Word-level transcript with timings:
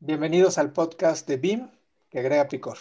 Bienvenidos 0.00 0.58
al 0.58 0.72
podcast 0.72 1.26
de 1.26 1.38
BIM 1.38 1.70
que 2.08 2.20
agrega 2.20 2.46
Picor. 2.46 2.78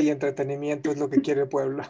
Y 0.00 0.08
entretenimiento 0.08 0.92
es 0.92 0.98
lo 0.98 1.10
que 1.10 1.20
quiere 1.20 1.42
el 1.42 1.48
pueblo. 1.48 1.82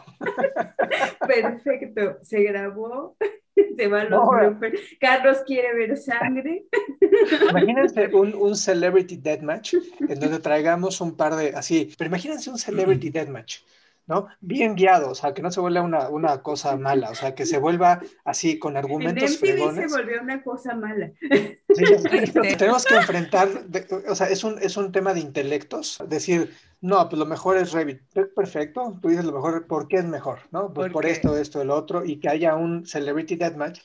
Se 2.21 2.43
grabó, 2.43 3.17
se 3.77 3.87
van 3.87 4.09
los 4.09 4.25
No, 4.25 4.29
bloopers. 4.29 4.81
Carlos 4.99 5.39
quiere 5.45 5.73
ver 5.75 5.97
sangre. 5.97 6.65
Imagínense 7.49 8.09
un, 8.13 8.33
un 8.35 8.55
celebrity 8.55 9.17
deathmatch 9.17 9.75
en 10.07 10.19
donde 10.19 10.39
traigamos 10.39 11.01
un 11.01 11.15
par 11.15 11.35
de 11.35 11.49
así, 11.55 11.93
pero 11.97 12.07
imagínense 12.09 12.49
un 12.49 12.57
celebrity 12.57 13.09
deathmatch, 13.11 13.59
¿no? 14.05 14.27
Bien 14.41 14.75
guiado, 14.75 15.09
o 15.11 15.15
sea, 15.15 15.33
que 15.33 15.41
no 15.41 15.51
se 15.51 15.59
vuelva 15.61 15.81
una, 15.81 16.09
una 16.09 16.41
cosa 16.41 16.75
mala, 16.77 17.09
o 17.09 17.15
sea, 17.15 17.33
que 17.35 17.45
se 17.45 17.57
vuelva 17.57 18.01
así 18.25 18.59
con 18.59 18.73
En 18.73 18.77
argumentos 18.77 19.23
MTV 19.23 19.29
se 19.31 19.37
fregones. 19.37 19.91
volvió 19.91 20.21
una 20.21 20.43
cosa 20.43 20.75
mala. 20.75 21.11
Sí, 21.21 21.59
tenemos 22.57 22.85
que 22.85 22.95
enfrentar, 22.95 23.65
de- 23.65 23.87
o 24.09 24.15
sea, 24.15 24.27
es 24.27 24.43
un, 24.43 24.59
es 24.61 24.77
un 24.77 24.91
tema 24.91 25.13
de 25.13 25.21
intelectos, 25.21 26.03
decir, 26.07 26.53
no, 26.81 27.07
pues 27.07 27.17
lo 27.17 27.25
mejor 27.25 27.57
es 27.57 27.71
Revit, 27.71 28.01
perfecto, 28.35 28.97
tú 29.01 29.07
dices 29.09 29.23
lo 29.25 29.31
mejor, 29.31 29.65
¿por 29.67 29.87
qué 29.87 29.97
es 29.97 30.05
mejor? 30.05 30.39
¿no? 30.51 30.73
Pues 30.73 30.91
¿Por 30.91 31.05
esto, 31.05 31.37
esto, 31.37 31.61
el 31.61 31.69
otro, 31.69 32.03
y 32.05 32.19
que 32.19 32.29
haya 32.29 32.55
un 32.55 32.85
celebrity 32.85 33.35
deathmatch, 33.35 33.79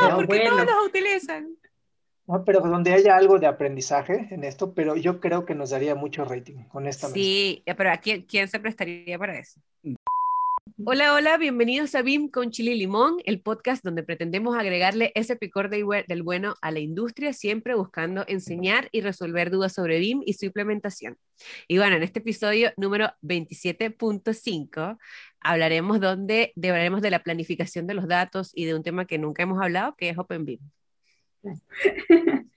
No, 0.00 0.08
No, 0.10 0.16
porque 0.16 0.38
bueno. 0.38 0.50
todos 0.50 0.66
los 0.66 0.86
utilizan. 0.86 1.56
¿No? 2.28 2.44
Pero 2.44 2.60
donde 2.60 2.92
haya 2.92 3.16
algo 3.16 3.38
de 3.38 3.46
aprendizaje 3.46 4.28
en 4.30 4.44
esto, 4.44 4.74
pero 4.74 4.94
yo 4.94 5.18
creo 5.20 5.44
que 5.46 5.54
nos 5.54 5.70
daría 5.70 5.94
mucho 5.94 6.24
rating, 6.24 6.66
honestamente. 6.72 7.20
Sí, 7.20 7.62
eh, 7.66 7.74
pero 7.74 7.90
¿a 7.90 7.96
quién, 7.96 8.22
quién 8.22 8.46
se 8.48 8.60
prestaría 8.60 9.18
para 9.18 9.38
eso? 9.38 9.60
Hola, 10.84 11.14
hola, 11.14 11.38
bienvenidos 11.38 11.94
a 11.94 12.02
BIM 12.02 12.28
con 12.28 12.50
Chile 12.50 12.72
y 12.72 12.78
Limón, 12.78 13.16
el 13.24 13.40
podcast 13.40 13.82
donde 13.82 14.02
pretendemos 14.02 14.56
agregarle 14.56 15.10
ese 15.14 15.34
picor 15.34 15.70
de 15.70 16.04
del 16.06 16.22
bueno 16.22 16.54
a 16.60 16.70
la 16.70 16.78
industria, 16.78 17.32
siempre 17.32 17.74
buscando 17.74 18.24
enseñar 18.28 18.88
y 18.92 19.00
resolver 19.00 19.50
dudas 19.50 19.72
sobre 19.72 19.98
BIM 19.98 20.22
y 20.24 20.34
su 20.34 20.44
implementación. 20.46 21.16
Y 21.66 21.78
bueno, 21.78 21.96
en 21.96 22.02
este 22.02 22.20
episodio 22.20 22.70
número 22.76 23.10
27.5 23.22 24.98
hablaremos 25.40 26.00
donde 26.00 26.52
hablaremos 26.56 27.00
de 27.00 27.10
la 27.10 27.22
planificación 27.22 27.86
de 27.86 27.94
los 27.94 28.06
datos 28.06 28.52
y 28.54 28.66
de 28.66 28.74
un 28.74 28.82
tema 28.82 29.06
que 29.06 29.18
nunca 29.18 29.42
hemos 29.42 29.60
hablado, 29.60 29.96
que 29.96 30.10
es 30.10 30.18
OpenBIM. 30.18 30.60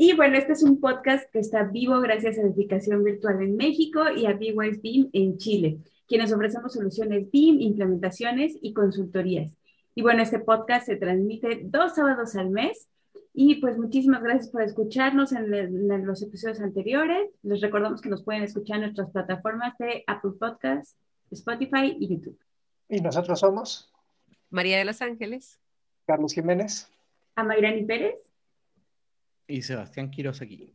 Y 0.00 0.14
bueno, 0.14 0.36
este 0.36 0.52
es 0.52 0.62
un 0.62 0.80
podcast 0.80 1.28
que 1.32 1.40
está 1.40 1.64
vivo 1.64 2.00
gracias 2.00 2.38
a 2.38 2.42
Edificación 2.42 3.02
Virtual 3.02 3.42
en 3.42 3.56
México 3.56 4.04
y 4.14 4.26
a 4.26 4.32
BYS 4.34 4.80
BIM 4.80 5.10
en 5.12 5.38
Chile, 5.38 5.78
quienes 6.06 6.32
ofrecemos 6.32 6.72
soluciones 6.72 7.28
BIM, 7.32 7.60
implementaciones 7.60 8.56
y 8.62 8.72
consultorías. 8.72 9.56
Y 9.96 10.02
bueno, 10.02 10.22
este 10.22 10.38
podcast 10.38 10.86
se 10.86 10.94
transmite 10.94 11.62
dos 11.64 11.96
sábados 11.96 12.36
al 12.36 12.50
mes. 12.50 12.88
Y 13.34 13.56
pues 13.56 13.76
muchísimas 13.76 14.22
gracias 14.22 14.48
por 14.50 14.62
escucharnos 14.62 15.32
en, 15.32 16.06
los 16.06 16.22
episodios 16.22 16.60
anteriores. 16.60 17.30
Les 17.42 17.60
recordamos 17.60 18.00
que 18.00 18.08
nos 18.08 18.22
pueden 18.22 18.44
escuchar 18.44 18.76
en 18.76 18.82
nuestras 18.82 19.10
plataformas 19.10 19.76
de 19.78 20.04
Apple 20.06 20.32
Podcasts, 20.38 20.96
Spotify 21.32 21.96
y 21.98 22.08
YouTube. 22.08 22.38
Y 22.88 23.00
nosotros 23.00 23.40
somos 23.40 23.92
María 24.50 24.78
de 24.78 24.84
los 24.84 25.02
Ángeles. 25.02 25.58
Carlos 26.06 26.32
Jiménez. 26.32 26.88
A 27.34 27.42
Mayrani 27.42 27.84
Pérez. 27.84 28.27
Y 29.48 29.62
Sebastián 29.62 30.10
Quiroz 30.10 30.40
aquí. 30.42 30.72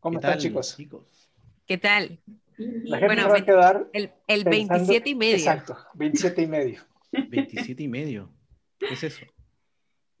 ¿Cómo 0.00 0.12
¿Qué 0.14 0.16
están, 0.26 0.32
tal, 0.32 0.40
chicos? 0.40 1.30
¿Qué 1.66 1.78
tal? 1.78 2.20
La 2.56 2.98
gente 2.98 3.06
Bueno, 3.06 3.22
se 3.22 3.28
va 3.28 3.36
a 3.38 3.44
quedar 3.44 3.88
El, 3.92 4.10
el 4.26 4.44
pensando- 4.44 4.86
27 4.86 5.10
y 5.10 5.14
medio. 5.14 5.36
Exacto, 5.36 5.76
27 5.94 6.42
y 6.42 6.46
medio. 6.46 6.82
27 7.28 7.82
y 7.82 7.88
medio. 7.88 8.32
¿Qué 8.78 8.94
es 8.94 9.04
eso? 9.04 9.26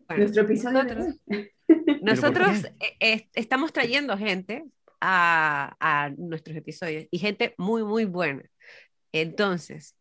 Bueno, 0.06 0.22
Nuestro 0.22 0.42
episodio. 0.42 0.84
nosotros- 2.02 2.64
eh, 2.80 2.96
eh, 3.00 3.28
estamos 3.34 3.72
trayendo 3.72 4.16
gente 4.18 4.64
a, 5.00 5.74
a 5.80 6.10
nuestros 6.10 6.56
episodios 6.56 7.06
y 7.10 7.18
gente 7.18 7.54
muy, 7.56 7.82
muy 7.84 8.04
buena. 8.04 8.42
Entonces, 9.12 9.94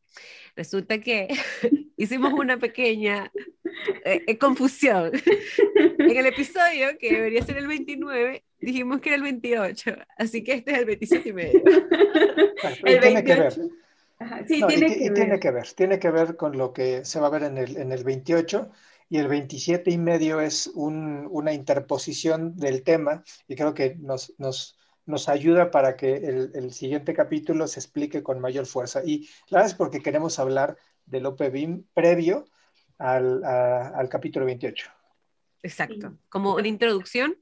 resulta 0.55 0.99
que 0.99 1.27
hicimos 1.97 2.33
una 2.37 2.57
pequeña 2.57 3.31
eh, 4.05 4.23
eh, 4.27 4.37
confusión. 4.37 5.11
En 5.99 6.15
el 6.17 6.25
episodio, 6.27 6.97
que 6.99 7.11
debería 7.13 7.43
ser 7.43 7.57
el 7.57 7.67
29, 7.67 8.43
dijimos 8.59 9.01
que 9.01 9.09
era 9.09 9.17
el 9.17 9.23
28, 9.23 9.91
así 10.17 10.43
que 10.43 10.53
este 10.53 10.71
es 10.71 10.77
el 10.79 10.85
27 10.85 11.29
y 11.29 11.33
medio. 11.33 11.61
El 12.83 12.95
y 12.95 12.99
tiene 12.99 13.23
que 13.23 13.35
ver. 13.35 13.53
28. 13.53 13.61
Ajá, 14.19 14.45
Sí, 14.47 14.59
No, 14.61 14.67
y 14.67 14.69
tiene 14.69 14.87
ti- 14.87 14.93
que 14.97 15.03
y 15.05 15.09
ver. 15.09 15.13
tiene 15.13 15.39
que 15.39 15.51
ver, 15.51 15.67
tiene 15.73 15.99
que 15.99 16.09
ver 16.11 16.35
con 16.37 16.57
lo 16.57 16.73
que 16.73 17.05
se 17.05 17.19
va 17.19 17.27
a 17.27 17.29
ver 17.29 17.43
en 17.43 17.57
el, 17.57 17.77
en 17.77 17.91
el 17.91 18.03
28 18.03 18.71
y 19.09 19.17
el 19.19 19.27
27 19.27 19.91
y 19.91 19.97
medio 19.97 20.41
es 20.41 20.67
un- 20.67 21.27
una 21.29 21.53
interposición 21.53 22.55
del 22.55 22.83
tema 22.83 23.23
y 23.47 23.55
creo 23.55 23.73
que 23.73 23.95
nos, 23.99 24.33
nos, 24.37 24.77
nos 25.07 25.29
ayuda 25.29 25.71
para 25.71 25.95
que 25.97 26.17
el, 26.17 26.51
el 26.53 26.71
siguiente 26.73 27.13
capítulo 27.13 27.67
se 27.67 27.79
explique 27.79 28.21
con 28.21 28.39
mayor 28.39 28.65
fuerza. 28.67 29.01
Y 29.03 29.27
la 29.49 29.59
verdad 29.59 29.71
es 29.71 29.73
porque 29.75 30.01
queremos 30.01 30.37
hablar 30.37 30.77
del 31.05 31.25
OPBIM 31.25 31.85
previo 31.93 32.45
al, 32.99 33.43
a- 33.43 33.87
al 33.97 34.09
capítulo 34.09 34.45
28. 34.45 34.91
Exacto, 35.63 36.17
como 36.29 36.55
una 36.55 36.67
introducción 36.67 37.35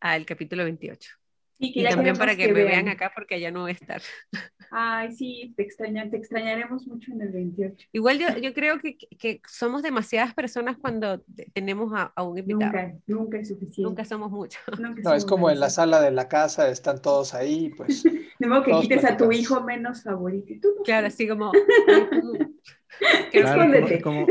al 0.00 0.24
capítulo 0.26 0.64
28. 0.64 1.10
Sí, 1.58 1.72
que 1.72 1.80
Y 1.80 1.82
ya 1.82 1.90
también 1.90 2.16
para 2.16 2.36
que, 2.36 2.46
me 2.48 2.52
vean 2.52 2.84
vean. 2.84 2.88
acá 2.88 3.12
porque 3.14 3.34
allá 3.36 3.50
no 3.50 3.60
voy 3.62 3.70
a 3.72 3.74
estar. 3.74 4.02
Ay, 4.74 5.12
sí, 5.12 5.52
te, 5.56 5.62
extraña, 5.62 6.08
te 6.08 6.16
extrañaremos 6.16 6.86
mucho 6.86 7.12
en 7.12 7.20
el 7.20 7.28
28. 7.30 7.86
Igual 7.92 8.18
yo, 8.18 8.28
yo 8.38 8.54
creo 8.54 8.78
que, 8.80 8.96
que 8.96 9.42
somos 9.46 9.82
demasiadas 9.82 10.32
personas 10.34 10.78
cuando 10.78 11.20
te- 11.20 11.50
tenemos 11.52 11.92
a, 11.94 12.12
a 12.16 12.22
un 12.22 12.38
invitado. 12.38 12.72
Nunca, 12.72 12.94
nunca 13.06 13.38
es 13.38 13.48
suficiente. 13.48 13.82
Nunca 13.82 14.04
somos 14.06 14.30
muchos. 14.30 14.62
Nunca 14.80 15.02
No, 15.02 15.12
es 15.14 15.22
somos 15.22 15.26
como 15.26 15.50
en 15.50 15.60
la 15.60 15.68
sala 15.68 16.00
de 16.00 16.10
la 16.10 16.28
casa, 16.28 16.68
están 16.70 17.02
todos 17.02 17.34
ahí, 17.34 17.70
pues 17.76 18.02
De 18.38 18.46
modo 18.46 18.62
que 18.64 18.72
quites 18.72 19.04
a 19.04 19.16
tu 19.16 19.30
hijo 19.30 19.62
menos 19.62 20.02
favorito. 20.02 20.52
Y 20.52 20.58
tú 20.58 20.68
no 20.78 20.84
Claro, 20.84 21.06
sabes. 21.06 21.14
así 21.14 21.28
como... 21.28 21.52
¿Qué 23.30 23.40
Claro, 23.40 23.62
escóndete? 23.62 23.96
es 23.96 24.02
como, 24.02 24.26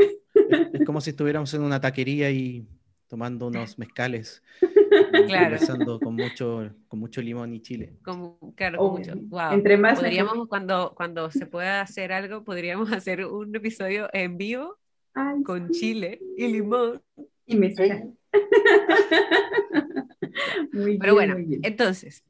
es- 0.48 0.62
es 0.72 0.82
como 0.82 1.00
si 1.00 1.10
estuviéramos 1.10 1.52
en 1.54 1.62
una 1.62 1.80
taquería 1.80 2.30
y 2.30 2.66
tomando 3.12 3.48
unos 3.48 3.78
mezcales, 3.78 4.42
Claro. 5.28 5.50
conversando 5.50 6.00
con 6.00 6.14
mucho, 6.14 6.70
con 6.88 6.98
mucho 6.98 7.20
limón 7.20 7.52
y 7.52 7.60
chile. 7.60 7.98
como, 8.02 8.38
claro, 8.56 8.80
Oh, 8.80 8.96
mucho. 8.96 9.12
Wow. 9.14 9.52
Entre 9.52 9.76
más 9.76 9.98
Podríamos, 9.98 10.48
cuando, 10.48 10.94
cuando 10.96 11.30
se 11.30 11.44
pueda 11.44 11.82
hacer 11.82 12.10
algo, 12.10 12.42
podríamos 12.42 12.90
hacer 12.92 13.26
un 13.26 13.54
episodio 13.54 14.08
en 14.14 14.38
vivo 14.38 14.78
Ay, 15.12 15.42
con 15.42 15.74
sí. 15.74 15.80
chile 15.80 16.22
y 16.38 16.48
limón. 16.48 17.02
Y 17.44 17.56
mezcal. 17.56 18.14
muy 20.72 20.96
Pero 20.96 20.98
bien, 20.98 21.14
bueno, 21.14 21.34
muy 21.34 21.44
bien. 21.44 21.60
entonces, 21.64 22.24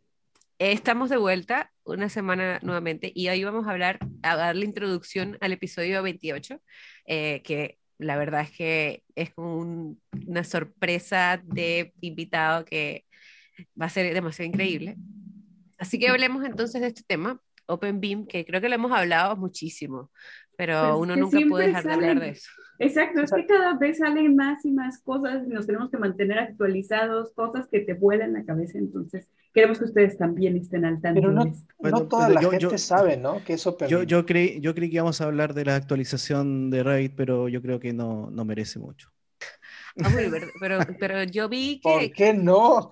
eh, 0.59 0.73
estamos 0.73 1.11
de 1.11 1.19
vuelta 1.19 1.71
una 1.85 2.09
semana 2.09 2.59
nuevamente 2.63 3.13
y 3.15 3.29
hoy 3.29 3.45
vamos 3.45 3.69
a 3.69 3.71
hablar, 3.71 4.01
a 4.23 4.35
dar 4.35 4.57
la 4.57 4.65
introducción 4.65 5.39
al 5.41 5.53
episodio 5.53 6.03
28, 6.03 6.61
eh, 7.07 7.41
que 7.45 7.79
la 8.03 8.17
verdad 8.17 8.43
es 8.43 8.51
que 8.51 9.03
es 9.15 9.33
como 9.35 9.57
un- 9.59 10.01
una 10.27 10.45
sorpresa 10.45 11.41
de 11.45 11.93
invitado 12.01 12.65
que 12.65 13.05
va 13.81 13.87
a 13.87 13.91
ser 13.91 14.13
demasiado 14.15 14.49
increíble. 14.51 14.97
Así 15.79 15.99
que 15.99 16.09
hablemos 16.09 16.45
entonces 16.45 16.81
de 16.81 16.89
este 16.89 17.03
tema, 17.07 17.41
OpenBeam, 17.67 18.27
que 18.27 18.45
creo 18.45 18.61
que 18.61 18.69
lo 18.69 18.75
hemos 18.77 18.93
hablado 18.93 19.37
muchísimo, 19.37 20.11
pero 20.57 20.81
Pues 20.81 21.03
uno 21.03 21.17
nunca 21.17 21.41
puede 21.49 21.67
dejar 21.69 21.85
de 21.85 21.93
hablar 21.93 22.21
de 22.21 22.29
eso. 22.31 22.51
Exacto, 22.79 23.21
es 23.23 23.31
que 23.33 23.47
cada 23.47 23.75
vez 23.79 23.99
salen 23.99 24.35
más 24.35 24.65
y 24.65 24.73
más 24.73 24.99
cosas 24.99 25.47
y 25.47 25.51
nos 25.51 25.67
tenemos 25.67 25.91
que 25.91 25.99
mantener 25.99 26.39
actualizados, 26.39 27.31
cosas 27.33 27.69
que 27.69 27.81
te 27.81 27.95
vuelan 27.95 28.33
la 28.33 28.45
cabeza. 28.45 28.79
Entonces, 28.79 29.29
queremos 29.55 29.79
que 29.79 29.85
ustedes 29.85 30.17
también 30.19 30.57
estén 30.57 30.85
al 30.85 31.01
tanto. 31.01 31.21
Pero 31.21 31.33
no. 31.33 31.45
Bueno, 31.79 31.99
no 31.99 32.09
toda 32.09 32.27
pero 32.29 32.35
la 32.35 32.43
yo- 32.43 32.51
gente 32.51 32.67
yo- 32.67 32.79
sabe, 32.79 33.17
¿no? 33.17 33.43
Que 33.45 33.53
es 33.55 33.65
Yo, 33.89 34.03
yo, 34.03 34.27
creí, 34.27 34.61
yo 34.61 34.75
creí 34.75 34.89
que 34.91 34.97
íbamos 34.97 35.21
a 35.21 35.25
hablar 35.25 35.55
de 35.55 35.65
la 35.65 35.77
actualización 35.77 36.71
de 36.71 36.83
Revit, 36.83 37.13
pero 37.17 37.49
yo 37.49 37.63
creo 37.63 37.79
que 37.79 37.93
no, 37.93 38.31
no 38.31 38.45
merece 38.45 38.79
mucho. 38.79 39.11
Pero, 40.61 40.79
pero 40.99 41.23
yo 41.25 41.49
vi 41.49 41.81
¿Por 41.83 42.01
que, 42.01 42.13
qué 42.13 42.33
no? 42.35 42.91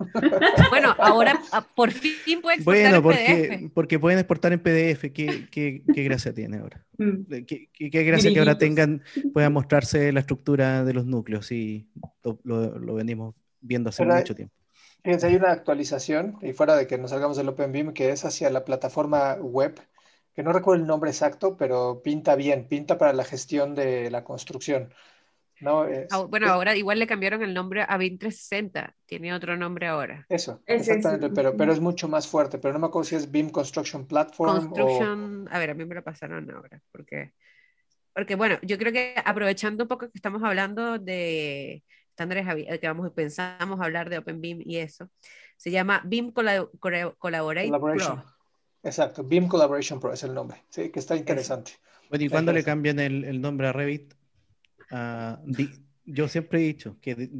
bueno, 0.70 0.94
ahora 0.98 1.40
ah, 1.52 1.66
por 1.74 1.90
fin 1.92 2.42
puede 2.42 2.56
exportar 2.56 2.82
Bueno, 2.82 2.96
en 2.96 3.02
porque, 3.02 3.48
PDF. 3.48 3.70
porque 3.74 3.98
pueden 3.98 4.18
exportar 4.18 4.52
en 4.52 4.60
PDF. 4.60 5.12
¿Qué, 5.12 5.48
qué, 5.50 5.82
qué 5.92 6.02
gracia 6.04 6.34
tiene 6.34 6.58
ahora? 6.58 6.84
Mm. 6.98 7.44
Qué, 7.46 7.68
qué- 7.72 7.90
qué 7.90 8.04
gracia 8.04 8.32
que 8.32 8.38
ahora 8.38 8.58
tengan, 8.58 9.02
puedan 9.32 9.52
mostrarse 9.52 10.12
la 10.12 10.20
estructura 10.20 10.84
de 10.84 10.92
los 10.92 11.06
núcleos 11.06 11.50
y 11.52 11.88
lo, 12.22 12.38
lo- 12.44 12.78
lo 12.78 12.94
venimos 12.94 13.34
viendo 13.60 13.88
hace 13.88 14.02
Pero 14.02 14.12
hay- 14.14 14.20
mucho 14.20 14.34
tiempo. 14.34 14.54
Fíjense, 15.02 15.26
hay 15.28 15.36
una 15.36 15.52
actualización, 15.52 16.36
y 16.42 16.52
fuera 16.52 16.76
de 16.76 16.86
que 16.86 16.98
nos 16.98 17.10
salgamos 17.10 17.36
del 17.38 17.48
OpenBIM, 17.48 17.94
que 17.94 18.10
es 18.10 18.26
hacia 18.26 18.50
la 18.50 18.64
plataforma 18.66 19.34
web, 19.40 19.74
que 19.76 19.82
que 20.34 20.42
no 20.44 20.52
recuerdo 20.52 20.80
el 20.82 20.86
nombre 20.86 21.10
exacto, 21.10 21.56
pero 21.56 22.02
pinta 22.02 22.36
bien, 22.36 22.66
pinta 22.68 22.98
para 22.98 23.12
la 23.12 23.24
gestión 23.24 23.74
de 23.74 24.10
la 24.10 24.24
construcción. 24.24 24.92
¿No? 25.60 25.86
Ah, 26.10 26.18
bueno, 26.28 26.48
ahora 26.48 26.76
igual 26.76 26.98
le 26.98 27.06
cambiaron 27.06 27.42
el 27.42 27.54
nombre 27.54 27.84
a 27.86 27.96
BIM 27.96 28.18
360, 28.18 28.94
tiene 29.06 29.34
otro 29.34 29.56
nombre 29.56 29.86
ahora. 29.86 30.26
Eso, 30.28 30.62
exactamente, 30.66 31.30
pero, 31.30 31.56
pero 31.56 31.72
es 31.72 31.80
mucho 31.80 32.08
más 32.08 32.26
fuerte, 32.26 32.58
pero 32.58 32.72
no 32.72 32.80
me 32.80 32.86
acuerdo 32.86 33.04
si 33.04 33.16
es 33.16 33.30
BIM 33.30 33.50
Construction 33.50 34.06
Platform. 34.06 34.56
Construction, 34.56 35.48
a 35.50 35.58
ver, 35.58 35.70
a 35.70 35.74
mí 35.74 35.84
me 35.84 35.94
lo 35.94 36.02
pasaron 36.02 36.50
ahora, 36.50 36.80
porque, 36.90 37.32
porque 38.14 38.34
bueno, 38.34 38.58
yo 38.62 38.78
creo 38.78 38.92
que 38.92 39.14
aprovechando 39.24 39.84
un 39.84 39.88
poco 39.88 40.06
que 40.06 40.16
estamos 40.18 40.42
hablando 40.42 40.98
de 40.98 41.82
estándares 42.10 42.46
que 42.80 42.86
vamos 42.86 43.10
pensamos 43.12 43.80
hablar 43.80 44.10
de 44.10 44.18
Open 44.18 44.40
BIM 44.40 44.62
y 44.64 44.78
eso, 44.78 45.10
se 45.56 45.70
llama 45.70 46.02
BIM 46.04 46.32
Collaborate 46.32 47.70
Pro. 47.70 48.24
Exacto, 48.82 49.24
BIM 49.24 49.48
Collaboration 49.48 50.00
Pro 50.00 50.12
es 50.12 50.22
el 50.22 50.34
nombre, 50.34 50.62
sí, 50.70 50.90
que 50.90 50.98
está 50.98 51.16
interesante. 51.16 51.72
Bueno, 52.08 52.24
¿y 52.24 52.28
cuándo 52.28 52.52
le 52.52 52.64
cambian 52.64 52.98
el, 52.98 53.24
el 53.24 53.40
nombre 53.40 53.68
a 53.68 53.72
Revit? 53.72 54.14
Uh, 54.90 55.36
yo 56.04 56.28
siempre 56.28 56.60
he 56.60 56.62
dicho 56.62 56.96
que 57.00 57.30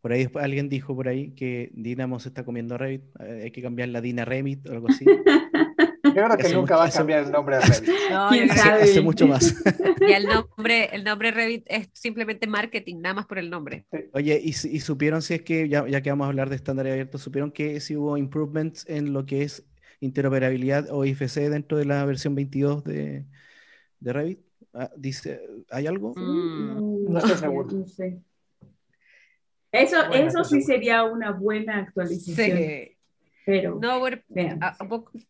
por 0.00 0.12
ahí 0.12 0.28
alguien 0.34 0.68
dijo 0.68 0.94
por 0.94 1.08
ahí 1.08 1.32
que 1.32 1.70
Dinamo 1.74 2.20
se 2.20 2.28
está 2.28 2.44
comiendo 2.44 2.78
Revit, 2.78 3.02
eh, 3.20 3.42
hay 3.44 3.50
que 3.50 3.62
cambiar 3.62 3.88
la 3.88 4.00
Dina 4.00 4.24
Remit 4.24 4.66
o 4.68 4.72
algo 4.72 4.88
así. 4.88 5.04
Yo 6.04 6.12
creo 6.12 6.36
que 6.36 6.54
nunca 6.54 6.76
va 6.76 6.84
a 6.84 6.90
cambiar 6.90 7.24
el 7.24 7.32
nombre 7.32 7.56
de 7.56 7.62
Revit. 7.62 7.90
No, 8.10 8.28
hace, 8.50 9.00
mucho 9.00 9.26
más. 9.26 9.54
Y 10.06 10.12
el 10.12 10.26
nombre, 10.26 10.90
el 10.92 11.02
nombre 11.02 11.30
Revit 11.30 11.64
es 11.66 11.88
simplemente 11.92 12.46
marketing, 12.46 13.00
nada 13.00 13.14
más 13.14 13.26
por 13.26 13.38
el 13.38 13.48
nombre. 13.48 13.86
Oye, 14.12 14.38
¿y, 14.40 14.50
y 14.50 14.80
supieron 14.80 15.22
si 15.22 15.34
es 15.34 15.42
que, 15.42 15.68
ya, 15.68 15.88
ya, 15.88 16.02
que 16.02 16.10
vamos 16.10 16.26
a 16.26 16.28
hablar 16.28 16.50
de 16.50 16.56
estándares 16.56 16.92
abiertos, 16.92 17.22
supieron 17.22 17.50
que 17.50 17.80
si 17.80 17.96
hubo 17.96 18.16
improvements 18.18 18.84
en 18.88 19.12
lo 19.12 19.24
que 19.24 19.42
es 19.42 19.64
interoperabilidad 20.00 20.88
o 20.90 21.04
IFC 21.04 21.48
dentro 21.48 21.78
de 21.78 21.86
la 21.86 22.04
versión 22.04 22.34
22 22.34 22.84
de, 22.84 23.24
de 24.00 24.12
Revit? 24.12 24.40
Ah, 24.74 24.90
dice, 24.96 25.40
¿hay 25.70 25.86
algo? 25.86 26.12
Mm. 26.16 27.12
no 27.12 27.18
estoy 27.18 27.36
seguro. 27.36 27.70
No 27.70 27.86
sé. 27.86 28.20
Eso, 29.70 29.96
eso 30.12 30.44
sí 30.44 30.62
sería 30.62 31.04
una 31.04 31.32
buena 31.32 31.78
actualización. 31.78 32.58
Sí. 32.58 32.96
Pero, 33.44 33.78
no, 33.80 34.00
bueno, 34.00 34.24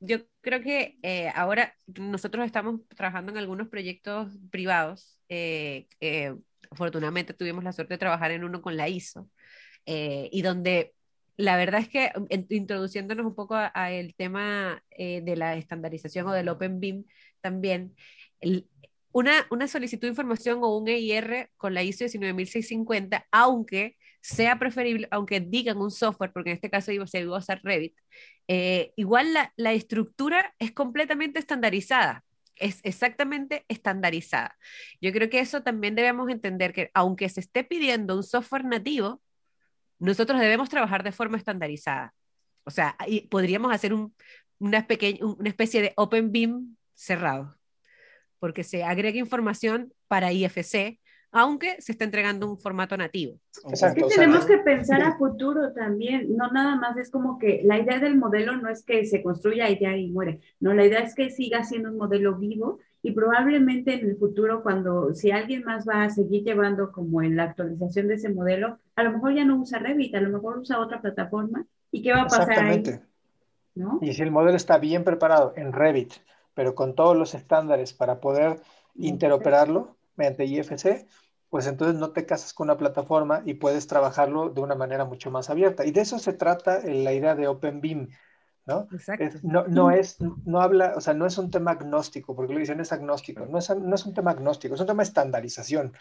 yo 0.00 0.19
creo 0.41 0.62
que 0.62 0.99
eh, 1.02 1.31
ahora 1.35 1.75
nosotros 1.99 2.46
estamos 2.46 2.81
trabajando 2.88 3.32
en 3.32 3.38
algunos 3.38 3.69
proyectos 3.69 4.38
privados. 4.50 5.19
Eh, 5.29 5.88
afortunadamente 6.70 7.35
tuvimos 7.35 7.64
la 7.64 7.73
suerte 7.73 7.94
de 7.94 7.99
trabajar 7.99 8.31
en 8.31 8.44
uno 8.44 8.62
con 8.62 8.76
la 8.76 8.88
ISO 8.88 9.29
eh, 9.87 10.29
y 10.31 10.43
donde 10.43 10.94
la 11.37 11.56
verdad 11.56 11.81
es 11.81 11.88
que 11.88 12.12
introduciéndonos 12.50 13.26
un 13.26 13.35
poco 13.35 13.56
al 13.56 14.14
tema 14.14 14.85
de 14.97 15.35
la 15.37 15.56
estandarización 15.56 16.29
o 16.29 16.32
del 16.32 16.49
Open 16.49 16.79
BIM 16.79 17.05
también, 17.40 17.97
el, 18.40 18.69
una, 19.14 19.46
una 19.50 19.69
solicitud 19.69 20.02
de 20.02 20.08
información 20.08 20.58
o 20.62 20.76
un 20.76 20.88
EIR 20.88 21.49
con 21.56 21.72
la 21.72 21.84
ISO 21.84 22.05
19650, 22.05 23.28
aunque 23.31 23.96
sea 24.20 24.58
preferible, 24.58 25.06
aunque 25.12 25.38
digan 25.38 25.78
un 25.78 25.93
software, 25.93 26.32
porque 26.32 26.50
en 26.50 26.56
este 26.56 26.69
caso 26.69 26.87
se 27.06 27.20
iba 27.20 27.37
a 27.37 27.38
usar 27.38 27.61
Revit, 27.62 27.94
eh, 28.49 28.93
igual 28.96 29.32
la, 29.32 29.52
la, 29.56 29.72
estructura 29.72 30.52
es 30.58 30.72
completamente 30.72 31.38
estandarizada, 31.38 32.25
es 32.56 32.81
exactamente 32.82 33.64
estandarizada. 33.69 34.58
Yo 35.00 35.12
creo 35.12 35.31
que 35.31 35.38
eso 35.38 35.62
también 35.62 35.94
debemos 35.94 36.28
entender 36.28 36.72
que 36.72 36.90
aunque 36.93 37.28
se 37.28 37.38
esté 37.38 37.62
pidiendo 37.62 38.16
un 38.16 38.25
software 38.25 38.64
nativo, 38.64 39.22
nosotros 40.00 40.40
debemos 40.40 40.70
trabajar 40.70 41.05
de 41.05 41.12
forma 41.12 41.38
estandarizada. 41.38 42.14
O 42.64 42.70
sea, 42.72 42.96
podríamos 43.31 43.72
hacer 43.72 43.94
un, 43.94 44.12
una, 44.58 44.84
una 45.20 45.49
especie 45.49 45.82
de 45.82 45.93
Open 45.96 46.32
BIM 46.32 46.76
cerrado 46.94 47.56
porque 48.44 48.62
se 48.62 48.85
agrega 48.85 49.19
información 49.19 49.94
para 50.06 50.31
IFC, 50.31 51.00
aunque 51.32 51.81
se 51.81 51.93
está 51.93 52.05
entregando 52.05 52.46
un 52.46 52.58
formato 52.58 52.94
nativo. 52.94 53.41
es 53.73 53.94
que 53.94 54.02
tenemos 54.02 54.44
que 54.44 54.58
pensar 54.58 55.00
a 55.00 55.17
futuro 55.17 55.73
también, 55.73 56.37
no 56.37 56.52
nada 56.52 56.76
más 56.76 56.94
es 56.99 57.11
como 57.11 57.38
que 57.38 57.62
la 57.64 57.79
idea 57.79 57.99
del 57.99 58.19
modelo 58.19 58.55
no 58.58 58.69
es 58.69 58.85
que 58.85 59.06
se 59.06 59.23
construya 59.23 59.70
y 59.70 59.79
ya 59.79 59.96
y 59.96 60.11
muere, 60.11 60.41
no, 60.61 60.75
la 60.75 60.85
idea 60.85 60.99
es 60.99 61.14
que 61.14 61.31
siga 61.31 61.64
siendo 61.64 61.88
un 61.88 61.96
modelo 61.96 62.37
vivo 62.37 62.81
y 63.00 63.12
probablemente 63.12 63.94
en 63.94 64.11
el 64.11 64.19
futuro 64.19 64.62
cuando 64.62 65.14
si 65.14 65.31
alguien 65.31 65.64
más 65.64 65.88
va 65.88 66.02
a 66.02 66.11
seguir 66.11 66.44
llevando 66.44 66.93
como 66.93 67.23
en 67.23 67.37
la 67.37 67.44
actualización 67.44 68.08
de 68.08 68.17
ese 68.17 68.29
modelo, 68.29 68.79
a 68.94 69.05
lo 69.05 69.12
mejor 69.12 69.35
ya 69.35 69.47
no 69.47 69.56
usa 69.56 69.79
Revit, 69.79 70.14
a 70.17 70.20
lo 70.20 70.29
mejor 70.29 70.58
usa 70.58 70.81
otra 70.81 71.00
plataforma 71.00 71.64
y 71.90 72.02
qué 72.02 72.12
va 72.12 72.25
a 72.25 72.26
pasar 72.26 72.58
ahí. 72.58 72.82
¿No? 73.75 74.00
Y 74.02 74.12
si 74.12 74.20
el 74.20 74.31
modelo 74.31 74.58
está 74.58 74.76
bien 74.76 75.02
preparado 75.02 75.55
en 75.56 75.73
Revit, 75.73 76.12
pero 76.54 76.74
con 76.74 76.94
todos 76.94 77.16
los 77.16 77.34
estándares 77.34 77.92
para 77.92 78.20
poder 78.20 78.60
interoperarlo 78.94 79.96
mediante 80.16 80.44
IFC, 80.44 81.06
pues 81.50 81.66
entonces 81.66 81.96
no 81.96 82.10
te 82.10 82.26
casas 82.26 82.52
con 82.52 82.66
una 82.66 82.76
plataforma 82.76 83.42
y 83.44 83.54
puedes 83.54 83.86
trabajarlo 83.86 84.50
de 84.50 84.60
una 84.60 84.74
manera 84.74 85.04
mucho 85.04 85.30
más 85.30 85.50
abierta. 85.50 85.84
Y 85.84 85.92
de 85.92 86.00
eso 86.00 86.18
se 86.18 86.32
trata 86.32 86.80
la 86.84 87.12
idea 87.12 87.34
de 87.34 87.46
OpenBeam, 87.46 88.08
¿no? 88.66 88.88
Exacto. 88.92 89.38
no, 89.42 89.66
no, 89.68 89.90
es, 89.90 90.18
no 90.20 90.60
habla, 90.60 90.94
o 90.96 91.00
sea, 91.00 91.14
no 91.14 91.26
es 91.26 91.38
un 91.38 91.50
tema 91.50 91.72
agnóstico, 91.72 92.34
porque 92.34 92.54
lo 92.54 92.60
dicen 92.60 92.80
es 92.80 92.92
agnóstico, 92.92 93.46
no 93.46 93.58
es, 93.58 93.70
no 93.76 93.94
es 93.94 94.06
un 94.06 94.14
tema 94.14 94.32
agnóstico, 94.32 94.74
es 94.74 94.80
un 94.80 94.86
tema 94.86 95.02
de 95.02 95.08
estandarización. 95.08 95.92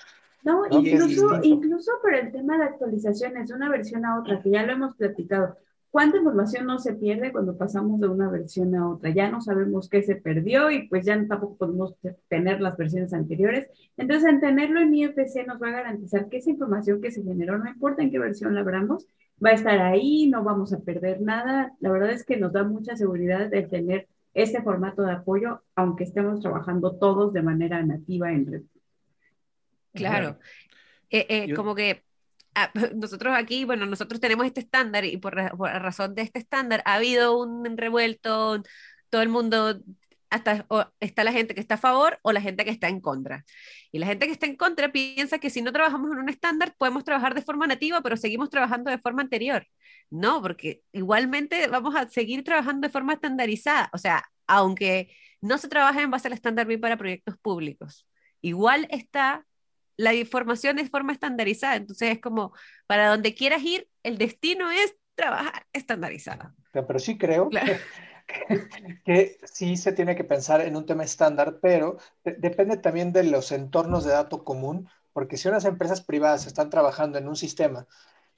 No, 0.44 0.64
Incluso, 0.70 1.40
incluso 1.42 1.92
por 2.02 2.14
el 2.14 2.32
tema 2.32 2.58
de 2.58 2.66
actualizaciones, 2.66 3.48
de 3.48 3.56
una 3.56 3.70
versión 3.70 4.06
a 4.06 4.20
otra, 4.20 4.42
que 4.42 4.50
ya 4.50 4.64
lo 4.64 4.74
hemos 4.74 4.96
platicado. 4.96 5.58
¿Cuánta 5.94 6.18
información 6.18 6.66
no 6.66 6.80
se 6.80 6.96
pierde 6.96 7.32
cuando 7.32 7.56
pasamos 7.56 8.02
de 8.02 8.08
una 8.08 8.28
versión 8.28 8.74
a 8.74 8.90
otra? 8.90 9.12
Ya 9.12 9.30
no 9.30 9.42
sabemos 9.42 9.88
qué 9.88 10.02
se 10.02 10.16
perdió 10.16 10.72
y 10.72 10.88
pues 10.88 11.06
ya 11.06 11.24
tampoco 11.28 11.56
podemos 11.56 11.94
tener 12.28 12.62
las 12.62 12.76
versiones 12.78 13.14
anteriores. 13.14 13.68
Entonces, 13.96 14.28
en 14.28 14.40
tenerlo 14.40 14.80
en 14.80 14.96
IFC 14.96 15.46
nos 15.46 15.62
va 15.62 15.68
a 15.68 15.84
garantizar 15.84 16.30
que 16.30 16.38
esa 16.38 16.50
información 16.50 17.00
que 17.00 17.12
se 17.12 17.22
generó, 17.22 17.60
no 17.60 17.70
importa 17.70 18.02
en 18.02 18.10
qué 18.10 18.18
versión 18.18 18.56
la 18.56 18.62
abramos, 18.62 19.06
va 19.46 19.52
a 19.52 19.54
estar 19.54 19.80
ahí, 19.82 20.26
no 20.26 20.44
vamos 20.44 20.74
a 20.74 20.80
perder 20.80 21.22
nada. 21.22 21.76
La 21.80 21.92
verdad 21.92 22.10
es 22.10 22.26
que 22.26 22.38
nos 22.38 22.54
da 22.54 22.64
mucha 22.64 22.96
seguridad 22.96 23.54
el 23.54 23.70
tener 23.70 24.08
este 24.34 24.64
formato 24.64 25.04
de 25.04 25.12
apoyo, 25.12 25.62
aunque 25.76 26.06
estemos 26.06 26.40
trabajando 26.40 26.96
todos 26.96 27.34
de 27.34 27.44
manera 27.44 27.84
nativa 27.84 28.32
en 28.32 28.52
red. 28.52 28.62
Claro. 29.94 30.40
Eh, 31.12 31.28
eh, 31.30 31.54
como 31.54 31.76
que 31.76 32.02
nosotros 32.96 33.34
aquí, 33.36 33.66
bueno, 33.66 33.86
nosotros 33.86 34.20
tenemos 34.20 34.46
este 34.46 34.62
estándar 34.62 35.06
y 35.06 35.18
por, 35.18 35.36
razón 35.36 36.16
de 36.16 36.24
este 36.24 36.40
estándar 36.40 36.82
ha 36.86 36.96
habido 36.96 37.38
un 37.38 37.78
revuelto, 37.78 38.62
todo 39.10 39.22
el 39.22 39.30
mundo, 39.30 39.80
hasta 40.30 40.66
está 41.00 41.24
la 41.24 41.32
gente 41.32 41.54
que 41.54 41.62
está 41.62 41.76
a 41.76 41.78
favor 41.78 42.20
o 42.24 42.32
la 42.32 42.42
gente 42.42 42.66
que 42.66 42.72
está 42.72 42.90
en 42.90 43.02
contra. 43.02 43.46
Y 43.92 44.00
la 44.00 44.08
gente 44.08 44.26
que 44.26 44.34
está 44.34 44.48
en 44.48 44.56
contra 44.56 44.92
piensa 44.92 45.40
que 45.40 45.50
si 45.50 45.62
no 45.62 45.72
trabajamos 45.72 46.12
en 46.12 46.20
un 46.20 46.30
estándar 46.30 46.76
podemos 46.78 47.04
trabajar 47.04 47.36
de 47.36 47.44
forma 47.44 47.68
nativa, 47.68 48.02
pero 48.02 48.18
seguimos 48.18 48.50
trabajando 48.50 48.90
de 48.90 48.98
forma 48.98 49.22
anterior. 49.22 49.68
No, 50.10 50.42
porque 50.42 50.82
igualmente 50.92 51.68
vamos 51.68 51.96
a 51.96 52.10
seguir 52.10 52.44
trabajando 52.44 52.88
de 52.88 52.92
forma 52.92 53.14
estandarizada. 53.14 53.90
O 53.94 53.98
sea, 53.98 54.24
aunque 54.48 55.16
no 55.42 55.58
se 55.58 55.68
trabaje 55.68 56.02
en 56.02 56.12
base 56.12 56.28
al 56.28 56.34
estándar 56.34 56.68
BIM 56.68 56.82
para 56.82 56.98
proyectos 56.98 57.38
públicos, 57.38 58.08
igual 58.42 58.88
está 58.90 59.46
la 59.98 60.14
información 60.14 60.80
es 60.80 60.90
forma 60.90 61.14
estandarizada, 61.14 61.76
entonces 61.76 62.12
es 62.12 62.20
como, 62.20 62.54
para 62.88 63.10
donde 63.10 63.36
quieras 63.36 63.62
ir, 63.64 63.88
el 64.04 64.18
destino 64.18 64.72
es 64.72 64.96
trabajar 65.16 65.66
estandarizado. 65.74 66.54
Pero 66.72 67.00
sí 67.00 67.18
creo 67.18 67.50
que, 69.06 69.38
sí 69.44 69.78
se 69.78 69.94
tiene 69.94 70.16
que 70.16 70.24
pensar 70.24 70.62
en 70.62 70.76
un 70.76 70.86
tema 70.86 71.04
estándar, 71.04 71.60
pero 71.62 71.98
depende 72.24 72.78
también 72.78 73.14
de 73.14 73.24
los 73.24 73.52
entornos 73.52 74.04
de 74.06 74.12
dato 74.12 74.44
común, 74.44 74.90
porque 75.14 75.38
si 75.38 75.48
unas 75.48 75.66
empresas 75.66 76.02
privadas 76.02 76.48
están 76.48 76.70
trabajando 76.70 77.18
en 77.18 77.28
un 77.28 77.36
sistema 77.36 77.88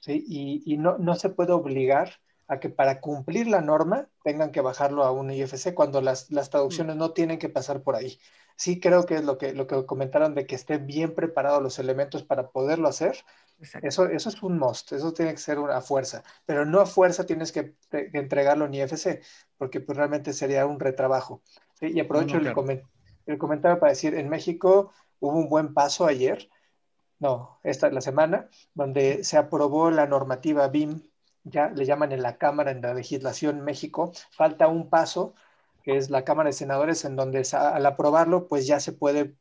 y, 0.06 0.62
y 0.64 0.76
no, 0.76 0.98
no 0.98 1.14
se 1.14 1.30
puede 1.30 1.52
obligar 1.52 2.20
a 2.48 2.60
que 2.60 2.68
para 2.68 3.00
cumplir 3.00 3.48
la 3.48 3.60
norma 3.60 4.08
tengan 4.22 4.52
que 4.52 4.60
bajarlo 4.60 5.04
a 5.04 5.10
un 5.10 5.30
IFC 5.30 5.74
cuando 5.74 6.00
las, 6.00 6.30
las 6.30 6.50
traducciones 6.50 6.96
mm. 6.96 6.98
no 6.98 7.10
tienen 7.12 7.38
que 7.38 7.48
pasar 7.48 7.82
por 7.82 7.96
ahí 7.96 8.18
sí 8.56 8.80
creo 8.80 9.04
que 9.06 9.16
es 9.16 9.24
lo 9.24 9.38
que, 9.38 9.52
lo 9.52 9.66
que 9.66 9.86
comentaron 9.86 10.34
de 10.34 10.46
que 10.46 10.54
estén 10.54 10.86
bien 10.86 11.14
preparados 11.14 11.62
los 11.62 11.78
elementos 11.78 12.24
para 12.24 12.48
poderlo 12.48 12.88
hacer. 12.88 13.16
Eso, 13.82 14.06
eso 14.06 14.28
es 14.28 14.42
un 14.42 14.58
must, 14.58 14.92
eso 14.92 15.14
tiene 15.14 15.32
que 15.32 15.38
ser 15.38 15.58
una 15.58 15.80
fuerza, 15.80 16.22
pero 16.44 16.66
no 16.66 16.80
a 16.80 16.86
fuerza 16.86 17.24
tienes 17.24 17.52
que, 17.52 17.74
entregarlo 17.90 18.66
en 18.66 18.74
IFC, 18.74 19.22
porque 19.56 19.80
pues 19.80 19.96
realmente 19.96 20.34
sería 20.34 20.66
un 20.66 20.78
retrabajo. 20.78 21.42
Y 21.80 21.98
aprovecho 22.00 22.36
el, 22.36 22.46
el, 23.26 23.38
comentario 23.38 23.78
para 23.78 23.92
decir, 23.92 24.14
en 24.14 24.28
México 24.28 24.92
hubo 25.20 25.38
un 25.38 25.48
buen 25.48 25.72
paso 25.72 26.04
ayer, 26.04 26.50
no, 27.18 27.58
esta 27.62 27.90
la 27.90 28.02
semana, 28.02 28.50
donde 28.74 29.24
se 29.24 29.38
aprobó 29.38 29.90
la 29.90 30.06
normativa 30.06 30.68
BIM, 30.68 31.02
ya 31.46 31.70
le 31.70 31.84
llaman 31.84 32.12
en 32.12 32.22
la 32.22 32.36
Cámara, 32.38 32.70
en 32.72 32.82
la 32.82 32.94
legislación 32.94 33.62
México, 33.62 34.12
falta 34.32 34.68
un 34.68 34.90
paso 34.90 35.34
que 35.82 35.96
es 35.96 36.10
la 36.10 36.24
Cámara 36.24 36.48
de 36.48 36.52
Senadores, 36.52 37.04
en 37.04 37.14
donde 37.16 37.46
al 37.52 37.86
aprobarlo, 37.86 38.48
pues 38.48 38.66
ya 38.66 38.80
se 38.80 38.92
puede 38.92 39.34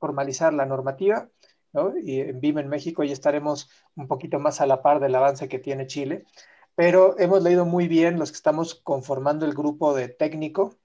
formalizar 0.00 0.52
la 0.52 0.66
normativa, 0.66 1.28
¿no? 1.72 1.94
Y 1.96 2.20
en 2.20 2.40
BIM 2.40 2.58
en 2.58 2.68
México 2.68 3.04
ya 3.04 3.12
estaremos 3.12 3.70
un 3.94 4.08
poquito 4.08 4.40
más 4.40 4.60
a 4.60 4.66
la 4.66 4.82
par 4.82 4.98
del 5.00 5.14
avance 5.14 5.48
que 5.48 5.60
tiene 5.60 5.86
Chile, 5.86 6.24
pero 6.74 7.18
hemos 7.20 7.42
leído 7.42 7.64
muy 7.64 7.86
bien 7.88 8.18
los 8.18 8.32
que 8.32 8.36
estamos 8.36 8.74
conformando 8.74 9.46
el 9.46 9.54
grupo 9.54 9.94
de 9.94 10.08
técnico 10.08 10.76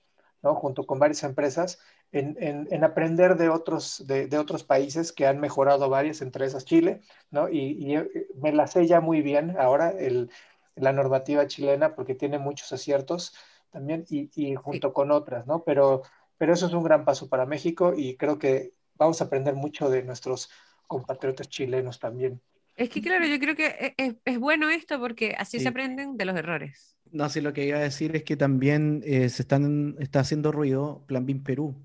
¿no? 0.44 0.56
junto 0.56 0.86
con 0.86 1.00
varias 1.00 1.24
empresas, 1.24 1.80
en, 2.12 2.84
aprender 2.84 3.36
de 3.38 3.50
otros, 3.50 4.04
de, 4.08 4.38
otros 4.38 4.64
países 4.64 5.12
que 5.12 5.26
han 5.28 5.40
mejorado 5.40 5.90
varias, 5.90 6.22
entre 6.22 6.46
esas 6.46 6.64
Chile, 6.64 7.02
¿no? 7.32 7.50
Y, 7.50 7.96
eh, 7.96 8.28
me 8.36 8.54
la 8.54 8.68
sé 8.68 8.88
ya 8.88 9.02
muy 9.02 9.22
bien 9.22 9.56
ahora 9.60 9.90
el, 9.90 10.30
la 10.78 10.94
normativa 10.94 11.48
chilena 11.48 11.96
porque 11.96 12.16
tiene 12.16 12.40
muchos 12.40 12.72
aciertos 12.72 13.36
también 13.72 14.06
y, 14.10 14.56
junto 14.56 14.94
con 14.94 15.12
otras, 15.12 15.46
¿no? 15.46 15.64
Pero, 15.64 16.04
pero 16.38 16.54
eso 16.54 16.68
es 16.68 16.74
un 16.74 16.84
gran 16.84 17.06
paso 17.06 17.30
para 17.30 17.46
México 17.46 17.94
y 17.96 18.16
creo 18.16 18.40
que 18.40 18.74
vamos 18.96 19.22
a 19.22 19.26
aprender 19.26 19.56
mucho 19.56 19.90
de 19.90 20.04
nuestros 20.04 20.50
compatriotas 20.88 21.50
chilenos 21.50 22.00
también. 22.00 22.42
Es 22.76 22.90
que 22.90 23.02
claro, 23.02 23.26
yo 23.26 23.40
creo 23.40 23.56
que 23.56 23.96
es, 23.98 24.16
es 24.24 24.40
bueno 24.40 24.70
esto 24.70 25.00
porque 25.00 25.36
así 25.38 25.60
se 25.60 25.68
aprenden 25.68 26.16
de 26.16 26.26
los 26.26 26.36
errores. 26.36 26.96
No, 27.12 27.28
sí, 27.30 27.42
lo 27.42 27.54
que 27.54 27.66
iba 27.66 27.78
a 27.78 27.82
decir 27.82 28.16
es 28.16 28.24
que 28.24 28.38
también 28.38 29.02
eh, 29.06 29.30
se 29.30 29.42
están, 29.42 29.96
está 30.00 30.20
haciendo 30.20 30.52
ruido 30.52 31.04
Plan 31.08 31.26
BIM 31.26 31.44
Perú, 31.44 31.76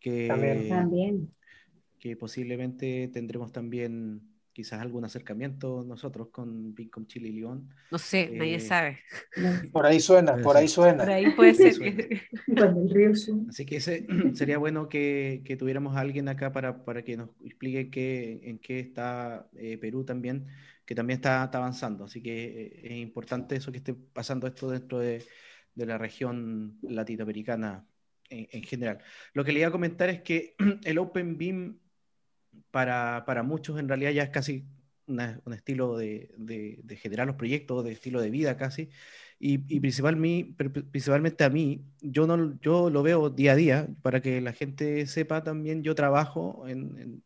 que, 0.00 0.26
también. 0.68 1.32
que 1.98 2.16
posiblemente 2.16 3.08
tendremos 3.12 3.52
también 3.52 4.31
quizás 4.52 4.80
algún 4.80 5.04
acercamiento 5.04 5.84
nosotros 5.86 6.28
con 6.28 6.74
BIM 6.74 7.06
Chile 7.06 7.28
y 7.28 7.32
León. 7.32 7.70
No 7.90 7.98
sé, 7.98 8.30
nadie 8.32 8.56
eh, 8.56 8.60
sabe. 8.60 8.98
Por 9.72 9.86
ahí 9.86 10.00
suena, 10.00 10.36
por 10.36 10.56
ahí 10.56 10.68
suena. 10.68 11.04
Por 11.04 11.12
ahí 11.12 11.30
puede 11.30 11.54
ser. 11.54 11.82
el 12.46 12.90
río 12.90 13.12
Así 13.48 13.66
que 13.66 13.76
ese, 13.76 14.06
sería 14.34 14.58
bueno 14.58 14.88
que, 14.88 15.42
que, 15.44 15.56
tuviéramos 15.56 15.96
a 15.96 16.00
alguien 16.00 16.28
acá 16.28 16.52
para, 16.52 16.84
para 16.84 17.02
que 17.02 17.16
nos 17.16 17.30
explique 17.44 17.90
qué, 17.90 18.40
en 18.44 18.58
qué 18.58 18.80
está 18.80 19.48
eh, 19.56 19.78
Perú 19.78 20.04
también 20.04 20.46
que 20.84 20.94
también 20.94 21.18
está, 21.18 21.44
avanzando. 21.44 22.04
Así 22.04 22.22
que 22.22 22.44
eh, 22.44 22.80
es 22.84 22.98
importante 22.98 23.56
eso 23.56 23.72
que 23.72 23.78
esté 23.78 23.94
pasando 23.94 24.46
esto 24.46 24.70
dentro 24.70 24.98
de, 24.98 25.24
la 25.74 25.96
región 25.96 26.78
latinoamericana 26.82 27.86
en, 28.28 28.62
general. 28.62 28.98
Lo 29.32 29.42
que 29.42 29.52
le 29.52 29.60
iba 29.60 29.68
a 29.68 29.72
comentar 29.72 30.10
es 30.10 30.20
que 30.20 30.54
el 30.84 30.98
Open 30.98 31.38
BIM 31.38 31.78
para, 32.70 33.42
muchos 33.44 33.78
en 33.78 33.88
realidad 33.88 34.10
ya 34.12 34.22
es 34.24 34.30
casi 34.30 34.64
un 35.06 35.52
estilo 35.52 35.96
de, 35.96 36.98
generar 37.00 37.26
los 37.26 37.36
proyectos, 37.36 37.84
de 37.84 37.92
estilo 37.92 38.20
de 38.20 38.30
vida 38.30 38.56
casi. 38.56 38.88
Y, 39.38 39.58
principalmente 39.80 41.44
a 41.44 41.50
mí, 41.50 41.84
yo, 42.00 42.26
no, 42.26 42.58
yo 42.60 42.90
lo 42.90 43.02
veo 43.02 43.28
día 43.28 43.52
a 43.52 43.56
día, 43.56 43.88
para 44.02 44.20
que 44.22 44.40
la 44.40 44.52
gente 44.52 45.06
sepa 45.06 45.42
también, 45.42 45.82
yo 45.82 45.94
trabajo 45.94 46.64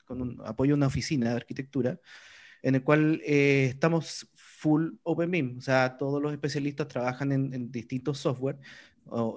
con 0.06 0.23
un, 0.23 0.42
apoyo 0.45 0.75
a 0.75 0.76
una 0.76 0.87
oficina 0.87 1.30
de 1.30 1.37
arquitectura 1.37 2.00
en 2.62 2.75
el 2.75 2.83
cual 2.83 3.21
eh, 3.25 3.66
estamos 3.71 4.28
full 4.35 4.95
OpenBIM, 5.02 5.59
o 5.59 5.61
sea, 5.61 5.97
todos 5.99 6.21
los 6.21 6.33
especialistas 6.33 6.88
trabajan 6.88 7.30
en, 7.33 7.71
distintos 7.71 8.18
software, 8.18 8.59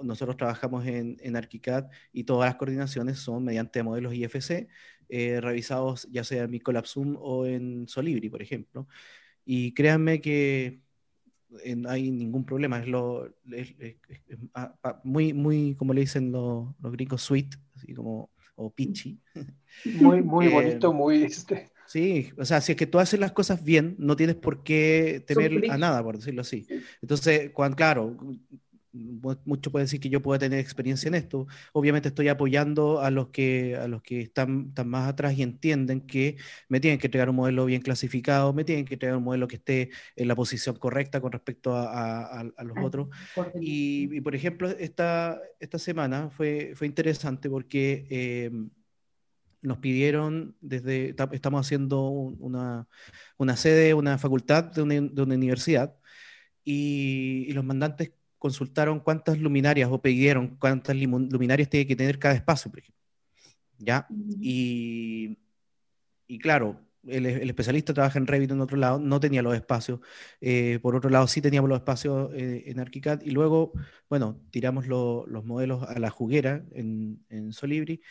nosotros 0.02 0.36
trabajamos 0.36 0.84
en, 0.86 1.16
en, 1.20 1.36
ArchiCAD 1.36 1.90
y 2.12 2.24
todas 2.24 2.48
las 2.48 2.56
coordinaciones 2.56 3.20
son 3.20 3.44
mediante 3.44 3.84
modelos 3.84 4.14
IFC, 4.14 4.66
eh, 5.10 5.40
revisados 5.40 6.08
ya 6.10 6.24
sea 6.24 6.44
en 6.44 6.58
Colapsum 6.60 7.16
o 7.18 7.46
en 7.46 7.86
Solibri, 7.88 8.28
por 8.28 8.42
ejemplo. 8.42 8.86
Y 9.44 9.72
créanme 9.72 10.20
que 10.20 10.80
no 11.76 11.90
hay 11.90 12.10
ningún 12.10 12.44
problema, 12.44 12.78
es, 12.78 12.86
lo, 12.86 13.28
muy, 15.02 15.32
muy, 15.32 15.74
como 15.74 15.92
le 15.92 16.02
dicen 16.02 16.30
los, 16.30 16.68
los 16.80 16.92
gringos, 16.92 17.22
sweet, 17.22 17.56
así 17.74 17.92
como, 17.92 18.30
o 18.54 18.70
pitchy. 18.70 19.18
Muy, 19.84 20.22
muy 20.22 20.46
eh, 20.46 20.50
bonito, 20.50 20.92
muy... 20.92 21.22
Este 21.22 21.70
Sí, 21.90 22.30
o 22.38 22.44
sea, 22.44 22.60
si 22.60 22.70
es 22.70 22.78
que 22.78 22.86
tú 22.86 23.00
haces 23.00 23.18
las 23.18 23.32
cosas 23.32 23.64
bien, 23.64 23.96
no 23.98 24.14
tienes 24.14 24.36
por 24.36 24.62
qué 24.62 25.24
temer 25.26 25.68
a 25.72 25.76
nada, 25.76 26.04
por 26.04 26.18
decirlo 26.18 26.42
así. 26.42 26.64
Entonces, 27.02 27.50
cuando, 27.50 27.76
claro, 27.76 28.16
mucho 28.92 29.70
puede 29.70 29.84
decir 29.84 30.00
que 30.00 30.08
yo 30.08 30.22
puedo 30.22 30.38
tener 30.38 30.58
experiencia 30.58 31.08
en 31.08 31.14
esto. 31.14 31.46
Obviamente 31.72 32.08
estoy 32.08 32.28
apoyando 32.28 33.00
a 33.00 33.10
los 33.10 33.28
que, 33.28 33.76
a 33.76 33.88
los 33.88 34.02
que 34.02 34.20
están, 34.20 34.66
están, 34.68 34.88
más 34.88 35.08
atrás 35.08 35.36
y 35.36 35.42
entienden 35.42 36.00
que 36.00 36.36
me 36.68 36.80
tienen 36.80 36.98
que 36.98 37.06
entregar 37.06 37.30
un 37.30 37.36
modelo 37.36 37.66
bien 37.66 37.82
clasificado, 37.82 38.52
me 38.52 38.64
tienen 38.64 38.84
que 38.84 38.94
entregar 38.94 39.16
un 39.16 39.24
modelo 39.24 39.48
que 39.48 39.56
esté 39.56 39.90
en 40.16 40.28
la 40.28 40.34
posición 40.34 40.76
correcta 40.76 41.20
con 41.20 41.32
respecto 41.32 41.74
a, 41.74 42.44
los 42.64 42.76
otros. 42.82 43.08
Y, 43.60 44.20
por 44.20 44.34
ejemplo, 44.34 44.68
esta, 44.70 45.40
esta 45.58 45.78
semana 45.78 46.30
fue, 46.30 46.72
fue 46.74 46.86
interesante 46.86 47.48
porque... 47.48 48.06
Eh, 48.10 48.50
nos 49.62 49.76
pidieron, 49.76 50.56
desde, 50.62 51.14
estamos 51.32 51.66
haciendo 51.66 52.08
una, 52.08 52.88
una 53.36 53.56
sede, 53.56 53.92
una 53.92 54.16
facultad 54.16 54.64
de 54.64 54.80
una, 54.80 54.94
de 54.94 55.22
una 55.22 55.34
universidad, 55.34 55.94
y, 56.64 57.52
los 57.52 57.64
mandantes 57.64 58.12
consultaron 58.40 58.98
cuántas 58.98 59.38
luminarias 59.38 59.88
o 59.92 60.02
pidieron 60.02 60.56
cuántas 60.58 60.96
luminarias 60.96 61.70
tiene 61.70 61.86
que 61.86 61.94
tener 61.94 62.18
cada 62.18 62.34
espacio, 62.34 62.70
por 62.72 62.80
ejemplo. 62.80 63.00
¿Ya? 63.78 64.06
y, 64.40 65.38
y, 66.26 66.38
claro, 66.38 66.80
el, 67.06 67.24
el, 67.24 67.48
especialista 67.48 67.94
trabaja 67.94 68.18
en 68.18 68.26
Revit 68.26 68.50
en 68.50 68.60
otro 68.60 68.76
lado, 68.76 68.98
no 68.98 69.20
tenía 69.20 69.40
los 69.40 69.54
espacios. 69.54 70.00
Eh, 70.40 70.80
por 70.82 70.96
otro 70.96 71.08
lado, 71.08 71.28
sí 71.28 71.40
teníamos 71.40 71.70
los 71.70 71.78
espacios 71.78 72.30
eh, 72.34 72.64
en 72.66 72.80
ArchiCAD. 72.80 73.22
Y 73.22 73.30
luego, 73.30 73.72
bueno, 74.08 74.42
tiramos 74.50 74.86
los 74.88 75.44
modelos 75.44 75.82
a 75.84 75.98
la 75.98 76.10
juguera 76.10 76.64
en, 76.72 77.24
en 77.30 77.52
Solibri 77.52 78.02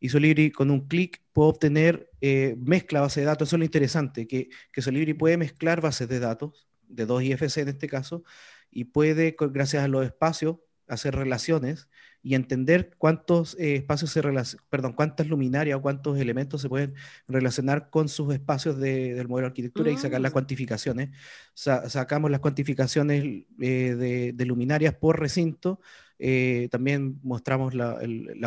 y 0.00 0.08
Solibri 0.08 0.50
con 0.50 0.70
un 0.70 0.86
clic 0.86 1.22
puedo 1.32 1.48
obtener 1.48 2.10
eh, 2.20 2.56
mezcla 2.58 3.00
base 3.00 3.20
de 3.20 3.26
datos. 3.26 3.48
Eso 3.48 3.56
es 3.56 3.58
lo 3.58 3.64
interesante, 3.64 4.26
que, 4.26 4.48
que 4.72 4.82
Solibri 4.82 5.14
puede 5.14 5.36
mezclar 5.36 5.80
bases 5.80 6.08
de 6.08 6.20
datos, 6.20 6.68
de 6.82 7.06
dos 7.06 7.22
IFC 7.22 7.58
en 7.58 7.68
este 7.68 7.88
caso, 7.88 8.22
y 8.70 8.84
puede, 8.84 9.36
gracias 9.38 9.84
a 9.84 9.88
los 9.88 10.04
espacios, 10.04 10.56
hacer 10.88 11.14
relaciones 11.14 11.88
y 12.22 12.34
entender 12.34 12.90
cuántos 12.98 13.58
eh, 13.58 13.76
espacios 13.76 14.10
se 14.10 14.22
perdón, 14.68 14.92
cuántas 14.94 15.28
luminarias 15.28 15.78
o 15.78 15.82
cuántos 15.82 16.18
elementos 16.18 16.62
se 16.62 16.68
pueden 16.68 16.94
relacionar 17.28 17.90
con 17.90 18.08
sus 18.08 18.34
espacios 18.34 18.78
del 18.78 19.28
modelo 19.28 19.46
de 19.46 19.50
arquitectura 19.50 19.90
y 19.90 19.96
sacar 19.96 20.20
las 20.20 20.32
mm. 20.32 20.34
cuantificaciones. 20.34 21.10
sacamos 21.54 22.30
las 22.30 22.40
cuantificaciones 22.40 23.44
eh, 23.60 24.32
de, 24.34 24.44
luminarias 24.44 24.94
por 24.94 25.20
recinto 25.20 25.80
eh, 26.18 26.68
también 26.72 27.20
mostramos 27.22 27.74
la, 27.74 28.00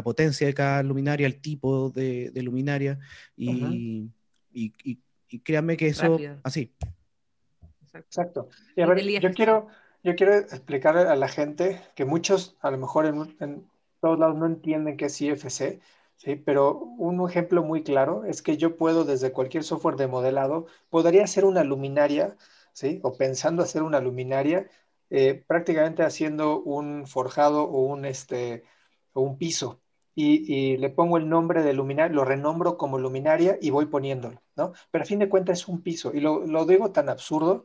potencia 0.03 0.45
de 0.45 0.53
cada 0.53 0.83
luminaria, 0.83 1.25
el 1.25 1.39
tipo 1.39 1.89
de, 1.89 2.31
luminaria 2.35 2.99
y, 3.37 4.09
créanme 5.43 5.77
que 5.77 5.87
eso 5.87 6.17
así. 6.43 6.73
Exacto. 7.93 8.49
Y 8.75 8.81
a 8.81 8.87
ver, 8.87 9.01
yo 9.21 9.31
quiero, 9.31 9.67
yo 10.03 10.15
quiero 10.15 10.35
explicar 10.35 10.97
a 10.97 11.15
la 11.15 11.27
gente 11.27 11.81
que 11.95 12.05
muchos 12.05 12.57
a 12.61 12.71
lo 12.71 12.77
mejor 12.77 13.05
en, 13.05 13.69
todos 13.99 14.19
lados 14.19 14.35
no 14.37 14.47
entienden 14.47 14.97
qué 14.97 15.05
es 15.05 15.21
IFC, 15.21 15.79
¿sí? 16.17 16.35
pero 16.35 16.79
un 16.79 17.27
ejemplo 17.29 17.63
muy 17.63 17.83
claro 17.83 18.25
es 18.25 18.41
que 18.41 18.57
yo 18.57 18.77
puedo 18.77 19.05
desde 19.05 19.31
cualquier 19.31 19.63
software 19.63 19.95
de 19.95 20.07
modelado, 20.07 20.65
podría 20.89 21.23
hacer 21.23 21.45
una 21.45 21.63
luminaria, 21.63 22.35
¿sí? 22.73 22.99
o 23.03 23.13
pensando 23.15 23.63
hacer 23.63 23.83
una 23.83 23.99
luminaria 23.99 24.67
eh, 25.11 25.43
prácticamente 25.45 26.03
haciendo 26.03 26.61
un 26.61 27.05
forjado 27.05 27.63
o 27.65 27.81
un, 27.85 28.05
este, 28.05 28.63
un 29.13 29.37
piso. 29.37 29.81
Y, 30.15 30.77
le 30.77 30.89
pongo 30.89 31.17
el 31.17 31.29
nombre 31.29 31.63
de 31.63 31.73
luminaria, 31.73 32.15
lo 32.15 32.25
renombro 32.25 32.77
como 32.77 32.99
luminaria 32.99 33.57
y 33.61 33.71
voy 33.71 33.87
poniéndolo, 33.87 34.41
¿no? 34.55 34.73
Pero 34.91 35.03
a 35.03 35.07
fin 35.07 35.19
de 35.19 35.29
cuentas 35.29 35.59
es 35.61 35.67
un 35.67 35.81
piso. 35.81 36.11
Y 36.13 36.19
lo, 36.21 36.45
lo 36.45 36.65
digo 36.65 36.91
tan 36.91 37.09
absurdo 37.09 37.63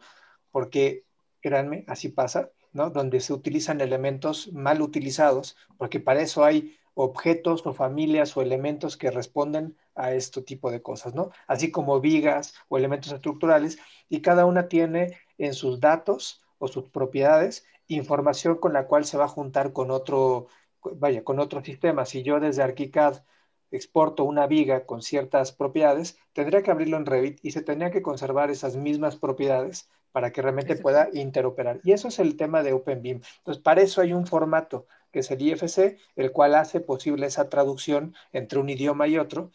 porque, 0.50 1.05
créanme, 1.46 1.84
así 1.86 2.08
pasa, 2.08 2.50
¿no? 2.72 2.90
Donde 2.90 3.20
se 3.20 3.32
utilizan 3.32 3.80
elementos 3.80 4.52
mal 4.52 4.82
utilizados, 4.82 5.56
porque 5.78 6.00
para 6.00 6.20
eso 6.20 6.44
hay 6.44 6.76
objetos 6.94 7.64
o 7.64 7.72
familias 7.72 8.36
o 8.36 8.42
elementos 8.42 8.96
que 8.96 9.12
responden 9.12 9.76
a 9.94 10.12
este 10.12 10.42
tipo 10.42 10.72
de 10.72 10.82
cosas, 10.82 11.14
¿no? 11.14 11.30
Así 11.46 11.70
como 11.70 12.00
vigas 12.00 12.54
o 12.68 12.78
elementos 12.78 13.12
estructurales, 13.12 13.78
y 14.08 14.22
cada 14.22 14.44
una 14.44 14.66
tiene 14.66 15.16
en 15.38 15.54
sus 15.54 15.78
datos 15.78 16.42
o 16.58 16.66
sus 16.66 16.88
propiedades, 16.88 17.64
información 17.86 18.56
con 18.56 18.72
la 18.72 18.88
cual 18.88 19.04
se 19.04 19.16
va 19.16 19.26
a 19.26 19.28
juntar 19.28 19.72
con 19.72 19.92
otro, 19.92 20.48
vaya, 20.96 21.22
con 21.22 21.38
otro 21.38 21.62
sistema. 21.62 22.06
Si 22.06 22.24
yo 22.24 22.40
desde 22.40 22.64
ArchiCAD 22.64 23.22
exporto 23.70 24.24
una 24.24 24.48
viga 24.48 24.84
con 24.84 25.00
ciertas 25.00 25.52
propiedades, 25.52 26.18
tendría 26.32 26.62
que 26.62 26.72
abrirlo 26.72 26.96
en 26.96 27.06
Revit 27.06 27.38
y 27.44 27.52
se 27.52 27.62
tendría 27.62 27.92
que 27.92 28.02
conservar 28.02 28.50
esas 28.50 28.76
mismas 28.76 29.14
propiedades 29.14 29.88
para 30.16 30.32
que 30.32 30.40
realmente 30.40 30.76
pueda 30.76 31.10
interoperar. 31.12 31.78
Y 31.84 31.92
eso 31.92 32.08
es 32.08 32.18
el 32.18 32.38
tema 32.38 32.62
de 32.62 32.72
OpenBIM. 32.72 33.20
Entonces, 33.36 33.62
para 33.62 33.82
eso 33.82 34.00
hay 34.00 34.14
un 34.14 34.26
formato 34.26 34.86
que 35.12 35.18
es 35.18 35.30
el 35.30 35.42
IFC, 35.42 35.98
el 36.16 36.32
cual 36.32 36.54
hace 36.54 36.80
posible 36.80 37.26
esa 37.26 37.50
traducción 37.50 38.14
entre 38.32 38.58
un 38.58 38.70
idioma 38.70 39.08
y 39.08 39.18
otro, 39.18 39.50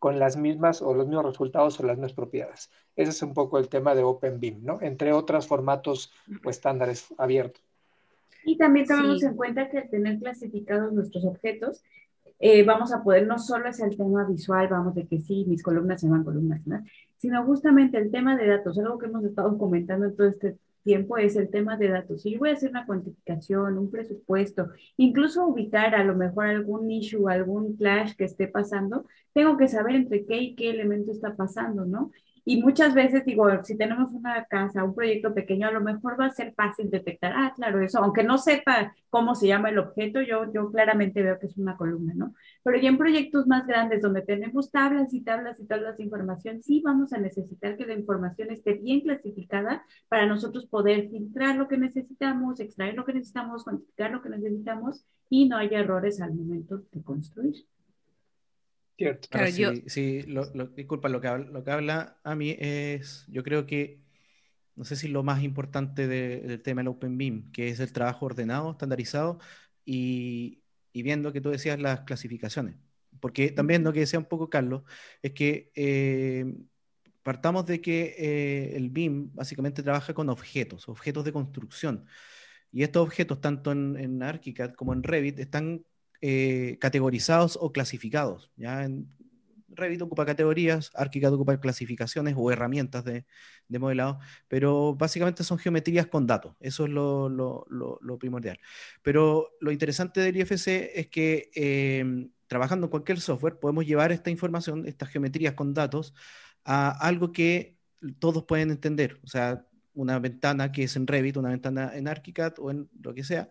con 0.00 0.18
las 0.18 0.36
mismas 0.36 0.82
o 0.82 0.94
los 0.94 1.06
mismos 1.06 1.26
resultados 1.26 1.78
o 1.78 1.84
las 1.84 1.96
mismas 1.96 2.12
propiedades. 2.12 2.72
Ese 2.96 3.10
es 3.12 3.22
un 3.22 3.34
poco 3.34 3.56
el 3.56 3.68
tema 3.68 3.94
de 3.94 4.02
OpenBIM, 4.02 4.64
¿no? 4.64 4.80
Entre 4.82 5.12
otros 5.12 5.46
formatos 5.46 6.12
o 6.44 6.50
estándares 6.50 7.14
abiertos. 7.16 7.62
Y 8.44 8.58
también 8.58 8.86
tomamos 8.86 9.22
en 9.22 9.36
cuenta 9.36 9.70
que 9.70 9.78
al 9.78 9.90
tener 9.90 10.18
clasificados 10.18 10.92
nuestros 10.92 11.24
objetos, 11.24 11.84
eh, 12.38 12.64
vamos 12.64 12.92
a 12.92 13.02
poder 13.02 13.26
no 13.26 13.38
solo 13.38 13.68
hacer 13.68 13.88
el 13.88 13.96
tema 13.96 14.24
visual, 14.24 14.68
vamos 14.68 14.94
de 14.94 15.06
que 15.06 15.20
sí, 15.20 15.44
mis 15.46 15.62
columnas 15.62 16.00
se 16.00 16.08
van 16.08 16.24
columnas, 16.24 16.66
¿no? 16.66 16.82
sino 17.16 17.42
justamente 17.44 17.96
el 17.96 18.10
tema 18.10 18.36
de 18.36 18.46
datos, 18.48 18.78
algo 18.78 18.98
que 18.98 19.06
hemos 19.06 19.24
estado 19.24 19.56
comentando 19.56 20.06
en 20.06 20.16
todo 20.16 20.26
este 20.26 20.58
tiempo 20.82 21.16
es 21.16 21.36
el 21.36 21.48
tema 21.48 21.76
de 21.78 21.88
datos. 21.88 22.20
Si 22.20 22.32
yo 22.32 22.38
voy 22.38 22.50
a 22.50 22.52
hacer 22.52 22.68
una 22.70 22.84
cuantificación, 22.84 23.78
un 23.78 23.90
presupuesto, 23.90 24.68
incluso 24.98 25.46
ubicar 25.46 25.94
a 25.94 26.04
lo 26.04 26.14
mejor 26.14 26.46
algún 26.46 26.90
issue, 26.90 27.28
algún 27.28 27.76
clash 27.76 28.14
que 28.14 28.24
esté 28.24 28.46
pasando, 28.46 29.06
tengo 29.32 29.56
que 29.56 29.68
saber 29.68 29.96
entre 29.96 30.26
qué 30.26 30.36
y 30.36 30.54
qué 30.54 30.70
elemento 30.70 31.12
está 31.12 31.34
pasando, 31.34 31.86
¿no? 31.86 32.12
Y 32.46 32.62
muchas 32.62 32.94
veces 32.94 33.24
digo, 33.24 33.48
si 33.64 33.76
tenemos 33.76 34.12
una 34.12 34.44
casa, 34.44 34.84
un 34.84 34.94
proyecto 34.94 35.32
pequeño, 35.32 35.66
a 35.68 35.70
lo 35.70 35.80
mejor 35.80 36.20
va 36.20 36.26
a 36.26 36.30
ser 36.30 36.52
fácil 36.54 36.90
detectar, 36.90 37.32
ah, 37.34 37.52
claro, 37.56 37.80
eso, 37.80 37.98
aunque 38.00 38.22
no 38.22 38.36
sepa 38.36 38.94
cómo 39.08 39.34
se 39.34 39.46
llama 39.46 39.70
el 39.70 39.78
objeto, 39.78 40.20
yo, 40.20 40.52
yo 40.52 40.70
claramente 40.70 41.22
veo 41.22 41.38
que 41.38 41.46
es 41.46 41.56
una 41.56 41.76
columna, 41.76 42.12
¿no? 42.14 42.34
Pero 42.62 42.78
ya 42.78 42.88
en 42.88 42.98
proyectos 42.98 43.46
más 43.46 43.66
grandes 43.66 44.02
donde 44.02 44.22
tenemos 44.22 44.70
tablas 44.70 45.14
y 45.14 45.22
tablas 45.22 45.58
y 45.58 45.66
tablas 45.66 45.96
de 45.96 46.04
información, 46.04 46.62
sí 46.62 46.82
vamos 46.84 47.12
a 47.14 47.18
necesitar 47.18 47.76
que 47.76 47.86
la 47.86 47.94
información 47.94 48.50
esté 48.50 48.74
bien 48.74 49.00
clasificada 49.00 49.84
para 50.08 50.26
nosotros 50.26 50.66
poder 50.66 51.08
filtrar 51.08 51.56
lo 51.56 51.66
que 51.66 51.78
necesitamos, 51.78 52.60
extraer 52.60 52.94
lo 52.94 53.06
que 53.06 53.14
necesitamos, 53.14 53.64
cuantificar 53.64 54.10
lo 54.10 54.20
que 54.20 54.28
necesitamos 54.28 55.04
y 55.30 55.48
no 55.48 55.56
haya 55.56 55.80
errores 55.80 56.20
al 56.20 56.34
momento 56.34 56.82
de 56.92 57.02
construir. 57.02 57.64
Cierto. 58.96 59.28
sí, 59.86 60.22
lo, 60.22 60.46
disculpa, 60.68 61.08
lo 61.08 61.20
que, 61.20 61.26
habla, 61.26 61.50
lo 61.50 61.64
que 61.64 61.70
habla 61.70 62.20
a 62.22 62.34
mí 62.36 62.56
es, 62.58 63.24
yo 63.28 63.42
creo 63.42 63.66
que, 63.66 64.00
no 64.76 64.84
sé 64.84 64.96
si 64.96 65.08
lo 65.08 65.22
más 65.24 65.42
importante 65.42 66.06
del 66.06 66.62
tema 66.62 66.80
del 66.80 66.88
Open 66.88 67.18
BIM, 67.18 67.50
que 67.52 67.68
es 67.68 67.80
el 67.80 67.92
trabajo 67.92 68.26
ordenado, 68.26 68.72
estandarizado 68.72 69.40
y, 69.84 70.62
viendo 70.92 71.32
que 71.32 71.40
tú 71.40 71.50
decías 71.50 71.80
las 71.80 72.00
clasificaciones. 72.02 72.76
Porque 73.20 73.50
también 73.50 73.82
lo 73.84 73.92
que 73.92 74.00
decía 74.00 74.18
un 74.18 74.26
poco 74.26 74.48
Carlos 74.50 74.82
es 75.22 75.32
que 75.32 75.70
eh, 75.74 76.54
partamos 77.22 77.66
de 77.66 77.80
que 77.80 78.14
eh, 78.18 78.76
el 78.76 78.90
BIM 78.90 79.30
básicamente 79.34 79.82
trabaja 79.82 80.14
con 80.14 80.28
objetos, 80.28 80.88
objetos 80.88 81.24
de 81.24 81.32
construcción. 81.32 82.06
Y 82.72 82.82
estos 82.84 83.02
objetos, 83.02 83.40
tanto 83.40 83.72
en, 83.72 83.96
en 83.96 84.22
ArchiCAD 84.22 84.74
como 84.74 84.92
en 84.92 85.02
Revit, 85.02 85.38
están 85.38 85.84
eh, 86.26 86.78
categorizados 86.80 87.58
o 87.60 87.70
clasificados. 87.70 88.50
¿ya? 88.56 88.82
En 88.82 89.06
Revit 89.68 90.00
ocupa 90.00 90.24
categorías, 90.24 90.90
ArchiCAD 90.94 91.34
ocupa 91.34 91.60
clasificaciones 91.60 92.34
o 92.34 92.50
herramientas 92.50 93.04
de, 93.04 93.26
modelado, 93.68 94.20
pero 94.48 94.94
básicamente 94.94 95.44
son 95.44 95.58
geometrías 95.58 96.06
con 96.06 96.26
datos. 96.26 96.56
Eso 96.60 96.86
es 96.86 96.90
lo, 96.90 98.16
primordial. 98.18 98.58
Pero 99.02 99.50
lo 99.60 99.70
interesante 99.70 100.22
del 100.22 100.38
IFC 100.38 100.92
es 100.94 101.08
que 101.08 101.50
em, 101.54 102.30
trabajando 102.46 102.86
en 102.86 102.90
cualquier 102.90 103.20
software 103.20 103.58
podemos 103.58 103.84
llevar 103.84 104.10
esta 104.10 104.30
información, 104.30 104.86
estas 104.86 105.10
geometrías 105.10 105.52
con 105.52 105.74
datos, 105.74 106.14
a 106.64 106.88
algo 107.06 107.32
que 107.32 107.76
todos 108.18 108.44
pueden 108.44 108.70
entender. 108.70 109.20
O 109.24 109.26
sea, 109.26 109.66
una 109.92 110.18
ventana 110.20 110.72
que 110.72 110.84
es 110.84 110.96
en 110.96 111.06
Revit, 111.06 111.36
una 111.36 111.50
ventana 111.50 111.92
en 111.94 112.08
ArchiCAD 112.08 112.54
o 112.60 112.70
en 112.70 112.88
lo 113.02 113.12
que 113.12 113.24
sea, 113.24 113.50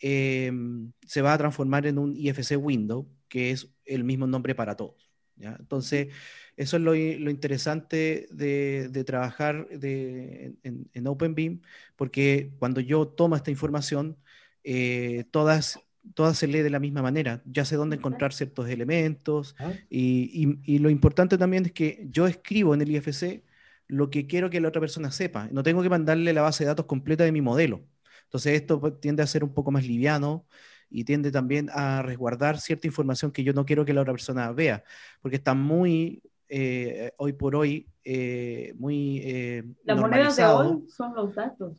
Em, 0.00 0.92
se 1.06 1.22
va 1.22 1.32
a 1.32 1.38
transformar 1.38 1.86
en 1.86 1.98
un 1.98 2.14
IFC 2.16 2.56
Window, 2.58 3.08
que 3.28 3.50
es 3.50 3.74
el 3.84 4.04
mismo 4.04 4.26
nombre 4.26 4.54
para 4.54 4.76
todos. 4.76 5.10
Entonces, 5.38 6.08
eso 6.56 6.76
es 6.76 6.82
lo, 6.82 6.94
interesante 6.94 8.26
de, 8.30 9.04
trabajar 9.04 9.68
en, 9.70 10.88
en, 10.92 11.06
OpenBeam, 11.06 11.60
porque 11.94 12.52
cuando 12.58 12.80
yo 12.80 13.06
tomo 13.08 13.36
esta 13.36 13.50
información, 13.50 14.16
eh, 14.64 15.24
todas, 15.30 15.78
todas 16.14 16.38
se 16.38 16.46
lee 16.46 16.62
de 16.62 16.70
la 16.70 16.80
misma 16.80 17.02
manera. 17.02 17.42
Ya 17.44 17.64
sé 17.64 17.76
dónde 17.76 17.96
encontrar 17.96 18.32
ciertos 18.32 18.68
elementos. 18.68 19.54
Ah. 19.58 19.72
Y, 19.90 20.58
y, 20.64 20.78
lo 20.78 20.88
importante 20.90 21.36
también 21.36 21.66
es 21.66 21.72
que 21.72 22.06
yo 22.10 22.26
escribo 22.26 22.74
en 22.74 22.82
el 22.82 22.90
IFC 22.90 23.44
lo 23.88 24.10
que 24.10 24.26
quiero 24.26 24.50
que 24.50 24.60
la 24.60 24.68
otra 24.68 24.80
persona 24.80 25.10
sepa. 25.10 25.48
No 25.52 25.62
tengo 25.62 25.82
que 25.82 25.90
mandarle 25.90 26.32
la 26.32 26.42
base 26.42 26.64
de 26.64 26.68
datos 26.68 26.86
completa 26.86 27.24
de 27.24 27.32
mi 27.32 27.42
modelo. 27.42 27.82
Entonces 28.26 28.60
esto 28.60 28.80
tiende 29.00 29.22
a 29.22 29.26
ser 29.26 29.42
un 29.44 29.54
poco 29.54 29.70
más 29.70 29.86
liviano 29.86 30.44
y 30.90 31.04
tiende 31.04 31.30
también 31.30 31.68
a 31.72 32.02
resguardar 32.02 32.60
cierta 32.60 32.86
información 32.86 33.30
que 33.32 33.42
yo 33.44 33.52
no 33.52 33.64
quiero 33.64 33.84
que 33.84 33.92
la 33.92 34.02
otra 34.02 34.12
persona 34.12 34.52
vea, 34.52 34.84
porque 35.20 35.36
está 35.36 35.54
muy, 35.54 36.22
eh, 36.48 37.12
hoy 37.16 37.32
por 37.32 37.56
hoy, 37.56 37.88
eh, 38.04 38.72
muy... 38.78 39.20
Eh, 39.24 39.64
la 39.84 39.96
moneda 39.96 40.32
de 40.32 40.44
hoy 40.44 40.84
son 40.88 41.14
los 41.14 41.34
datos. 41.34 41.76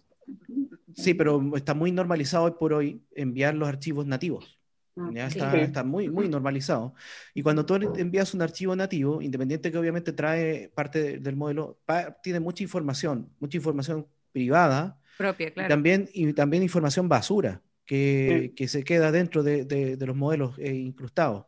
Sí, 0.94 1.14
pero 1.14 1.56
está 1.56 1.74
muy 1.74 1.92
normalizado 1.92 2.46
hoy 2.46 2.54
por 2.60 2.74
hoy 2.74 3.02
enviar 3.16 3.54
los 3.56 3.70
archivos 3.70 4.06
nativos. 4.06 4.58
Ah, 4.98 5.12
ya 5.14 5.28
está, 5.28 5.84
muy, 5.84 6.10
muy 6.10 6.28
normalizado. 6.28 6.96
Y 7.36 7.44
cuando 7.44 7.66
tú 7.66 7.76
envías 7.76 8.34
un 8.34 8.42
archivo 8.42 8.76
nativo, 8.76 9.22
independiente 9.22 9.72
que 9.72 9.78
obviamente 9.78 10.12
trae 10.12 10.72
parte 10.74 11.20
del 11.20 11.36
modelo, 11.36 11.80
tiene 12.24 12.40
mucha 12.40 12.64
información, 12.64 13.30
mucha 13.40 13.58
información 13.58 14.08
privada, 14.32 15.00
Propia, 15.18 15.52
claro. 15.52 15.68
Y 15.68 15.70
también, 15.70 16.10
y 16.14 16.34
también 16.34 16.64
información 16.64 17.10
basura 17.10 17.62
que, 17.86 18.54
que 18.56 18.68
se 18.68 18.84
queda 18.84 19.12
dentro 19.12 19.42
de, 19.44 19.66
de, 19.66 20.06
los 20.06 20.16
modelos 20.16 20.58
eh, 20.60 20.76
incrustados. 20.76 21.46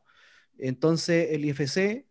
Entonces, 0.57 1.27
el 1.31 1.45
IFC 1.45 2.05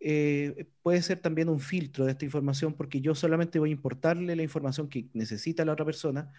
eh, 0.00 0.66
puede 0.82 1.02
ser 1.02 1.20
también 1.20 1.48
un 1.48 1.60
filtro 1.60 2.04
de 2.04 2.12
esta 2.12 2.24
información 2.24 2.74
porque 2.74 3.00
yo 3.00 3.14
solamente 3.14 3.58
voy 3.58 3.70
a 3.70 3.72
importarle 3.72 4.34
la 4.34 4.42
información 4.42 4.88
que 4.88 5.08
necesita 5.12 5.64
la 5.64 5.72
otra 5.72 5.84
persona. 5.84 6.32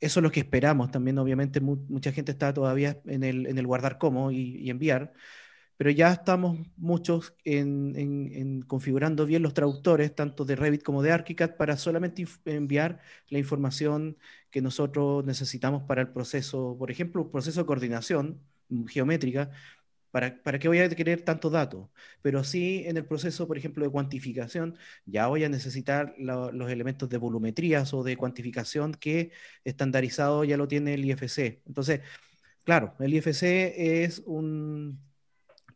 Eso 0.00 0.20
es 0.20 0.22
lo 0.22 0.30
que 0.30 0.40
esperamos 0.40 0.90
también, 0.92 1.18
obviamente 1.18 1.60
mucha 1.60 2.12
gente 2.12 2.30
está 2.30 2.54
todavía 2.54 3.00
en 3.06 3.24
el, 3.24 3.46
en 3.46 3.58
el 3.58 3.66
guardar 3.66 3.98
como 3.98 4.30
y, 4.30 4.56
y 4.58 4.70
enviar, 4.70 5.12
pero 5.78 5.90
ya 5.90 6.12
estamos 6.12 6.58
muchos 6.76 7.34
en, 7.44 8.62
configurando 8.66 9.26
bien 9.26 9.42
los 9.42 9.54
traductores, 9.54 10.14
tanto 10.14 10.44
de 10.44 10.56
Revit 10.56 10.82
como 10.82 11.02
de 11.02 11.12
ArchiCAD, 11.12 11.56
para 11.56 11.76
solamente 11.76 12.26
enviar 12.46 13.00
la 13.28 13.38
información 13.38 14.18
que 14.50 14.60
nosotros 14.60 15.24
necesitamos 15.24 15.84
para 15.84 16.02
el 16.02 16.08
proceso, 16.08 16.76
por 16.78 16.90
ejemplo, 16.90 17.22
un 17.22 17.30
proceso 17.30 17.60
de 17.60 17.66
coordinación 17.66 18.40
geométrica, 18.88 19.50
¿Para, 20.10 20.42
¿Para, 20.42 20.58
qué 20.58 20.68
voy 20.68 20.78
a 20.80 20.88
querer 20.88 21.22
tantos 21.22 21.52
datos? 21.52 21.88
Pero 22.22 22.42
sí 22.42 22.82
en 22.86 22.96
el 22.96 23.04
proceso, 23.06 23.46
por 23.46 23.58
ejemplo, 23.58 23.84
de 23.84 23.90
cuantificación, 23.90 24.76
ya 25.04 25.26
voy 25.26 25.44
a 25.44 25.48
necesitar 25.50 26.14
los 26.18 26.70
elementos 26.70 27.08
de 27.10 27.18
volumetrías 27.18 27.92
o 27.94 28.02
de 28.02 28.16
cuantificación 28.16 28.94
que 28.94 29.32
estandarizado 29.64 30.44
ya 30.44 30.56
lo 30.56 30.66
tiene 30.66 30.94
el 30.94 31.04
IFC. 31.04 31.62
Entonces, 31.66 32.00
claro, 32.64 32.94
el 33.00 33.14
IFC 33.14 33.42
es 33.76 34.22
un, 34.26 35.07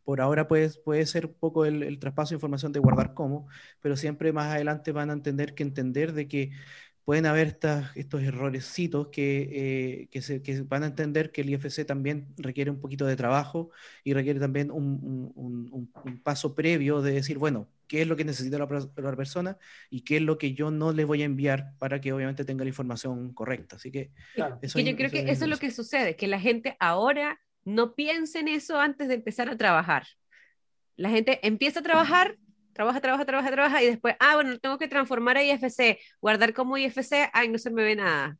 por 0.03 0.21
ahora 0.21 0.47
puede, 0.47 0.69
puede 0.83 1.05
ser 1.05 1.27
un 1.27 1.33
poco 1.33 1.65
el, 1.65 1.99
traspaso 1.99 2.29
de 2.29 2.35
información 2.35 2.71
de 2.71 2.79
guardar 2.79 3.13
cómo, 3.13 3.47
pero 3.81 3.97
siempre 3.97 4.33
más 4.33 4.53
adelante 4.53 4.91
van 4.91 5.09
a 5.09 5.13
entender 5.13 5.55
que 5.55 5.63
entender 5.63 6.13
de 6.13 6.27
que 6.27 6.51
pueden 7.05 7.25
haber 7.25 7.47
estas, 7.47 7.95
estos 7.97 8.21
errorecitos 8.21 9.09
que, 9.09 9.49
eh, 9.51 10.07
que, 10.09 10.21
se, 10.21 10.41
que, 10.41 10.61
van 10.61 10.83
a 10.83 10.87
entender 10.87 11.31
que 11.31 11.41
el 11.41 11.49
IFC 11.49 11.85
también 11.85 12.27
requiere 12.37 12.71
un 12.71 12.79
poquito 12.79 13.05
de 13.05 13.15
trabajo 13.15 13.71
y 14.03 14.13
requiere 14.13 14.39
también 14.39 14.71
un, 14.71 15.31
un, 15.35 15.71
un, 15.71 16.19
paso 16.19 16.55
previo 16.55 17.01
de 17.01 17.11
decir, 17.13 17.37
bueno, 17.37 17.67
qué 17.87 18.01
es 18.01 18.07
lo 18.07 18.15
que 18.15 18.23
necesita 18.23 18.57
la, 18.57 18.67
la, 18.95 19.15
persona 19.15 19.57
y 19.89 20.01
qué 20.01 20.17
es 20.17 20.21
lo 20.21 20.37
que 20.37 20.53
yo 20.53 20.71
no 20.71 20.93
le 20.93 21.03
voy 21.03 21.21
a 21.21 21.25
enviar 21.25 21.73
para 21.77 21.99
que 21.99 22.13
obviamente 22.13 22.45
tenga 22.45 22.63
la 22.63 22.69
información 22.69 23.33
correcta. 23.33 23.75
Así 23.75 23.91
que, 23.91 24.11
eso, 24.61 24.79
yo 24.79 24.95
creo 24.95 25.11
que 25.11 25.29
eso 25.29 25.43
es 25.43 25.49
lo 25.49 25.57
que 25.57 25.71
sucede, 25.71 26.15
que 26.15 26.27
la 26.27 26.39
gente 26.39 26.77
ahora 26.79 27.39
no 27.65 27.95
piense 27.95 28.39
en 28.39 28.47
eso 28.47 28.79
antes 28.79 29.07
de 29.07 29.15
empezar 29.15 29.49
a 29.49 29.57
trabajar. 29.57 30.07
La 30.95 31.09
gente 31.09 31.39
empieza 31.45 31.79
a 31.79 31.83
trabajar, 31.83 32.37
trabaja, 32.73 33.01
trabaja, 33.01 33.25
trabaja, 33.25 33.51
trabaja 33.51 33.83
y 33.83 33.87
después, 33.87 34.15
ah, 34.19 34.35
bueno, 34.35 34.59
tengo 34.59 34.77
que 34.77 34.87
transformar 34.87 35.37
a 35.37 35.43
IFC, 35.43 35.99
guardar 36.21 36.53
como 36.53 36.77
IFC, 36.77 37.29
ay, 37.33 37.49
no 37.49 37.57
se 37.57 37.71
me 37.71 37.83
ve 37.83 37.95
nada. 37.95 38.37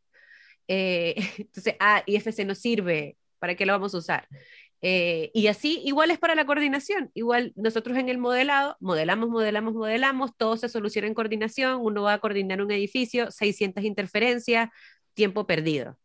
Eh, 0.67 1.15
entonces, 1.37 1.75
ah, 1.79 2.03
IFC 2.05 2.45
no 2.45 2.55
sirve, 2.55 3.17
¿para 3.39 3.55
qué 3.55 3.65
lo 3.65 3.73
vamos 3.73 3.93
a 3.95 3.97
usar? 3.97 4.27
Eh, 4.85 5.31
y 5.33 5.47
así, 5.47 5.81
igual 5.85 6.11
es 6.11 6.19
para 6.19 6.35
la 6.35 6.45
coordinación. 6.45 7.09
Igual 7.13 7.53
nosotros 7.55 7.97
en 7.97 8.09
el 8.09 8.17
modelado, 8.17 8.75
modelamos, 8.81 9.29
modelamos, 9.29 9.73
modelamos, 9.73 10.35
todo 10.35 10.57
se 10.57 10.67
soluciona 10.69 11.07
en 11.07 11.13
coordinación, 11.13 11.79
uno 11.81 12.03
va 12.03 12.13
a 12.13 12.19
coordinar 12.19 12.61
un 12.61 12.71
edificio, 12.71 13.31
600 13.31 13.83
interferencias, 13.85 14.69
tiempo 15.13 15.47
perdido. 15.47 15.97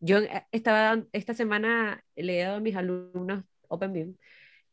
Yo 0.00 0.18
eh, 0.18 0.46
estaba, 0.52 1.02
esta 1.12 1.34
semana 1.34 2.04
le 2.16 2.40
he 2.40 2.44
dado 2.44 2.56
a 2.56 2.60
mis 2.60 2.76
alumnos 2.76 3.44
OpenBeam 3.68 4.16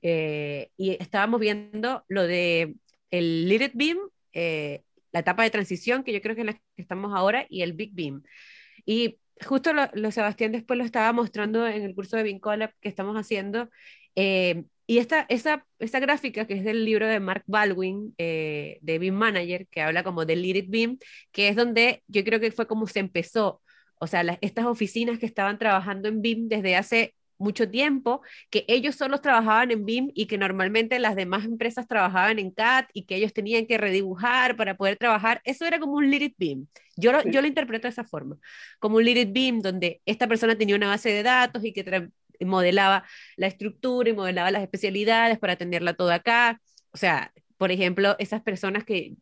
eh, 0.02 0.70
y 0.78 0.92
estábamos 1.02 1.40
viendo 1.40 2.04
lo 2.08 2.24
de 2.28 2.76
el 3.12 3.48
Little 3.50 3.72
Beam, 3.74 3.98
eh, 4.34 4.84
la 5.12 5.22
etapa 5.22 5.44
de 5.44 5.50
transición, 5.50 6.04
que 6.04 6.14
yo 6.14 6.22
creo 6.22 6.36
que 6.36 6.42
es 6.42 6.48
la 6.48 6.54
que 6.54 6.62
estamos 6.78 7.14
ahora, 7.16 7.46
y 7.50 7.62
el 7.62 7.74
Big 7.74 7.94
Beam. 7.94 8.24
Y 8.86 9.20
justo 9.46 9.74
lo, 9.74 10.12
Sebastián 10.12 10.52
después 10.52 10.78
lo 10.78 10.86
estaba 10.86 11.12
mostrando 11.14 11.68
en 11.68 11.84
el 11.84 11.96
curso 11.96 12.18
de 12.18 12.24
Beam 12.24 12.40
Collab 12.40 12.72
que 12.82 12.90
estamos 12.90 13.16
haciendo. 13.18 13.70
y 14.16 14.98
esta, 14.98 15.26
esa, 15.30 15.66
esa 15.80 16.00
gráfica 16.00 16.46
que 16.48 16.56
es 16.56 16.64
del 16.64 16.86
libro 16.86 17.08
de 17.08 17.20
Mark 17.20 17.44
Baldwin, 17.48 18.14
de 18.18 18.98
Beam 19.00 19.16
Manager, 19.16 19.68
que 19.68 19.82
habla 19.82 20.04
como 20.04 20.26
del 20.26 20.42
Little 20.42 20.66
Beam, 20.70 20.98
que 21.32 21.50
es 21.50 21.56
donde 21.56 22.04
yo 22.08 22.24
creo 22.24 22.40
que 22.40 22.52
fue 22.52 22.68
como 22.68 22.88
se 22.88 23.00
empezó 23.00 23.62
o 24.02 24.08
sea, 24.08 24.24
estas 24.42 24.66
oficinas 24.66 25.20
que 25.20 25.28
estaban 25.28 25.60
trabajando 25.60 26.10
en 26.10 26.24
BIM 26.24 26.50
desde 26.50 26.76
hace 26.76 27.14
mucho 27.38 27.70
tiempo, 27.70 28.22
que 28.50 28.66
ellos 28.68 28.96
solos 28.96 29.22
trabajaban 29.22 29.70
en 29.70 29.86
BIM 29.86 30.12
y 30.16 30.26
que 30.26 30.40
normalmente 30.40 30.98
las 30.98 31.16
demás 31.16 31.46
empresas 31.46 31.88
trabajaban 31.88 32.40
en 32.40 32.50
CAD 32.50 32.86
y 32.94 33.04
que 33.04 33.16
ellos 33.16 33.32
tenían 33.32 33.68
que 33.68 33.78
redibujar 33.78 34.58
para 34.58 34.76
poder 34.76 34.98
trabajar. 34.98 35.40
Eso 35.44 35.66
era 35.66 35.80
como 35.80 35.94
un 35.94 36.10
Little 36.10 36.34
BIM. 36.36 36.66
Yo 36.98 37.12
lo, 37.12 37.22
yo 37.24 37.42
lo 37.42 37.48
interpreto 37.48 37.84
de 37.88 37.92
esa 37.92 38.04
forma, 38.04 38.38
como 38.80 38.98
un 38.98 39.06
Little 39.06 39.26
BIM 39.26 39.62
donde 39.62 40.02
esta 40.08 40.28
persona 40.28 40.58
tenía 40.58 40.76
una 40.76 40.88
base 40.88 41.10
de 41.10 41.22
datos 41.22 41.64
y 41.64 41.72
que 41.72 42.10
modelaba 42.44 43.06
la 43.38 43.48
estructura 43.48 44.10
y 44.10 44.14
modelaba 44.14 44.50
las 44.50 44.64
especialidades 44.64 45.38
para 45.38 45.58
tenerla 45.58 45.94
toda 45.94 46.16
acá. 46.16 46.60
O 46.92 46.98
sea, 46.98 47.32
por 47.58 47.72
ejemplo, 47.72 48.16
esas 48.18 48.42
personas 48.42 48.84
que, 48.84 49.14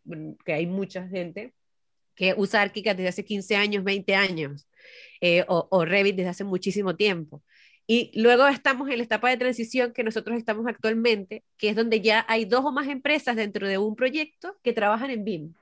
que 0.45 0.53
hay 0.53 0.67
mucha 0.67 1.05
gente 1.05 1.53
que 2.15 2.33
usa 2.35 2.61
ArchiCAD 2.61 2.97
desde 2.97 3.07
hace 3.07 3.25
15 3.25 3.55
años, 3.55 3.83
20 3.85 4.13
años, 4.13 4.68
eh, 5.21 5.45
o, 5.47 5.67
o 5.69 5.85
Revit 5.85 6.15
desde 6.15 6.29
hace 6.29 6.43
muchísimo 6.43 6.95
tiempo. 6.95 7.43
Y 7.91 8.11
luego 8.13 8.47
estamos 8.47 8.87
en 8.89 8.99
la 8.99 9.03
etapa 9.03 9.31
de 9.31 9.37
transición 9.37 9.93
que 9.93 10.03
nosotros 10.03 10.37
estamos 10.37 10.67
actualmente, 10.67 11.43
que 11.57 11.69
es 11.69 11.75
donde 11.75 12.01
ya 12.01 12.23
hay 12.27 12.45
dos 12.45 12.63
o 12.63 12.71
más 12.71 12.87
empresas 12.87 13.35
dentro 13.35 13.67
de 13.67 13.79
un 13.79 13.95
proyecto 13.95 14.57
que 14.61 14.73
trabajan 14.73 15.09
en 15.09 15.23
BIM. 15.23 15.53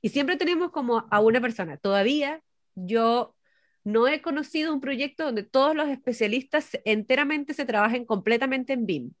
Y 0.00 0.10
siempre 0.10 0.36
tenemos 0.36 0.70
como 0.70 1.08
a 1.10 1.20
una 1.20 1.40
persona. 1.40 1.76
Todavía 1.76 2.40
yo 2.76 3.34
no 3.82 4.06
he 4.06 4.22
conocido 4.22 4.72
un 4.72 4.80
proyecto 4.80 5.24
donde 5.24 5.42
todos 5.42 5.74
los 5.74 5.88
especialistas 5.88 6.70
enteramente 6.84 7.52
se 7.54 7.64
trabajen 7.64 8.04
completamente 8.04 8.72
en 8.72 8.86
BIM. 8.86 9.12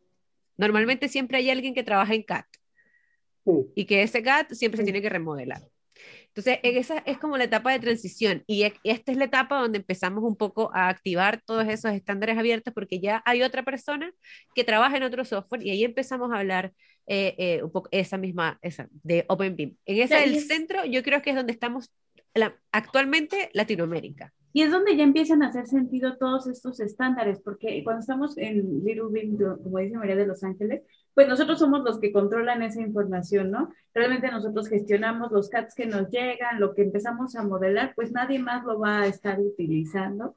Normalmente 0.56 1.08
siempre 1.08 1.38
hay 1.38 1.50
alguien 1.50 1.74
que 1.74 1.82
trabaja 1.82 2.14
en 2.14 2.22
CAD. 2.22 2.44
Y 3.74 3.84
que 3.86 4.02
ese 4.02 4.22
CAD 4.22 4.52
siempre 4.52 4.78
se 4.78 4.84
tiene 4.84 5.02
que 5.02 5.08
remodelar. 5.08 5.62
Entonces, 6.36 6.58
esa 6.62 6.98
es 7.06 7.16
como 7.16 7.38
la 7.38 7.44
etapa 7.44 7.72
de 7.72 7.78
transición 7.78 8.44
y 8.46 8.64
e, 8.64 8.74
esta 8.84 9.10
es 9.10 9.16
la 9.16 9.24
etapa 9.24 9.58
donde 9.58 9.78
empezamos 9.78 10.22
un 10.22 10.36
poco 10.36 10.70
a 10.74 10.88
activar 10.88 11.40
todos 11.46 11.66
esos 11.66 11.92
estándares 11.92 12.36
abiertos 12.36 12.74
porque 12.74 13.00
ya 13.00 13.22
hay 13.24 13.42
otra 13.42 13.62
persona 13.62 14.12
que 14.54 14.62
trabaja 14.62 14.98
en 14.98 15.02
otro 15.02 15.24
software 15.24 15.62
y 15.62 15.70
ahí 15.70 15.82
empezamos 15.82 16.30
a 16.30 16.38
hablar 16.38 16.74
eh, 17.06 17.34
eh, 17.38 17.62
un 17.62 17.72
poco 17.72 17.88
esa 17.90 18.18
misma, 18.18 18.58
esa, 18.60 18.86
de 19.02 19.24
OpenBIM. 19.28 19.76
En 19.86 20.02
ese 20.02 20.24
el 20.24 20.38
centro 20.40 20.84
yo 20.84 21.02
creo 21.02 21.22
que 21.22 21.30
es 21.30 21.36
donde 21.36 21.54
estamos 21.54 21.90
actualmente 22.70 23.48
Latinoamérica. 23.54 24.34
Y 24.52 24.62
es 24.62 24.70
donde 24.70 24.94
ya 24.94 25.04
empiezan 25.04 25.42
a 25.42 25.48
hacer 25.48 25.66
sentido 25.66 26.18
todos 26.18 26.46
estos 26.48 26.80
estándares, 26.80 27.40
porque 27.40 27.82
cuando 27.82 28.00
estamos 28.00 28.36
en 28.36 28.84
Little 28.84 29.08
BIM, 29.10 29.38
como 29.62 29.78
dice 29.78 29.96
María 29.96 30.16
de 30.16 30.26
Los 30.26 30.42
Ángeles, 30.44 30.82
pues 31.16 31.26
nosotros 31.28 31.58
somos 31.58 31.82
los 31.82 31.98
que 31.98 32.12
controlan 32.12 32.60
esa 32.60 32.82
información, 32.82 33.50
¿no? 33.50 33.72
Realmente 33.94 34.30
nosotros 34.30 34.68
gestionamos 34.68 35.32
los 35.32 35.48
CATs 35.48 35.74
que 35.74 35.86
nos 35.86 36.10
llegan, 36.10 36.60
lo 36.60 36.74
que 36.74 36.82
empezamos 36.82 37.34
a 37.36 37.42
modelar, 37.42 37.94
pues 37.96 38.12
nadie 38.12 38.38
más 38.38 38.64
lo 38.64 38.78
va 38.78 39.00
a 39.00 39.06
estar 39.06 39.40
utilizando 39.40 40.36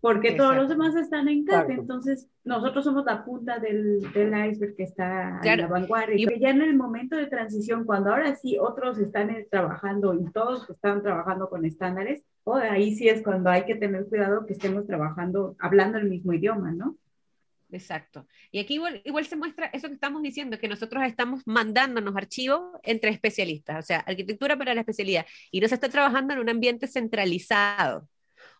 porque 0.00 0.32
todos 0.32 0.54
los 0.54 0.68
demás 0.68 0.94
están 0.94 1.28
en 1.28 1.44
CAT, 1.44 1.70
entonces 1.70 2.28
nosotros 2.44 2.84
somos 2.84 3.04
la 3.04 3.24
punta 3.24 3.58
del, 3.58 4.00
del 4.12 4.50
iceberg 4.50 4.76
que 4.76 4.82
está 4.82 5.40
en 5.42 5.60
la 5.60 5.66
vanguardia. 5.66 6.16
Y 6.16 6.26
que 6.26 6.38
ya 6.38 6.50
en 6.50 6.62
el 6.62 6.76
momento 6.76 7.16
de 7.16 7.26
transición, 7.26 7.84
cuando 7.84 8.10
ahora 8.10 8.36
sí 8.36 8.58
otros 8.58 8.98
están 8.98 9.30
eh, 9.30 9.46
trabajando 9.50 10.14
y 10.14 10.24
todos 10.32 10.68
están 10.70 11.02
trabajando 11.02 11.48
con 11.48 11.64
estándares, 11.64 12.22
o 12.44 12.56
ahí 12.56 12.94
sí 12.94 13.08
es 13.08 13.22
cuando 13.22 13.50
hay 13.50 13.64
que 13.64 13.74
tener 13.74 14.06
cuidado 14.06 14.46
que 14.46 14.52
estemos 14.52 14.86
trabajando, 14.86 15.56
hablando 15.58 15.98
el 15.98 16.08
mismo 16.08 16.32
idioma, 16.32 16.72
¿no? 16.72 16.96
Exacto. 17.70 18.26
Y 18.52 18.60
aquí 18.60 18.74
igual, 18.74 19.02
igual, 19.04 19.26
se 19.26 19.36
muestra 19.36 19.66
eso 19.72 19.88
que 19.88 19.94
estamos 19.94 20.22
diciendo, 20.22 20.58
que 20.58 20.68
nosotros 20.68 21.02
estamos 21.04 21.42
mandándonos 21.46 22.14
archivos 22.16 22.60
entre 22.84 23.10
especialistas, 23.10 23.84
o 23.84 23.86
sea, 23.86 23.98
arquitectura 24.00 24.56
para 24.56 24.74
la 24.74 24.80
especialidad, 24.80 25.26
y 25.50 25.60
no 25.60 25.68
se 25.68 25.74
está 25.74 25.88
trabajando 25.88 26.34
en 26.34 26.40
un 26.40 26.48
ambiente 26.48 26.86
centralizado 26.86 28.08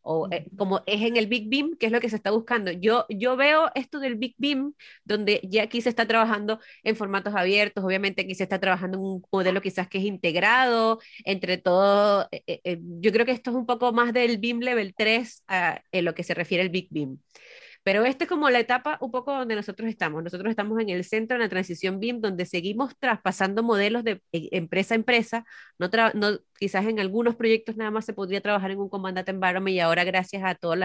o 0.07 0.29
eh, 0.31 0.47
como 0.57 0.83
es 0.87 1.03
en 1.03 1.17
el 1.17 1.27
Big 1.27 1.49
Beam, 1.49 1.77
que 1.77 1.87
es 1.87 1.93
lo 1.93 2.01
que 2.01 2.09
se 2.09 2.17
está 2.17 2.31
buscando. 2.31 2.71
Yo, 2.71 3.07
yo 3.09 3.37
veo 3.37 3.71
esto 3.75 3.99
del 3.99 4.15
Big 4.15 4.35
Beam, 4.39 4.75
donde 5.05 5.41
ya 5.43 5.65
aquí 5.65 5.81
se 5.81 5.89
está 5.89 6.07
trabajando 6.07 6.61
en 6.85 6.97
formatos 6.97 7.35
abiertos, 7.35 7.85
obviamente 7.85 8.23
aquí 8.23 8.35
se 8.37 8.45
está 8.45 8.61
trabajando 8.61 8.99
en 8.99 9.05
un 9.05 9.25
modelo 9.33 9.61
quizás 9.61 9.89
que 9.89 9.99
es 9.99 10.05
integrado 10.05 11.01
entre 11.25 11.59
todo. 11.59 12.29
Eh, 12.31 12.61
eh, 12.65 12.79
yo 12.81 13.13
creo 13.13 13.27
que 13.27 13.33
esto 13.33 13.51
es 13.51 13.57
un 13.57 13.67
poco 13.67 13.93
más 13.93 14.13
del 14.13 14.39
Beam 14.39 14.61
Level 14.61 14.95
3 14.97 15.45
ah, 15.49 15.83
en 15.91 16.05
lo 16.05 16.15
que 16.15 16.23
se 16.23 16.35
refiere 16.35 16.63
al 16.63 16.71
Big 16.71 16.89
Beam. 16.91 17.19
Pero 17.87 18.05
esta 18.05 18.25
es 18.25 18.29
como 18.29 18.51
la 18.51 18.59
etapa 18.59 18.99
un 19.01 19.13
poco 19.13 19.33
donde 19.33 19.55
nosotros 19.55 19.89
estamos. 19.89 20.23
Nosotros 20.25 20.51
estamos 20.51 20.81
en 20.81 20.89
el 20.91 21.05
centro 21.05 21.37
de 21.39 21.45
la 21.45 21.49
transición 21.49 22.01
BIM, 22.01 22.21
donde 22.21 22.45
seguimos 22.45 22.97
traspasando 22.99 23.63
modelos 23.63 24.03
de 24.03 24.23
eh, 24.33 24.49
empresa 24.53 24.95
a 24.95 24.97
empresa. 24.97 25.45
No, 25.79 25.89
no 26.15 26.41
quizás 26.59 26.85
en 26.87 26.99
algunos 26.99 27.37
proyectos 27.37 27.77
nada 27.77 27.93
más 27.93 28.05
se 28.05 28.13
podría 28.13 28.41
trabajar 28.41 28.73
en 28.73 28.81
un 28.81 28.89
comandante 28.89 29.31
environment 29.31 29.75
y 29.77 29.81
ahora 29.81 30.03
gracias 30.05 30.43
a 30.45 30.57
todos 30.57 30.79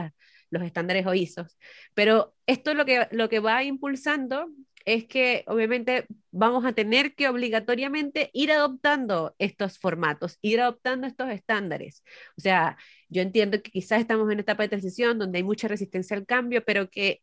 los 0.51 0.63
estándares 0.63 1.07
o 1.07 1.13
ISOs. 1.13 1.57
Pero 1.95 2.35
esto 2.45 2.73
lo 2.75 2.85
que, 2.85 3.07
lo 3.11 3.29
que 3.29 3.39
va 3.39 3.63
impulsando 3.63 4.49
es 4.85 5.05
que 5.05 5.43
obviamente 5.47 6.05
vamos 6.31 6.65
a 6.65 6.73
tener 6.73 7.15
que 7.15 7.29
obligatoriamente 7.29 8.29
ir 8.33 8.51
adoptando 8.51 9.35
estos 9.39 9.79
formatos, 9.79 10.37
ir 10.41 10.59
adoptando 10.61 11.07
estos 11.07 11.29
estándares. 11.29 12.03
O 12.37 12.41
sea, 12.41 12.77
yo 13.09 13.21
entiendo 13.21 13.61
que 13.61 13.71
quizás 13.71 13.99
estamos 13.99 14.31
en 14.31 14.39
etapa 14.39 14.63
de 14.63 14.69
transición 14.69 15.19
donde 15.19 15.37
hay 15.37 15.43
mucha 15.43 15.67
resistencia 15.67 16.15
al 16.15 16.25
cambio, 16.25 16.63
pero 16.65 16.89
que, 16.89 17.21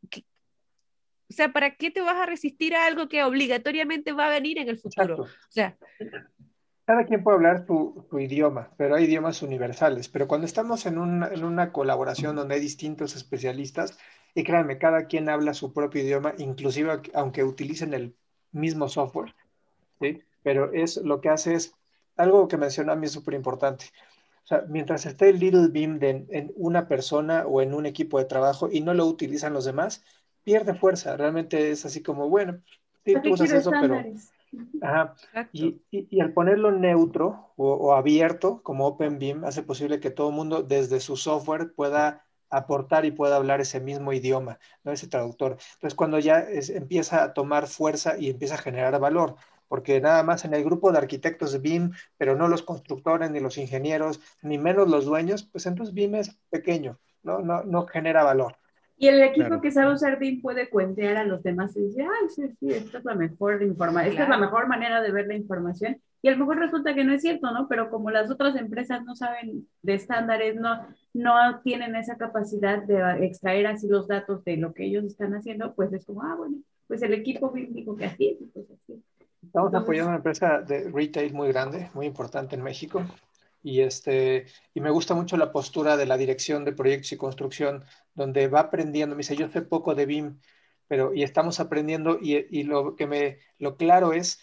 o 1.31 1.35
sea, 1.35 1.53
¿para 1.53 1.75
qué 1.75 1.91
te 1.91 2.01
vas 2.01 2.17
a 2.17 2.27
resistir 2.27 2.75
a 2.75 2.87
algo 2.87 3.09
que 3.09 3.25
obligatoriamente 3.25 4.13
va 4.13 4.27
a 4.27 4.31
venir 4.31 4.59
en 4.59 4.69
el 4.69 4.79
futuro? 4.79 5.23
O 5.23 5.51
sea, 5.51 5.77
cada 6.89 7.05
quien 7.05 7.23
puede 7.23 7.37
hablar 7.37 7.67
su, 7.67 8.07
idioma, 8.19 8.71
pero 8.79 8.95
hay 8.95 9.05
idiomas 9.05 9.43
universales. 9.43 10.09
Pero 10.09 10.27
cuando 10.27 10.47
estamos 10.47 10.87
en, 10.87 10.95
en 10.97 11.45
una 11.45 11.71
colaboración 11.71 12.35
donde 12.35 12.55
hay 12.55 12.63
distintos 12.63 13.15
especialistas, 13.15 13.99
y 14.35 14.43
créanme, 14.43 14.79
cada 14.79 15.05
quien 15.05 15.29
habla 15.29 15.53
su 15.53 15.75
propio 15.75 16.03
idioma, 16.03 16.33
inclusive 16.39 17.03
aunque 17.13 17.45
utilicen 17.45 17.93
el 17.93 18.17
mismo 18.53 18.89
software, 18.89 19.35
¿sí? 20.01 20.23
Pero 20.43 20.73
es 20.73 20.97
lo 20.97 21.21
que 21.21 21.29
hace 21.29 21.57
es, 21.57 21.75
algo 22.17 22.49
que 22.49 22.57
mencionó 22.57 22.93
a 22.93 22.97
mí 22.97 23.05
es 23.05 23.13
súper 23.13 23.35
importante. 23.35 23.85
O 24.45 24.47
sea, 24.47 24.65
mientras 24.67 25.05
esté 25.05 25.29
el 25.29 25.41
little 25.41 25.69
beam 25.69 25.99
en 26.01 26.53
una 26.57 26.89
persona 26.89 27.45
o 27.47 27.61
en 27.61 27.75
un 27.75 27.85
equipo 27.85 28.19
de 28.19 28.25
trabajo 28.25 28.71
y 28.73 28.81
no 28.81 28.95
lo 28.95 29.05
utilizan 29.05 29.53
los 29.53 29.67
demás, 29.67 30.03
pierde 30.43 30.73
fuerza. 30.73 31.19
Realmente 31.19 31.71
es 31.71 31.85
así 31.85 32.03
como, 32.03 32.31
bueno, 32.31 32.63
sí, 33.05 33.15
tú 33.23 33.35
usas 33.35 33.53
eso, 33.53 33.71
pero... 33.79 34.03
Ajá. 34.81 35.17
Y, 35.53 35.83
y, 35.91 36.21
al 36.21 36.33
ponerlo 36.33 36.71
neutro 36.71 37.53
o, 37.57 37.73
o 37.73 37.93
abierto 37.95 38.63
como 38.63 38.87
OpenBeam 38.87 39.45
hace 39.45 39.63
posible 39.63 40.01
que 40.01 40.11
todo 40.11 40.31
el 40.31 40.35
mundo 40.35 40.63
desde 40.63 41.01
su 41.01 41.17
software 41.17 41.73
pueda 41.75 42.25
aportar 42.51 43.05
y 43.05 43.11
pueda 43.11 43.37
hablar 43.37 43.61
ese 43.61 43.81
mismo 43.81 44.13
idioma, 44.13 44.59
¿no? 44.85 44.93
ese 44.93 45.09
traductor. 45.09 45.59
Entonces, 45.75 45.95
cuando 45.95 46.19
ya 46.19 46.47
empieza 46.49 47.23
a 47.23 47.33
tomar 47.35 47.67
fuerza 47.67 48.19
y 48.19 48.31
empieza 48.31 48.55
a 48.55 48.59
generar 48.59 48.99
valor, 49.01 49.37
porque 49.69 50.01
nada 50.01 50.23
más 50.23 50.45
en 50.45 50.55
el 50.55 50.65
grupo 50.65 50.91
de 50.93 50.99
arquitectos 50.99 51.53
de 51.53 51.59
BIM, 51.59 51.93
pero 52.17 52.37
no 52.37 52.49
los 52.49 52.63
constructores, 52.63 53.31
ni 53.31 53.41
los 53.41 53.59
ingenieros, 53.59 54.21
ni 54.43 54.59
menos 54.59 54.89
los 54.89 55.05
dueños, 55.05 55.45
pues 55.45 55.67
entonces 55.67 55.95
BIM 55.95 56.15
es 56.17 56.39
pequeño, 56.51 56.99
no, 57.23 57.41
no, 57.41 57.63
no 57.65 57.87
genera 57.87 58.25
valor. 58.25 58.57
Y 59.01 59.07
el 59.07 59.23
equipo 59.23 59.61
que 59.61 59.71
sabe 59.71 59.95
usar 59.95 60.19
BIM 60.19 60.43
puede 60.43 60.69
cuentear 60.69 61.17
a 61.19 61.25
los 61.25 61.43
demás 61.45 61.77
y 61.77 61.83
decir, 61.83 62.03
ay, 62.03 62.29
sí, 62.29 62.49
sí, 62.59 62.67
esta 62.71 62.99
es 62.99 63.05
la 63.05 63.15
mejor 63.15 63.63
información, 63.63 64.11
esta 64.11 64.25
es 64.25 64.29
la 64.29 64.39
mejor 64.39 64.67
manera 64.67 65.01
de 65.01 65.13
ver 65.13 65.29
la 65.29 65.37
información. 65.37 66.01
Y 66.21 66.29
a 66.29 66.33
lo 66.33 66.39
mejor 66.39 66.59
resulta 66.59 66.95
que 66.95 67.05
no 67.05 67.13
es 67.13 67.23
cierto, 67.23 67.53
¿no? 67.53 67.69
Pero 67.69 67.91
como 67.91 68.11
las 68.11 68.29
otras 68.29 68.57
empresas 68.57 69.05
no 69.05 69.15
saben 69.15 69.69
de 69.83 69.95
estándares, 69.95 70.57
no, 70.57 70.85
no 71.15 71.61
tienen 71.63 71.95
esa 71.95 72.17
capacidad 72.17 72.83
de 72.83 73.25
extraer 73.25 73.69
así 73.69 73.87
los 73.87 74.09
datos 74.09 74.43
de 74.43 74.57
lo 74.57 74.75
que 74.75 74.87
ellos 74.87 75.05
están 75.05 75.33
haciendo, 75.35 75.75
pues 75.75 75.93
es 75.93 76.05
como, 76.05 76.25
ah, 76.25 76.35
bueno, 76.37 76.57
pues 76.89 77.01
el 77.03 77.15
equipo 77.15 77.53
BIM 77.53 77.73
dijo 77.73 77.97
que 77.97 78.07
así 78.07 78.31
es, 78.31 78.49
pues 78.53 78.67
así. 78.69 79.01
Estamos 79.45 79.73
apoyando 79.75 80.09
una 80.09 80.17
empresa 80.17 80.61
de 80.61 80.91
retail 80.91 81.33
muy 81.33 81.49
grande, 81.49 81.89
muy 81.95 82.07
importante 82.07 82.57
en 82.57 82.63
México, 82.65 83.05
y, 83.63 83.81
este, 83.81 84.47
y 84.75 84.81
me 84.81 84.91
gusta 84.91 85.15
mucho 85.15 85.37
la 85.37 85.53
postura 85.53 85.97
de 85.97 86.07
la 86.07 86.17
dirección 86.17 86.65
de 86.65 86.73
proyectos 86.73 87.13
y 87.13 87.17
construcción, 87.17 87.85
donde 88.15 88.49
va 88.49 88.61
aprendiendo, 88.61 89.15
me 89.17 89.21
dice, 89.21 89.37
yo 89.37 89.49
sé 89.49 89.63
poco 89.63 89.95
de 89.95 90.07
BIM, 90.07 90.41
pero 90.87 91.13
y 91.15 91.23
estamos 91.23 91.61
aprendiendo 91.61 92.19
y, 92.21 92.47
y, 92.51 92.63
lo 92.65 92.97
que 92.97 93.07
me, 93.07 93.39
lo 93.59 93.77
claro 93.77 94.13
es, 94.13 94.41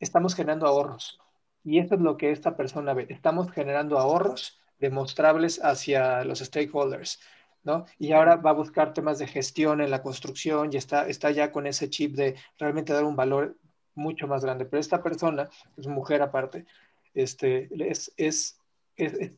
estamos 0.00 0.34
generando 0.34 0.66
ahorros. 0.66 1.18
Y 1.64 1.78
eso 1.78 1.94
es 1.94 2.00
lo 2.00 2.16
que 2.16 2.32
esta 2.32 2.56
persona 2.56 2.94
ve, 2.94 3.06
estamos 3.10 3.50
generando 3.52 3.98
ahorros 3.98 4.60
demostrables 4.78 5.60
hacia 5.64 6.24
los 6.24 6.40
stakeholders, 6.40 7.20
¿no? 7.62 7.86
Y 7.98 8.12
ahora 8.12 8.36
va 8.36 8.50
a 8.50 8.54
buscar 8.54 8.92
temas 8.92 9.18
de 9.18 9.28
gestión 9.28 9.80
en 9.80 9.90
la 9.90 10.02
construcción 10.02 10.70
y 10.72 10.76
está, 10.76 11.06
está 11.06 11.30
ya 11.30 11.52
con 11.52 11.66
ese 11.66 11.88
chip 11.88 12.16
de 12.16 12.36
realmente 12.58 12.92
dar 12.92 13.04
un 13.04 13.16
valor 13.16 13.56
mucho 13.94 14.26
más 14.26 14.44
grande. 14.44 14.64
Pero 14.64 14.80
esta 14.80 15.02
persona, 15.02 15.48
es 15.76 15.86
mujer 15.86 16.22
aparte, 16.22 16.66
este, 17.14 17.68
es, 17.90 18.12
es, 18.16 18.58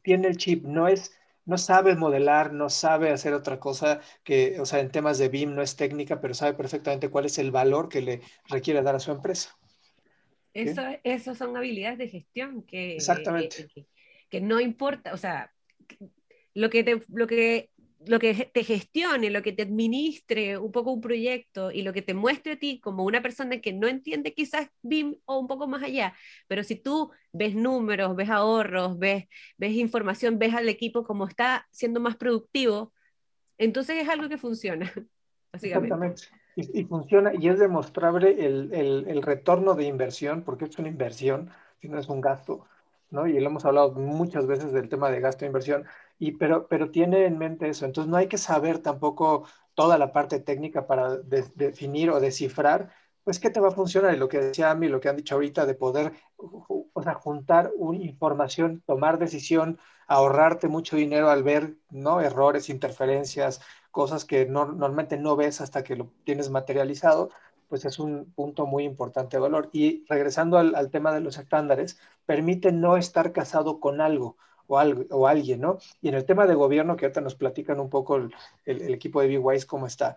tiene 0.03 0.29
el 0.29 0.37
chip, 0.37 0.65
no 0.65 0.89
es, 0.89 1.13
no 1.45 1.59
sabe 1.59 1.95
modelar, 1.95 2.53
no 2.53 2.71
sabe 2.71 3.11
hacer 3.11 3.35
otra 3.35 3.61
cosa 3.61 4.01
que, 4.23 4.59
o 4.61 4.67
sea, 4.67 4.81
en 4.81 4.91
temas 4.91 5.19
de 5.19 5.29
BIM 5.29 5.55
no 5.55 5.63
es 5.63 5.77
técnica, 5.77 6.21
pero 6.21 6.35
sabe 6.35 6.55
perfectamente 6.55 7.11
cuál 7.11 7.27
es 7.27 7.39
el 7.39 7.51
valor 7.51 7.89
que 7.89 8.01
le 8.01 8.21
requiere 8.49 8.83
dar 8.83 8.95
a 8.95 9.01
su 9.01 9.11
empresa. 9.13 9.57
Eso, 10.55 11.35
son 11.35 11.57
habilidades 11.57 11.99
de 11.99 12.09
gestión 12.09 12.63
que, 12.63 12.95
Exactamente. 12.95 13.69
Que, 14.31 14.41
no 14.41 14.61
importa, 14.61 15.13
o 15.13 15.17
sea, 15.17 15.53
lo 16.55 16.71
que, 16.71 17.03
lo 17.09 17.27
que 17.27 17.71
lo 18.07 18.19
que 18.19 18.51
te 18.53 18.65
gestione, 18.65 19.31
lo 19.31 19.43
que 19.43 19.53
te 19.53 19.63
administre 19.63 20.59
un 20.59 20.73
poco 20.73 20.93
un 20.93 21.01
proyecto 21.01 21.71
y 21.71 21.83
lo 21.83 21.93
que 21.93 22.03
te 22.03 22.15
muestre 22.15 22.53
a 22.53 22.59
ti 22.59 22.81
como 22.81 23.05
una 23.05 23.23
persona 23.23 23.61
que 23.61 23.73
no 23.73 23.87
entiende 23.87 24.35
quizás 24.35 24.69
BIM 24.83 25.17
o 25.25 25.39
un 25.39 25.47
poco 25.47 25.67
más 25.67 25.83
allá, 25.83 26.15
pero 26.47 26.65
si 26.65 26.77
tú 26.77 27.11
ves 27.33 27.55
números, 27.55 28.15
ves 28.17 28.31
ahorros, 28.31 28.99
ves, 28.99 29.27
ves 29.57 29.73
información, 29.73 30.39
ves 30.39 30.55
al 30.55 30.69
equipo 30.69 31.05
como 31.05 31.27
está 31.27 31.67
siendo 31.71 32.01
más 32.01 32.17
productivo, 32.17 32.93
entonces 33.59 34.03
es 34.03 34.09
algo 34.09 34.29
que 34.29 34.39
funciona, 34.39 34.93
básicamente. 35.53 35.95
Exactamente. 35.95 36.23
Y, 36.57 36.85
funciona 36.85 37.33
y 37.35 37.49
es 37.49 37.59
demostrable 37.59 38.47
el, 38.47 38.73
el, 38.73 39.07
el 39.09 39.23
retorno 39.23 39.75
de 39.75 39.85
inversión, 39.85 40.43
porque 40.43 40.67
es 40.67 40.79
una 40.79 40.89
inversión, 40.89 41.51
si 41.81 41.89
no 41.89 41.99
es 41.99 42.09
un 42.09 42.21
gasto, 42.21 42.65
¿no? 43.11 43.27
Y 43.27 43.39
lo 43.41 43.47
hemos 43.47 43.65
hablado 43.65 43.93
muchas 43.93 44.47
veces 44.47 44.73
del 44.73 44.89
tema 44.89 45.11
de 45.11 45.21
gasto 45.21 45.45
e 45.45 45.49
inversión, 45.49 45.85
pero, 46.39 46.91
tiene 46.91 47.27
en 47.27 47.39
mente 47.39 47.69
eso. 47.69 47.85
Entonces 47.85 48.11
no 48.11 48.17
hay 48.17 48.29
que 48.29 48.39
saber 48.39 48.79
tampoco 48.79 49.47
toda 49.75 49.99
la 49.99 50.13
parte 50.13 50.41
técnica 50.41 50.87
para 50.87 51.17
definir 51.17 52.11
o 52.11 52.21
descifrar, 52.21 52.93
pues 53.25 53.41
qué 53.41 53.51
te 53.51 53.61
va 53.61 53.69
a 53.69 53.73
funcionar. 53.73 54.15
Y 54.15 54.19
lo 54.19 54.29
que 54.29 54.39
decía 54.39 54.71
Ami, 54.71 54.89
lo 54.89 55.01
que 55.01 55.09
han 55.09 55.17
dicho 55.17 55.35
ahorita, 55.35 55.67
de 55.67 55.75
poder 55.75 56.13
o 56.37 57.03
sea, 57.03 57.15
juntar 57.15 57.73
información, 57.95 58.83
tomar 58.87 59.19
decisión, 59.19 59.79
ahorrarte 60.07 60.69
mucho 60.69 60.97
dinero 60.97 61.31
al 61.31 61.43
ver 61.43 61.77
¿no? 61.91 62.21
errores, 62.21 62.69
interferencias, 62.69 63.61
cosas 63.91 64.25
que 64.25 64.47
normalmente 64.47 65.17
no 65.17 65.37
ves 65.37 65.61
hasta 65.61 65.83
que 65.85 65.97
lo 65.97 66.13
tienes 66.25 66.51
materializado, 66.51 67.31
pues 67.69 67.85
es 67.85 67.99
un 67.99 68.33
punto 68.35 68.67
muy 68.67 68.85
importante 68.85 69.37
de 69.37 69.41
valor. 69.41 69.71
Y 69.73 70.05
regresando 70.09 70.59
al, 70.59 70.75
al 70.75 70.91
tema 70.91 71.13
de 71.13 71.21
los 71.21 71.39
estándares, 71.39 71.99
permite 72.27 72.73
no 72.73 72.97
estar 72.97 73.33
casado 73.33 73.81
con 73.81 74.01
algo 74.01 74.37
o, 74.67 75.27
alguien, 75.27 75.61
¿no? 75.61 75.79
Y 76.01 76.09
en 76.09 76.15
el 76.15 76.25
tema 76.25 76.47
de 76.47 76.55
gobierno, 76.55 76.97
que 76.97 77.07
ahorita 77.07 77.21
nos 77.21 77.35
platican 77.35 77.81
un 77.81 77.91
poco 77.91 78.17
el, 78.17 78.35
el, 78.65 78.95
equipo 78.95 79.21
de 79.21 79.29
B-Wise 79.29 79.67
cómo 79.67 79.87
está, 79.87 80.17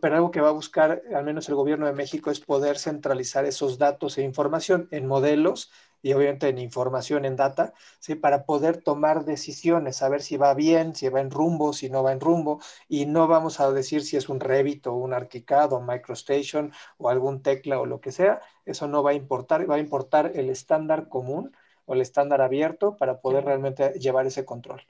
pero 0.00 0.16
algo 0.16 0.30
que 0.30 0.40
va 0.40 0.48
a 0.48 0.52
buscar, 0.52 1.02
al 1.14 1.24
menos 1.24 1.48
el 1.48 1.54
gobierno 1.54 1.86
de 1.86 1.92
México, 1.92 2.30
es 2.30 2.40
poder 2.40 2.78
centralizar 2.78 3.44
esos 3.44 3.78
datos 3.78 4.18
e 4.18 4.22
información 4.22 4.88
en 4.90 5.06
modelos 5.06 5.70
y 6.02 6.12
obviamente 6.12 6.48
en 6.48 6.58
información, 6.58 7.24
en 7.24 7.36
data, 7.36 7.72
¿sí? 7.98 8.14
para 8.14 8.44
poder 8.44 8.82
tomar 8.82 9.24
decisiones, 9.24 9.96
saber 9.96 10.22
si 10.22 10.36
va 10.36 10.54
bien, 10.54 10.94
si 10.94 11.08
va 11.08 11.20
en 11.20 11.30
rumbo, 11.30 11.72
si 11.72 11.90
no 11.90 12.02
va 12.02 12.12
en 12.12 12.20
rumbo, 12.20 12.60
y 12.88 13.06
no 13.06 13.26
vamos 13.26 13.60
a 13.60 13.70
decir 13.72 14.02
si 14.02 14.16
es 14.16 14.28
un 14.28 14.40
Revit 14.40 14.86
o 14.86 14.94
un 14.94 15.12
ArchiCAD 15.12 15.72
o 15.72 15.80
MicroStation 15.80 16.72
o 16.98 17.08
algún 17.08 17.42
tecla 17.42 17.80
o 17.80 17.86
lo 17.86 18.00
que 18.00 18.12
sea, 18.12 18.40
eso 18.64 18.86
no 18.88 19.02
va 19.02 19.10
a 19.10 19.14
importar, 19.14 19.68
va 19.68 19.76
a 19.76 19.78
importar 19.80 20.32
el 20.34 20.50
estándar 20.50 21.08
común 21.08 21.52
o 21.88 21.94
el 21.94 22.02
estándar 22.02 22.40
abierto 22.42 22.96
para 22.96 23.20
poder 23.20 23.44
realmente 23.44 23.92
llevar 23.98 24.26
ese 24.26 24.44
control. 24.44 24.82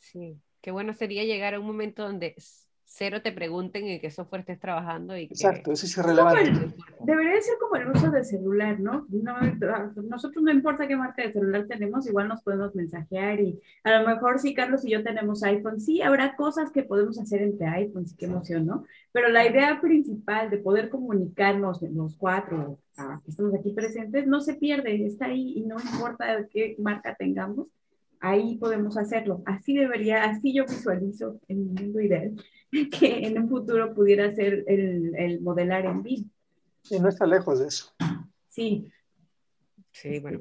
Sí, 0.00 0.40
qué 0.60 0.70
bueno 0.70 0.94
sería 0.94 1.24
llegar 1.24 1.54
a 1.54 1.60
un 1.60 1.66
momento 1.66 2.02
donde 2.02 2.34
cero 2.84 3.22
te 3.22 3.32
pregunten 3.32 3.86
en 3.86 4.00
qué 4.00 4.10
software 4.10 4.40
estés 4.40 4.60
trabajando. 4.60 5.16
Y 5.16 5.24
Exacto, 5.24 5.72
eso 5.72 5.86
es 5.86 5.96
irrelevante. 5.96 6.74
debería 7.00 7.40
ser 7.40 7.54
como 7.58 7.76
el 7.76 7.88
uso 7.90 8.10
del 8.10 8.24
celular, 8.24 8.78
¿no? 8.78 9.06
¿no? 9.10 9.34
Nosotros 10.08 10.42
no 10.42 10.52
importa 10.52 10.86
qué 10.86 10.96
marca 10.96 11.22
de 11.22 11.32
celular 11.32 11.66
tenemos, 11.66 12.06
igual 12.06 12.28
nos 12.28 12.42
podemos 12.42 12.74
mensajear 12.74 13.40
y 13.40 13.60
a 13.82 13.98
lo 13.98 14.06
mejor 14.06 14.38
si 14.38 14.54
Carlos 14.54 14.84
y 14.84 14.90
yo 14.90 15.02
tenemos 15.02 15.42
iPhone, 15.42 15.80
sí, 15.80 16.02
habrá 16.02 16.36
cosas 16.36 16.70
que 16.70 16.82
podemos 16.82 17.18
hacer 17.18 17.42
entre 17.42 17.66
iPhones, 17.66 18.14
qué 18.16 18.26
emoción, 18.26 18.66
¿no? 18.66 18.84
Pero 19.12 19.28
la 19.28 19.46
idea 19.46 19.80
principal 19.80 20.50
de 20.50 20.58
poder 20.58 20.88
comunicarnos 20.88 21.82
los 21.82 22.16
cuatro 22.16 22.78
que 23.24 23.30
estamos 23.30 23.54
aquí 23.54 23.72
presentes 23.72 24.26
no 24.26 24.40
se 24.40 24.54
pierde, 24.54 25.04
está 25.04 25.26
ahí 25.26 25.54
y 25.56 25.62
no 25.62 25.76
importa 25.80 26.46
qué 26.48 26.76
marca 26.78 27.16
tengamos, 27.16 27.66
ahí 28.20 28.56
podemos 28.56 28.96
hacerlo. 28.96 29.42
Así 29.44 29.76
debería, 29.76 30.24
así 30.24 30.54
yo 30.54 30.64
visualizo 30.64 31.40
en 31.48 31.58
mi 31.58 31.82
mundo 31.82 32.00
ideal 32.00 32.32
que 32.98 33.26
en 33.26 33.38
un 33.38 33.48
futuro 33.48 33.94
pudiera 33.94 34.34
ser 34.34 34.64
el, 34.66 35.14
el 35.16 35.40
modelar 35.40 35.86
en 35.86 36.02
BIM. 36.02 36.30
Y 36.90 36.98
no 36.98 37.08
está 37.08 37.26
lejos 37.26 37.60
de 37.60 37.68
eso. 37.68 37.94
Sí. 38.48 38.90
Sí, 39.92 40.18
bueno. 40.18 40.40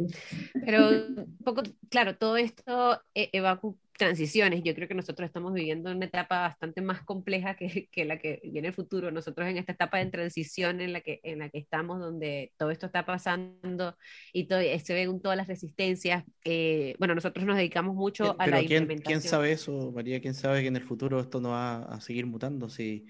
Pero 0.66 0.90
un 0.90 1.38
poco, 1.44 1.62
claro, 1.90 2.18
todo 2.18 2.38
esto 2.38 3.00
eh, 3.14 3.30
evacu 3.34 3.78
transiciones. 3.98 4.64
Yo 4.64 4.74
creo 4.74 4.88
que 4.88 4.94
nosotros 4.94 5.28
estamos 5.28 5.54
viviendo 5.54 5.92
una 5.92 6.06
etapa 6.06 6.42
bastante 6.42 6.82
más 6.82 7.04
compleja 7.04 7.56
que, 7.56 7.88
que, 7.92 8.06
la 8.06 8.18
que 8.18 8.42
viene 8.44 8.70
el 8.70 8.74
futuro. 8.74 9.12
Nosotros 9.12 9.48
en 9.48 9.58
esta 9.58 9.74
etapa 9.74 10.00
de 10.00 10.08
transición 10.08 10.82
en 10.82 10.94
la 10.94 11.02
que, 11.02 11.20
en 11.24 11.40
la 11.40 11.50
que 11.50 11.60
estamos, 11.60 12.00
donde 12.00 12.52
todo 12.58 12.72
esto 12.72 12.88
está 12.88 13.06
pasando 13.06 13.96
y 14.34 14.46
todo, 14.46 14.60
se 14.84 14.94
ven 14.94 15.22
todas 15.22 15.38
las 15.38 15.48
resistencias, 15.48 16.24
eh, 16.44 16.96
bueno, 17.00 17.16
nosotros 17.16 17.46
nos 17.46 17.58
dedicamos 17.58 17.96
mucho 17.96 18.36
a 18.40 18.48
la 18.48 18.64
¿quién, 18.64 18.88
¿Quién 18.88 19.22
sabe 19.22 19.52
eso, 19.52 19.92
María? 19.92 20.20
¿Quién 20.20 20.34
sabe 20.34 20.62
que 20.62 20.68
en 20.68 20.76
el 20.76 20.84
futuro 20.84 21.20
esto 21.20 21.40
no 21.40 21.50
va 21.50 21.84
a 21.84 22.02
seguir 22.02 22.26
mutando? 22.26 22.70
Si... 22.70 23.06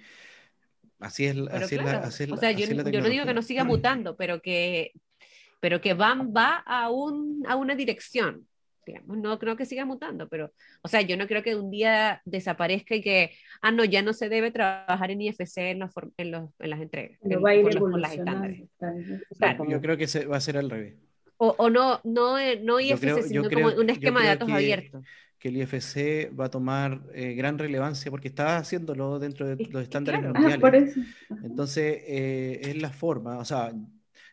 Así 1.00 1.26
es, 1.26 1.36
así 1.52 1.76
la, 1.76 1.98
así 1.98 2.32
o 2.32 2.38
sea, 2.38 2.52
yo, 2.52 2.66
yo, 2.66 3.02
no 3.02 3.10
digo 3.10 3.26
que 3.26 3.34
no 3.34 3.42
siga 3.42 3.66
mutando, 3.66 4.16
pero 4.16 4.42
que, 4.42 4.94
pero 5.60 5.82
que 5.82 5.94
van, 5.94 6.34
va 6.34 6.64
a, 6.66 6.90
un, 6.90 7.44
a 7.46 7.58
una 7.58 7.76
dirección 7.76 8.48
digamos, 8.86 9.18
no 9.18 9.40
creo 9.40 9.56
que 9.56 9.66
siga 9.66 9.86
mutando, 9.86 10.28
pero, 10.28 10.52
o 10.82 10.88
sea, 10.88 11.02
yo 11.02 11.18
no 11.18 11.28
creo 11.28 11.44
que 11.44 11.56
un 11.56 11.72
día 11.72 12.22
desaparezca 12.26 12.96
y 12.96 13.02
que, 13.02 13.32
ah, 13.62 13.72
no, 13.72 13.86
ya 13.86 14.02
no 14.02 14.14
se 14.14 14.30
debe 14.30 14.52
trabajar 14.52 15.12
en 15.12 15.22
IFC 15.22 15.58
en, 15.58 15.80
los, 15.80 15.92
en, 16.18 16.32
los, 16.32 16.50
en 16.60 16.70
las 16.70 16.82
entregas, 16.82 17.20
en, 17.22 17.44
va 17.44 17.50
a 17.50 17.56
ir 17.56 17.78
por, 17.78 18.00
las 18.00 18.14
estándares. 18.14 18.64
Yo 19.68 19.82
creo 19.82 19.98
que 19.98 20.08
se, 20.08 20.26
va 20.26 20.38
a 20.38 20.42
ser 20.42 20.58
al 20.58 20.70
revés. 20.70 20.96
O, 21.38 21.56
o 21.58 21.70
no, 21.70 22.00
no, 22.04 22.38
no 22.62 22.80
IFC, 22.80 23.24
sino 23.24 23.50
como 23.50 23.68
un 23.68 23.90
esquema 23.90 24.22
de 24.22 24.28
datos 24.28 24.50
abierto 24.50 25.02
que 25.44 25.50
el 25.50 25.58
IFC 25.58 26.32
va 26.40 26.46
a 26.46 26.50
tomar 26.50 27.02
eh, 27.14 27.34
gran 27.34 27.60
relevancia 27.60 28.10
porque 28.10 28.30
está 28.30 28.56
haciéndolo 28.56 29.20
dentro 29.20 29.46
de 29.46 29.68
los 29.72 29.84
estándares 29.84 30.22
ah, 30.24 30.40
mundiales. 30.40 30.96
Entonces, 31.44 32.02
eh, 32.08 32.62
es 32.64 32.82
la 32.82 32.92
forma, 32.92 33.40
o 33.40 33.44
sea, 33.44 33.74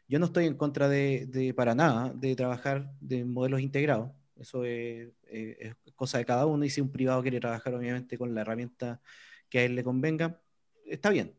yo 0.06 0.20
no 0.20 0.26
estoy 0.26 0.46
en 0.46 0.54
contra 0.54 0.88
de, 0.88 1.26
de, 1.26 1.52
para 1.52 1.74
nada 1.74 2.12
de 2.14 2.36
trabajar 2.36 2.92
de 3.00 3.24
modelos 3.24 3.60
integrados. 3.60 4.12
Eso 4.40 4.64
es, 4.64 5.10
cosa 5.94 6.18
de 6.18 6.24
cada 6.24 6.46
uno 6.46 6.64
y 6.64 6.70
si 6.70 6.80
un 6.80 6.90
privado 6.90 7.22
quiere 7.22 7.40
trabajar 7.40 7.74
obviamente 7.74 8.16
con 8.16 8.34
la 8.34 8.40
herramienta 8.40 9.00
que 9.48 9.58
a 9.58 9.64
él 9.64 9.74
le 9.74 9.84
convenga, 9.84 10.40
está 10.86 11.10
bien. 11.10 11.34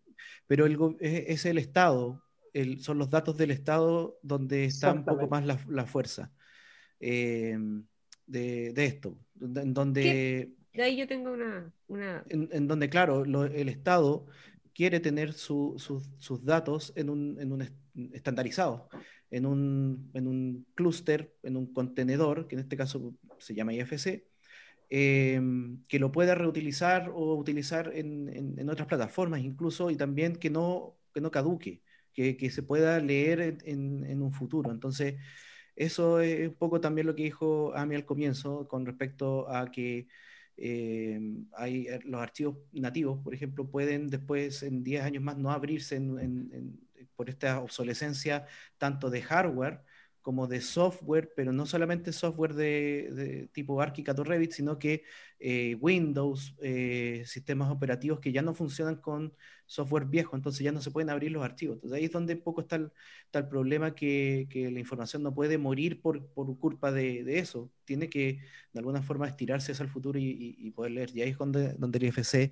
Pero 0.48 0.66
el, 0.66 0.78
es, 1.00 1.46
el 1.46 1.58
Estado, 1.58 2.24
son 2.80 2.98
los 2.98 3.10
datos 3.10 3.38
del 3.38 3.52
Estado 3.52 4.20
donde 4.22 4.66
está 4.66 4.94
un 4.94 5.06
poco 5.06 5.28
más 5.28 5.46
la, 5.46 5.86
fuerza 5.86 6.32
eh, 7.00 7.58
de, 8.28 8.86
esto. 8.86 9.18
En 9.40 9.74
donde... 9.74 10.54
De 10.74 10.84
ahí 10.84 10.98
yo 10.98 11.08
tengo 11.08 11.32
una... 11.32 11.74
una... 11.88 12.24
En, 12.30 12.68
donde, 12.68 12.90
claro, 12.90 13.24
el 13.24 13.70
Estado 13.70 14.26
quiere 14.74 15.00
tener 15.00 15.34
sus 15.34 16.44
datos 16.44 16.94
en 16.96 17.10
un, 17.10 17.40
en 17.40 17.52
un 17.52 17.62
estandarizado 18.13 18.89
en 19.32 19.45
un, 19.45 20.12
en 20.13 20.27
un 20.27 20.67
clúster, 20.75 21.34
en 21.43 21.58
un 21.58 21.73
contenedor, 21.73 22.47
que 22.47 22.56
en 22.56 22.62
este 22.62 22.77
caso 22.77 23.15
se 23.39 23.56
llama 23.56 23.73
IFC, 23.73 24.25
em, 24.89 25.84
que 25.88 25.99
lo 25.99 26.12
pueda 26.12 26.36
reutilizar 26.36 27.10
o 27.10 27.36
utilizar 27.36 27.91
en, 27.95 28.30
en, 28.60 28.69
otras 28.69 28.88
plataformas 28.88 29.41
incluso 29.41 29.89
y 29.89 29.95
también 29.95 30.36
que 30.36 30.49
no, 30.49 30.97
que 31.13 31.21
no 31.21 31.32
caduque, 31.32 31.82
que, 32.13 32.36
que 32.38 32.49
se 32.51 32.63
pueda 32.63 32.99
leer 32.99 33.58
en, 33.65 34.06
en, 34.06 34.21
un 34.21 34.34
futuro. 34.34 34.71
Entonces, 34.71 35.15
eso 35.75 36.19
es 36.19 36.49
un 36.49 36.56
poco 36.56 36.82
también 36.82 37.08
lo 37.08 37.15
que 37.15 37.23
dijo 37.23 37.73
Ami 37.75 37.95
al 37.95 38.06
comienzo 38.06 38.67
con 38.67 38.86
respecto 38.86 39.49
a 39.49 39.71
que 39.71 40.08
em, 40.58 41.47
hay, 41.54 41.88
eh, 41.88 41.99
los 42.04 42.21
archivos 42.21 42.58
nativos, 42.73 43.19
por 43.23 43.34
ejemplo, 43.34 43.69
pueden 43.69 44.08
después 44.10 44.63
en 44.63 44.84
10 44.84 45.04
años 45.04 45.23
más 45.23 45.38
no 45.38 45.51
abrirse 45.51 45.95
en, 45.95 46.80
por 47.15 47.30
esta 47.30 47.60
obsolescencia 47.60 48.45
tanto 48.78 49.10
de 49.10 49.21
hardware 49.21 49.84
como 50.21 50.47
de 50.47 50.62
software, 50.62 51.34
pero 51.36 51.52
no 51.52 51.65
solamente 51.65 52.13
software 52.13 52.54
de, 52.54 53.50
tipo 53.54 53.82
ArchiCAD 53.82 54.19
o 54.19 54.24
Revit, 54.24 54.52
sino 54.52 54.78
que 54.78 55.04
eh, 55.39 55.76
Windows, 55.80 56.56
eh, 56.62 57.24
sistemas 57.26 57.71
operativos 57.71 58.19
que 58.19 58.32
ya 58.32 58.41
no 58.43 58.54
funcionan 58.54 58.97
con 58.97 59.34
software 59.65 60.06
viejo, 60.06 60.36
entonces 60.36 60.63
ya 60.63 60.71
no 60.71 60.82
se 60.82 60.91
pueden 60.91 61.10
abrir 61.10 61.32
los 61.32 61.43
archivos. 61.43 61.76
Entonces 61.78 61.97
ahí 61.97 62.06
es 62.06 62.12
donde 62.12 62.36
un 62.36 62.41
poco 62.41 62.62
está 62.62 62.76
el, 62.76 62.91
problema 63.50 63.95
que, 63.95 64.47
la 64.71 64.80
información 64.80 65.24
no 65.24 65.34
puede 65.34 65.58
morir 65.58 66.02
por, 66.02 66.32
culpa 66.34 66.91
de, 66.91 67.24
de, 67.24 67.39
eso, 67.39 67.71
tiene 67.86 68.10
que 68.10 68.41
de 68.74 68.80
alguna 68.80 69.02
forma 69.02 69.28
estirarse 69.28 69.71
hacia 69.71 69.84
el 69.84 69.89
futuro 69.89 70.19
y, 70.19 70.56
y, 70.60 70.71
poder 70.71 70.91
leer. 70.91 71.10
Y 71.15 71.21
ahí 71.24 71.30
es 71.30 71.38
donde, 71.38 71.74
donde 71.74 71.97
el 71.97 72.06
IFC 72.06 72.52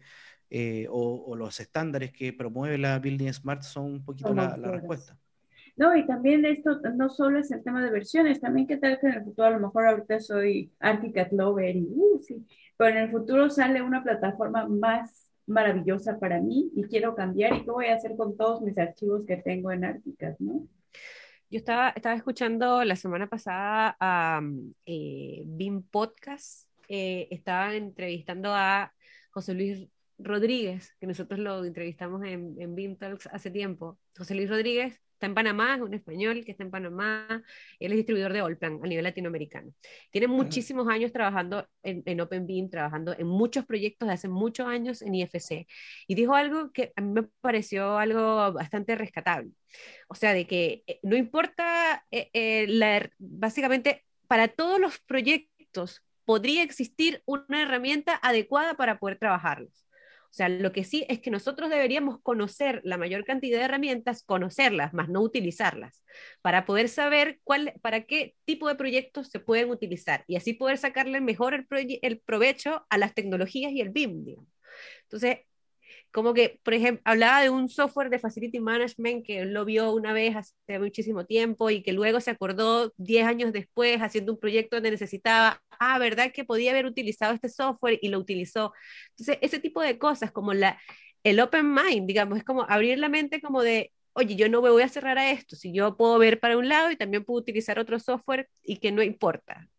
eh, 0.50 0.88
o, 0.90 1.36
los 1.36 1.60
estándares 1.60 2.12
que 2.12 2.34
promueve 2.34 2.78
la 2.78 2.98
Building 3.00 3.32
Smart 3.32 3.62
son 3.62 3.86
un 3.86 4.06
poquito 4.06 4.34
la, 4.34 4.56
respuesta. 4.56 5.18
No, 5.76 5.96
y 5.96 6.06
también 6.06 6.44
esto 6.46 6.80
no 6.96 7.10
solo 7.10 7.40
es 7.40 7.52
el 7.52 7.64
tema 7.64 7.84
de 7.84 7.92
versiones, 7.92 8.42
también 8.42 8.68
qué 8.68 8.78
tal 8.78 9.00
que 9.00 9.08
en 9.08 9.14
el 9.14 9.24
futuro, 9.24 9.48
a 9.48 9.52
lo 9.52 9.60
mejor 9.60 9.88
ahorita 9.88 10.20
soy 10.20 10.72
Archicad 10.80 11.32
Lover 11.32 11.76
y, 11.76 11.88
uh, 11.90 12.20
sí, 12.22 12.46
pero 12.76 12.98
en 12.98 13.04
el 13.04 13.12
futuro 13.12 13.50
sale 13.50 13.82
una 13.82 14.04
plataforma 14.04 14.68
más 14.68 15.30
maravillosa 15.46 16.20
para 16.20 16.42
mí 16.42 16.72
y 16.76 16.84
quiero 16.84 17.16
cambiar 17.16 17.54
y 17.56 17.64
qué 17.64 17.72
voy 17.72 17.88
a 17.88 17.96
hacer 17.96 18.16
con 18.16 18.36
todos 18.36 18.62
mis 18.62 18.78
archivos 18.78 19.26
que 19.26 19.38
tengo 19.38 19.72
en 19.72 19.86
Archicad, 19.86 20.36
¿no? 20.40 20.68
Yo 21.52 21.58
estaba, 21.58 21.90
estaba 21.90 22.16
escuchando 22.16 22.84
la 22.84 22.96
semana 22.96 23.28
pasada 23.28 23.98
a 24.00 24.42
eh, 24.86 25.44
BIM 25.46 25.82
Podcast, 25.84 26.70
eh, 26.88 27.28
estaba 27.32 27.74
entrevistando 27.74 28.54
a 28.54 28.94
José 29.32 29.56
Luis 29.56 29.88
Rodríguez, 30.20 30.96
que 31.00 31.08
nosotros 31.08 31.40
lo 31.40 31.64
entrevistamos 31.64 32.24
en, 32.24 32.56
en 32.60 32.98
Talks 32.98 33.28
hace 33.28 33.50
tiempo. 33.50 33.98
José 34.18 34.36
Luis 34.36 34.50
Rodríguez 34.50 35.02
está 35.14 35.26
en 35.26 35.34
Panamá, 35.34 35.76
es 35.76 35.82
un 35.82 35.94
español 35.94 36.46
que 36.46 36.52
está 36.52 36.64
en 36.64 36.72
Panamá, 36.72 37.44
él 37.80 37.92
es 37.92 37.98
distribuidor 37.98 38.32
de 38.32 38.40
Allplan 38.40 38.80
a 38.82 38.88
nivel 38.88 39.04
latinoamericano. 39.04 39.74
Tiene 40.12 40.28
muchísimos 40.28 40.88
años 40.88 41.12
trabajando 41.12 41.68
en, 41.84 42.04
en 42.06 42.22
OpenBeam, 42.22 42.70
trabajando 42.70 43.14
en 43.18 43.28
muchos 43.28 43.66
proyectos 43.66 44.08
de 44.08 44.14
hace 44.14 44.30
muchos 44.30 44.66
años 44.68 45.02
en 45.02 45.16
IFC, 45.16 45.68
y 46.08 46.16
dijo 46.16 46.36
algo 46.36 46.72
que 46.72 46.94
a 46.96 47.02
mí 47.02 47.12
me 47.12 47.24
pareció 47.42 47.98
algo 47.98 48.54
bastante 48.54 48.96
rescatable. 48.96 49.52
O 50.08 50.16
sea, 50.16 50.34
de 50.34 50.48
que 50.48 50.84
eh, 50.88 51.00
no 51.04 51.18
importa, 51.18 52.06
eh, 52.12 52.30
eh, 52.32 52.66
la, 52.70 53.10
básicamente, 53.18 54.06
para 54.28 54.48
todos 54.48 54.80
los 54.80 55.00
proyectos 55.00 56.02
podría 56.24 56.64
existir 56.64 57.24
una 57.26 57.64
herramienta 57.64 58.18
adecuada 58.22 58.76
para 58.76 59.00
poder 59.00 59.18
trabajarlos. 59.18 59.89
O 60.30 60.34
sea, 60.34 60.48
lo 60.48 60.72
que 60.72 60.84
sí 60.84 61.06
es 61.10 61.20
que 61.20 61.32
nosotros 61.32 61.70
deberíamos 61.70 62.22
conocer 62.22 62.82
la 62.84 62.98
mayor 62.98 63.26
cantidad 63.26 63.58
de 63.58 63.66
herramientas, 63.66 64.24
conocerlas, 64.24 64.94
más 64.94 65.10
no 65.10 65.22
utilizarlas, 65.22 66.04
para 66.42 66.66
poder 66.66 66.88
saber 66.88 67.40
cuál, 67.44 67.74
para 67.82 68.04
qué 68.04 68.36
tipo 68.46 68.68
de 68.68 68.76
proyectos 68.76 69.30
se 69.30 69.40
pueden 69.40 69.72
utilizar 69.72 70.24
y 70.28 70.36
así 70.36 70.54
poder 70.54 70.78
sacarle 70.78 71.20
mejor 71.20 71.54
el, 71.54 71.68
el 72.02 72.20
provecho 72.20 72.86
a 72.90 72.98
las 72.98 73.16
tecnologías 73.16 73.72
y 73.72 73.82
el 73.82 73.90
BIM. 73.90 74.24
Digamos. 74.24 74.48
Entonces, 75.04 75.40
como 76.12 76.34
que, 76.34 76.60
por 76.64 76.74
ejemplo, 76.74 77.02
hablaba 77.06 77.42
de 77.42 77.50
un 77.50 77.70
software 77.70 78.10
de 78.10 78.20
Facility 78.20 78.60
Management 78.60 79.26
que 79.26 79.46
lo 79.46 79.66
vio 79.66 79.92
una 79.94 80.14
vez 80.14 80.36
hace 80.36 80.80
muchísimo 80.80 81.26
tiempo 81.26 81.70
y 81.70 81.84
que 81.84 81.94
luego 81.94 82.20
se 82.20 82.32
acordó 82.32 82.94
10 82.98 83.26
años 83.28 83.54
después 83.54 84.00
haciendo 84.02 84.34
un 84.34 84.40
proyecto 84.40 84.78
donde 84.78 84.92
necesitaba, 84.92 85.62
ah, 85.80 86.00
¿verdad 86.00 86.32
que 86.34 86.44
podía 86.46 86.72
haber 86.72 86.86
utilizado 86.86 87.34
este 87.34 87.50
software 87.50 88.00
y 88.02 88.10
lo 88.10 88.20
utilizó? 88.20 88.74
Entonces, 89.12 89.38
ese 89.42 89.60
tipo 89.60 89.82
de 89.82 89.98
cosas 90.00 90.32
como 90.32 90.54
la, 90.54 90.80
el 91.24 91.40
open 91.40 91.74
mind, 91.74 92.08
digamos, 92.08 92.38
es 92.40 92.44
como 92.44 92.64
abrir 92.70 92.98
la 93.00 93.10
mente 93.10 93.42
como 93.42 93.62
de, 93.62 93.92
oye, 94.14 94.36
yo 94.36 94.50
no 94.50 94.62
me 94.62 94.70
voy 94.70 94.84
a 94.84 94.90
cerrar 94.90 95.18
a 95.18 95.32
esto, 95.32 95.56
si 95.56 95.74
yo 95.74 95.96
puedo 95.98 96.18
ver 96.20 96.40
para 96.40 96.58
un 96.58 96.70
lado 96.70 96.92
y 96.92 96.98
también 96.98 97.24
puedo 97.24 97.40
utilizar 97.40 97.80
otro 97.80 98.00
software 98.00 98.50
y 98.64 98.78
que 98.78 98.92
no 98.92 99.04
importa. 99.04 99.70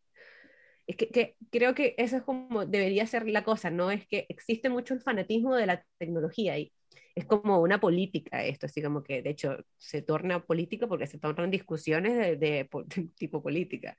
Es 0.90 0.96
que, 0.96 1.36
creo 1.52 1.72
que 1.72 1.94
eso 1.98 2.16
es 2.16 2.22
como 2.24 2.66
debería 2.66 3.06
ser 3.06 3.28
la 3.28 3.44
cosa, 3.44 3.70
¿no? 3.70 3.92
Es 3.92 4.08
que 4.08 4.26
existe 4.28 4.68
mucho 4.68 4.92
el 4.92 5.00
fanatismo 5.00 5.54
de 5.54 5.66
la 5.66 5.84
tecnología 5.98 6.58
y 6.58 6.72
es 7.14 7.26
como 7.26 7.60
una 7.60 7.80
política 7.80 8.42
esto, 8.42 8.66
así 8.66 8.82
como 8.82 9.04
que 9.04 9.22
de 9.22 9.30
hecho 9.30 9.56
se 9.76 10.02
torna 10.02 10.44
político 10.44 10.88
porque 10.88 11.06
se 11.06 11.18
tornan 11.18 11.48
discusiones 11.48 12.14
de, 12.14 12.36
de, 12.40 13.08
tipo 13.14 13.40
política, 13.40 13.96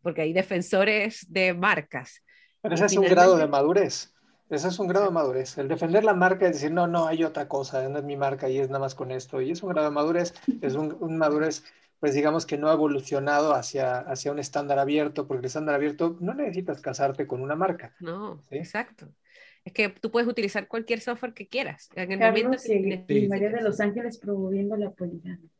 porque 0.00 0.22
hay 0.22 0.32
defensores 0.32 1.26
de 1.28 1.52
marcas. 1.52 2.22
Pero 2.62 2.74
ese 2.74 2.86
es 2.86 2.96
un 2.96 3.04
grado 3.04 3.36
de 3.36 3.46
madurez. 3.46 4.14
Ese 4.48 4.68
es 4.68 4.78
un 4.78 4.88
grado 4.88 5.06
de 5.06 5.12
madurez. 5.12 5.58
El 5.58 5.68
defender 5.68 6.04
la 6.04 6.14
marca 6.14 6.46
es 6.46 6.54
decir, 6.54 6.72
no, 6.72 6.86
no, 6.86 7.06
hay 7.06 7.22
otra 7.22 7.48
cosa, 7.48 7.86
no 7.86 7.98
es 7.98 8.04
mi 8.04 8.16
marca 8.16 8.48
y 8.48 8.58
es 8.58 8.68
nada 8.68 8.80
más 8.80 8.94
con 8.94 9.10
esto. 9.10 9.42
Y 9.42 9.50
es 9.50 9.62
un 9.62 9.68
grado 9.68 9.90
de 9.90 9.94
madurez, 9.94 10.32
es 10.62 10.74
un, 10.74 10.96
un 11.00 11.18
madurez 11.18 11.64
pues 12.00 12.14
digamos 12.14 12.46
que 12.46 12.56
no 12.56 12.70
ha 12.70 12.72
evolucionado 12.72 13.54
hacia, 13.54 13.98
hacia 13.98 14.32
un 14.32 14.38
estándar 14.38 14.78
abierto, 14.78 15.26
porque 15.26 15.40
el 15.40 15.46
estándar 15.46 15.74
abierto 15.74 16.16
no 16.20 16.32
necesitas 16.34 16.80
casarte 16.80 17.26
con 17.26 17.42
una 17.42 17.54
marca. 17.54 17.94
No, 18.00 18.42
exacto. 18.50 19.08
Es 19.64 19.74
que 19.74 19.90
tú 19.90 20.10
puedes 20.10 20.28
utilizar 20.28 20.66
cualquier 20.66 21.00
software 21.00 21.34
que 21.34 21.46
quieras. 21.46 21.90
En 21.94 22.12
el 22.12 22.18
momento 22.18 22.56
que... 22.66 23.26
María 23.28 23.50
de 23.50 23.60
Los 23.60 23.80
Ángeles 23.80 24.16
promoviendo 24.16 24.76
la 24.76 24.90
poligamia. 24.90 25.50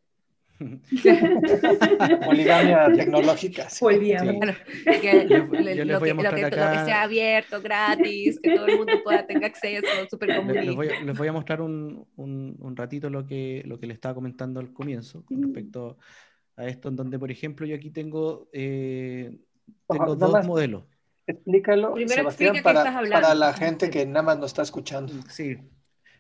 Poligamia 2.24 2.92
tecnológica. 2.94 3.66
Poligamia. 3.78 4.56
que, 4.84 5.26
lo, 5.26 6.00
que, 6.00 6.50
sea 6.84 7.02
abierto, 7.02 7.62
gratis, 7.62 8.38
que 8.42 8.54
todo 8.54 8.66
el 8.66 8.76
mundo 8.76 8.92
pueda 9.02 9.26
tener 9.26 9.44
acceso, 9.46 9.86
súper 10.10 10.36
común. 10.36 10.54
Les, 10.54 11.16
voy, 11.16 11.28
a 11.28 11.32
mostrar 11.32 11.62
un, 11.62 12.06
un, 12.16 12.56
un, 12.58 12.76
ratito 12.76 13.08
lo 13.08 13.26
que, 13.26 13.62
lo 13.64 13.78
que 13.78 13.86
le 13.86 13.94
estaba 13.94 14.14
comentando 14.14 14.60
al 14.60 14.70
comienzo 14.74 15.24
con 15.24 15.42
respecto 15.42 15.96
a 16.60 16.66
esto, 16.66 16.88
en 16.88 16.96
donde, 16.96 17.18
por 17.18 17.30
ejemplo, 17.30 17.66
yo 17.66 17.74
aquí 17.76 17.90
tengo, 17.90 18.48
eh, 18.52 19.36
tengo 19.88 20.14
dos 20.14 20.46
modelos. 20.46 20.84
Explícalo, 21.26 21.94
Sebastián, 22.06 22.56
para, 22.62 22.84
para, 22.84 23.34
la 23.34 23.52
gente 23.52 23.88
que 23.90 24.04
nada 24.04 24.22
más 24.22 24.38
nos 24.38 24.46
está 24.46 24.62
escuchando. 24.62 25.12
Sí, 25.28 25.56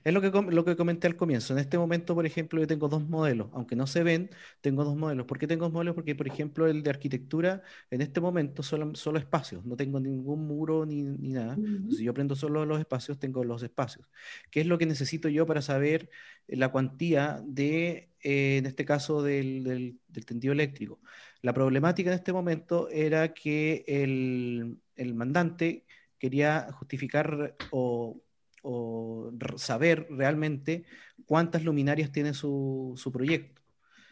es 0.02 0.14
lo 0.14 0.20
que, 0.20 0.30
lo 0.30 0.64
que 0.64 0.76
comenté 0.76 1.06
al 1.06 1.16
comienzo. 1.16 1.52
En 1.52 1.58
este 1.58 1.76
momento, 1.76 2.14
por 2.14 2.24
ejemplo, 2.24 2.60
yo 2.60 2.66
tengo 2.66 2.88
dos 2.88 3.06
modelos. 3.08 3.48
Aunque 3.52 3.76
no 3.76 3.86
se 3.86 4.02
ven, 4.02 4.30
tengo 4.60 4.84
dos 4.84 4.96
modelos. 4.96 5.26
¿Por 5.26 5.38
qué 5.38 5.46
tengo 5.46 5.64
dos 5.66 5.72
modelos? 5.72 5.94
Porque, 5.94 6.14
por 6.14 6.26
ejemplo, 6.26 6.66
el 6.66 6.82
de 6.82 6.90
arquitectura, 6.90 7.62
en 7.90 8.00
este 8.00 8.20
momento, 8.20 8.62
solo, 8.62 8.94
solo 8.94 9.18
espacios. 9.18 9.64
No 9.66 9.76
tengo 9.76 10.00
ningún 10.00 10.46
muro 10.46 10.86
ni, 10.86 11.02
ni 11.02 11.32
nada. 11.32 11.56
Si 11.90 12.04
yo 12.04 12.14
prendo 12.14 12.34
solo 12.34 12.64
los 12.64 12.78
espacios, 12.78 13.18
tengo 13.18 13.44
los 13.44 13.62
espacios. 13.62 14.06
¿Qué 14.50 14.60
es 14.60 14.66
lo 14.66 14.78
que 14.78 14.86
necesito 14.86 15.28
yo 15.28 15.46
para 15.46 15.62
saber 15.62 16.08
la 16.48 16.70
cuantía 16.70 17.42
de, 17.44 18.10
eh, 18.22 18.56
en 18.58 18.66
este 18.66 18.84
caso, 18.84 19.22
del, 19.22 19.64
del, 19.64 19.98
del, 20.08 20.24
tendido 20.24 20.52
eléctrico? 20.52 21.00
La 21.42 21.52
problemática 21.52 22.10
en 22.10 22.16
este 22.16 22.32
momento 22.32 22.88
era 22.90 23.34
que 23.34 23.84
el, 23.86 24.78
el 24.96 25.14
mandante 25.14 25.84
quería 26.18 26.70
justificar 26.72 27.56
o 27.70 28.20
o 28.62 29.32
saber 29.56 30.06
realmente 30.10 30.84
cuántas 31.26 31.64
luminarias 31.64 32.12
tiene 32.12 32.34
su, 32.34 32.94
su 32.96 33.10
proyecto. 33.12 33.60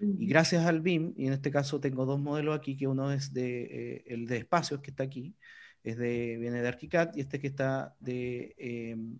Y 0.01 0.27
gracias 0.27 0.65
al 0.65 0.81
BIM, 0.81 1.15
y 1.17 1.27
en 1.27 1.33
este 1.33 1.51
caso 1.51 1.81
tengo 1.81 2.07
dos 2.07 2.21
modelos 2.21 2.57
aquí, 2.57 2.77
que 2.77 2.87
uno 2.87 3.11
es 3.11 3.33
de, 3.33 3.63
eh, 3.63 4.05
el 4.07 4.27
de 4.27 4.37
espacios, 4.39 4.81
que 4.81 4.91
está 4.91 5.03
aquí, 5.03 5.35
es 5.83 5.97
de, 5.97 6.37
viene 6.39 6.63
de 6.63 6.69
ArchiCAD, 6.69 7.17
y 7.17 7.21
este 7.21 7.41
que 7.41 7.49
está 7.49 7.97
de, 7.99 8.55
em, 8.59 9.19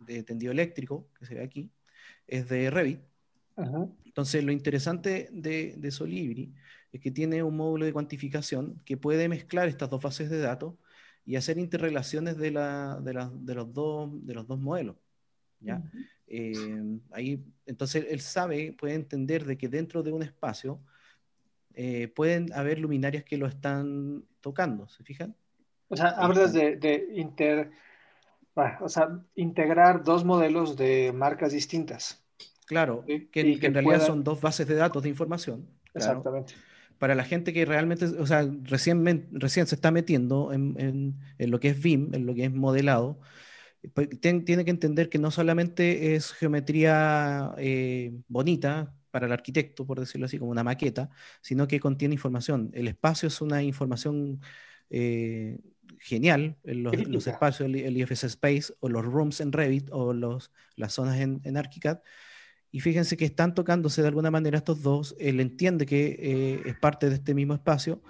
de 0.00 0.22
tendido 0.24 0.52
eléctrico, 0.52 1.08
que 1.18 1.24
se 1.24 1.34
ve 1.34 1.42
aquí, 1.42 1.70
es 2.26 2.48
de 2.48 2.70
Revit. 2.70 3.00
Entonces, 4.04 4.44
lo 4.44 4.52
interesante 4.52 5.28
de, 5.32 5.74
de 5.78 5.90
Solibri 5.90 6.52
es 6.92 7.00
que 7.00 7.10
tiene 7.10 7.42
un 7.42 7.56
módulo 7.56 7.86
de 7.86 7.92
cuantificación 7.92 8.80
que 8.84 8.96
puede 8.96 9.28
mezclar 9.28 9.68
estas 9.68 9.90
dos 9.90 10.02
fases 10.02 10.28
de 10.30 10.38
datos 10.38 10.74
y 11.28 11.36
hacer 11.36 11.58
interrelaciones 11.58 12.38
de, 12.38 12.50
la, 12.50 12.98
de, 13.02 13.12
la, 13.12 13.30
de, 13.30 13.54
los, 13.54 13.74
dos, 13.74 14.08
de 14.24 14.32
los 14.32 14.46
dos 14.46 14.58
modelos. 14.58 14.96
¿ya? 15.60 15.82
Eh, 16.26 16.98
ahí, 17.10 17.44
entonces 17.66 18.06
él 18.08 18.20
sabe, 18.20 18.72
puede 18.72 18.94
entender 18.94 19.44
de 19.44 19.58
que 19.58 19.68
dentro 19.68 20.02
de 20.02 20.10
un 20.10 20.22
espacio 20.22 20.80
eh, 21.74 22.08
pueden 22.08 22.50
haber 22.54 22.78
luminarias 22.78 23.24
que 23.24 23.36
lo 23.36 23.46
están 23.46 24.24
tocando, 24.40 24.88
¿se 24.88 25.04
fijan? 25.04 25.36
O 25.88 25.96
sea, 25.98 26.08
hablas 26.16 26.54
de, 26.54 26.76
de 26.76 27.08
inter, 27.12 27.72
o 28.80 28.88
sea, 28.88 29.20
integrar 29.34 30.02
dos 30.02 30.24
modelos 30.24 30.78
de 30.78 31.12
marcas 31.12 31.52
distintas. 31.52 32.24
Claro, 32.64 33.04
que, 33.06 33.28
que, 33.28 33.66
en 33.66 33.74
realidad 33.74 34.00
son 34.00 34.24
dos 34.24 34.40
bases 34.40 34.66
de 34.66 34.76
datos 34.76 35.02
de 35.02 35.10
información. 35.10 35.68
Exactamente 35.92 36.54
para 36.98 37.14
la 37.14 37.24
gente 37.24 37.52
que 37.52 37.64
realmente, 37.64 38.04
o 38.06 38.26
sea, 38.26 38.48
recién, 38.62 39.28
recién 39.32 39.66
se 39.66 39.74
está 39.74 39.90
metiendo 39.90 40.52
en, 40.52 40.74
en, 41.38 41.50
lo 41.50 41.60
que 41.60 41.68
es 41.70 41.80
BIM, 41.82 42.14
en 42.14 42.26
lo 42.26 42.34
que 42.34 42.44
es 42.44 42.52
modelado, 42.52 43.20
pues, 43.94 44.08
tiene 44.20 44.64
que 44.64 44.70
entender 44.70 45.08
que 45.08 45.18
no 45.18 45.30
solamente 45.30 46.14
es 46.14 46.32
geometría 46.32 47.54
eh, 47.58 48.12
bonita 48.28 48.94
para 49.10 49.26
el 49.26 49.32
arquitecto, 49.32 49.86
por 49.86 50.00
decirlo 50.00 50.26
así, 50.26 50.38
como 50.38 50.50
una 50.50 50.64
maqueta, 50.64 51.10
sino 51.40 51.68
que 51.68 51.80
contiene 51.80 52.14
información. 52.14 52.70
El 52.74 52.88
espacio 52.88 53.28
es 53.28 53.40
una 53.40 53.62
información 53.62 54.40
eh, 54.90 55.58
genial, 56.00 56.56
los, 56.64 57.08
los, 57.08 57.26
espacios, 57.26 57.68
el, 57.68 57.76
el, 57.76 57.96
IFS 57.96 58.24
Space 58.24 58.74
o 58.80 58.88
los 58.88 59.04
rooms 59.04 59.40
en 59.40 59.52
Revit 59.52 59.88
o 59.92 60.12
los, 60.12 60.52
las 60.76 60.92
zonas 60.94 61.18
en, 61.20 61.40
en 61.44 61.56
ArchiCAD 61.56 62.00
y 62.70 62.80
fíjense 62.80 63.16
que 63.16 63.24
están 63.24 63.54
tocándose 63.54 64.02
de 64.02 64.08
alguna 64.08 64.30
manera 64.30 64.58
estos 64.58 64.82
dos. 64.82 65.16
Él 65.18 65.40
entiende 65.40 65.86
que 65.86 66.16
eh, 66.18 66.62
es 66.66 66.78
parte 66.78 67.08
de 67.08 67.16
este 67.16 67.34
mismo 67.34 67.54
espacio. 67.54 68.02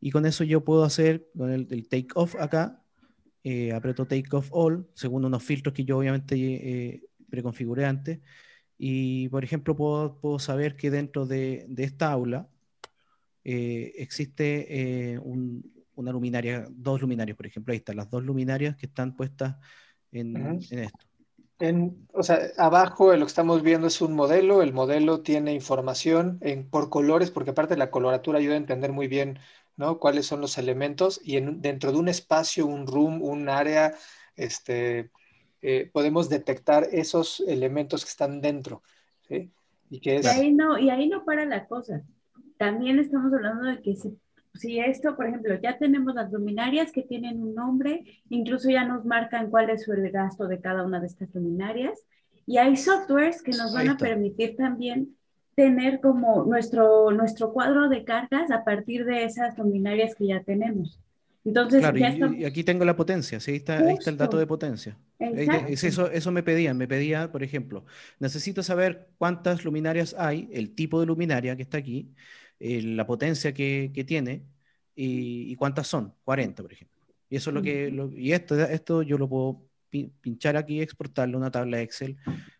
Y 0.00 0.10
con 0.10 0.26
eso 0.26 0.44
yo 0.44 0.64
puedo 0.64 0.84
hacer 0.84 1.28
con 1.36 1.50
el, 1.50 1.88
take 1.88 2.08
off 2.14 2.36
acá. 2.36 2.82
Eh, 3.42 3.72
aprieto 3.72 4.06
take 4.06 4.28
off 4.32 4.48
all, 4.52 4.88
según 4.94 5.24
unos 5.24 5.42
filtros 5.42 5.74
que 5.74 5.84
yo 5.84 5.98
obviamente 5.98 6.36
eh, 6.36 7.02
preconfiguré 7.28 7.86
antes. 7.86 8.20
Y 8.78 9.28
por 9.28 9.44
ejemplo, 9.44 9.74
puedo, 9.74 10.20
puedo 10.20 10.38
saber 10.38 10.76
que 10.76 10.90
dentro 10.90 11.26
de, 11.26 11.66
de 11.68 11.84
esta 11.84 12.12
aula 12.12 12.48
existe 13.46 15.20
una 15.96 16.12
luminaria, 16.12 16.66
dos 16.70 17.00
luminarias, 17.00 17.36
por 17.36 17.46
ejemplo. 17.46 17.72
Ahí 17.72 17.78
están 17.78 17.96
las 17.96 18.08
dos 18.08 18.24
luminarias 18.24 18.76
que 18.76 18.86
están 18.86 19.14
puestas 19.16 19.56
en, 20.12 20.36
en 20.36 20.78
esto. 20.78 21.06
En, 21.60 22.08
o 22.12 22.22
sea, 22.22 22.38
abajo 22.58 23.12
lo 23.14 23.20
que 23.20 23.28
estamos 23.28 23.62
viendo 23.62 23.86
es 23.86 24.00
un 24.00 24.14
modelo, 24.14 24.62
el 24.62 24.72
modelo 24.72 25.22
tiene 25.22 25.54
información 25.54 26.38
en, 26.40 26.68
por 26.68 26.90
colores, 26.90 27.30
porque 27.30 27.50
aparte 27.50 27.76
la 27.76 27.90
coloratura 27.90 28.38
ayuda 28.38 28.54
a 28.54 28.58
entender 28.58 28.92
muy 28.92 29.06
bien 29.06 29.38
¿no? 29.76 29.98
cuáles 29.98 30.26
son 30.26 30.40
los 30.40 30.58
elementos 30.58 31.20
y 31.22 31.36
en, 31.36 31.60
dentro 31.60 31.92
de 31.92 31.98
un 31.98 32.08
espacio, 32.08 32.66
un 32.66 32.86
room, 32.86 33.22
un 33.22 33.48
área, 33.48 33.94
este, 34.36 35.10
eh, 35.62 35.90
podemos 35.92 36.28
detectar 36.28 36.88
esos 36.92 37.40
elementos 37.46 38.04
que 38.04 38.10
están 38.10 38.40
dentro. 38.40 38.82
Y, 39.28 40.00
que 40.00 40.16
es... 40.16 40.24
y, 40.24 40.28
ahí 40.28 40.52
no, 40.52 40.78
y 40.78 40.90
ahí 40.90 41.08
no 41.08 41.24
para 41.24 41.44
la 41.44 41.66
cosa. 41.66 42.02
También 42.58 42.98
estamos 42.98 43.32
hablando 43.32 43.64
de 43.66 43.80
que 43.80 43.96
se 43.96 44.14
si 44.54 44.78
esto, 44.78 45.16
por 45.16 45.26
ejemplo, 45.26 45.58
ya 45.60 45.76
tenemos 45.78 46.14
las 46.14 46.32
luminarias 46.32 46.92
que 46.92 47.02
tienen 47.02 47.42
un 47.42 47.54
nombre, 47.54 48.04
incluso 48.30 48.70
ya 48.70 48.84
nos 48.84 49.04
marcan 49.04 49.50
cuál 49.50 49.70
es 49.70 49.86
el 49.88 50.10
gasto 50.10 50.46
de 50.46 50.60
cada 50.60 50.84
una 50.84 51.00
de 51.00 51.06
estas 51.06 51.34
luminarias, 51.34 51.98
y 52.46 52.58
hay 52.58 52.76
softwares 52.76 53.42
que 53.42 53.52
nos 53.52 53.74
van 53.74 53.88
a 53.88 53.96
permitir 53.96 54.56
también 54.56 55.16
tener 55.56 56.00
como 56.00 56.44
nuestro, 56.44 57.10
nuestro 57.10 57.52
cuadro 57.52 57.88
de 57.88 58.04
cargas 58.04 58.50
a 58.50 58.64
partir 58.64 59.04
de 59.04 59.24
esas 59.24 59.56
luminarias 59.56 60.14
que 60.14 60.26
ya 60.26 60.42
tenemos. 60.42 61.00
Entonces, 61.44 61.80
claro, 61.80 62.32
y, 62.32 62.44
aquí 62.44 62.64
tengo 62.64 62.86
la 62.86 62.96
potencia, 62.96 63.38
¿sí? 63.38 63.50
ahí, 63.50 63.56
está, 63.58 63.78
ahí 63.78 63.94
está 63.94 64.08
el 64.08 64.16
dato 64.16 64.38
de 64.38 64.46
potencia. 64.46 64.96
Eso, 65.18 66.10
eso 66.10 66.32
me 66.32 66.42
pedían, 66.42 66.78
me 66.78 66.88
pedía, 66.88 67.30
por 67.30 67.42
ejemplo, 67.42 67.84
necesito 68.18 68.62
saber 68.62 69.08
cuántas 69.18 69.64
luminarias 69.64 70.14
hay, 70.18 70.48
el 70.52 70.74
tipo 70.74 71.00
de 71.00 71.06
luminaria 71.06 71.54
que 71.54 71.62
está 71.62 71.78
aquí, 71.78 72.14
eh, 72.60 72.82
la 72.82 73.06
potencia 73.06 73.52
que, 73.54 73.90
que 73.94 74.04
tiene 74.04 74.44
y, 74.94 75.54
cuántas 75.56 75.88
son, 75.88 76.14
40, 76.24 76.62
por 76.62 76.72
ejemplo. 76.72 77.02
Y 77.28 77.36
eso 77.36 77.50
es 77.50 77.54
lo 77.54 77.62
que, 77.62 77.92
y 78.16 78.32
esto, 78.32 78.58
esto 78.64 79.02
yo 79.02 79.18
lo 79.18 79.28
puedo 79.28 79.62
pinchar 80.20 80.56
aquí 80.56 80.76
y 80.76 80.80
exportarlo 80.82 81.38
a 81.38 81.40
una 81.40 81.50
tabla 81.50 81.80
Excel 81.80 82.16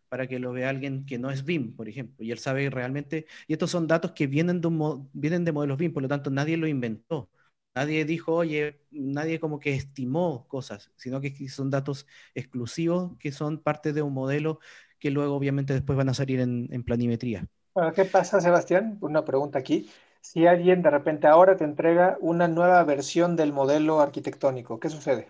para 0.08 0.26
que 0.26 0.38
lo 0.38 0.52
vea 0.52 0.70
alguien 0.70 1.04
que 1.06 1.18
no 1.18 1.30
es 1.30 1.44
BIM, 1.44 1.74
por 1.74 1.88
ejemplo, 1.88 2.24
y 2.24 2.30
él 2.30 2.38
sabe 2.38 2.70
realmente, 2.70 3.26
y 3.48 3.52
estos 3.52 3.70
son 3.70 3.86
datos 3.86 4.12
que 4.12 4.26
vienen 4.26 4.60
de, 4.60 4.70
vienen 5.12 5.44
de 5.44 5.52
modelos 5.52 5.78
BIM, 5.78 5.92
por 5.92 6.02
lo 6.02 6.08
tanto 6.08 6.30
nadie 6.30 6.56
lo 6.56 6.68
inventó. 6.68 7.30
Nadie 7.74 8.04
dijo, 8.04 8.32
oye, 8.32 8.80
nadie 8.92 9.40
como 9.40 9.58
que 9.58 9.74
estimó 9.74 10.46
cosas, 10.46 10.92
sino 10.96 11.20
que 11.20 11.48
son 11.48 11.70
datos 11.70 12.06
exclusivos 12.34 13.16
que 13.18 13.32
son 13.32 13.58
parte 13.60 13.92
de 13.92 14.02
un 14.02 14.12
modelo 14.14 14.60
que 15.00 15.10
luego 15.10 15.34
obviamente 15.34 15.72
después 15.74 15.96
van 15.96 16.08
a 16.08 16.14
salir 16.14 16.40
en, 16.40 16.84
planimetría. 16.84 17.48
¿Qué 17.94 18.04
pasa, 18.04 18.40
Sebastián? 18.40 18.98
Una 19.00 19.24
pregunta 19.24 19.58
aquí. 19.58 19.90
Si 20.20 20.46
alguien 20.46 20.82
de 20.82 20.90
repente 20.90 21.26
ahora 21.26 21.56
te 21.56 21.64
entrega 21.64 22.16
una 22.20 22.48
nueva 22.48 22.82
versión 22.84 23.36
del 23.36 23.52
modelo 23.52 24.00
arquitectónico, 24.00 24.80
¿qué 24.80 24.88
sucede? 24.88 25.28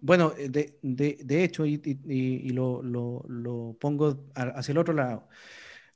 Bueno, 0.00 0.32
eh, 0.38 0.48
de, 0.82 1.44
hecho, 1.44 1.66
y, 1.66 1.78
lo, 2.50 3.76
pongo 3.78 4.24
hacia 4.34 4.72
el 4.72 4.78
otro 4.78 4.94
lado. 4.94 5.28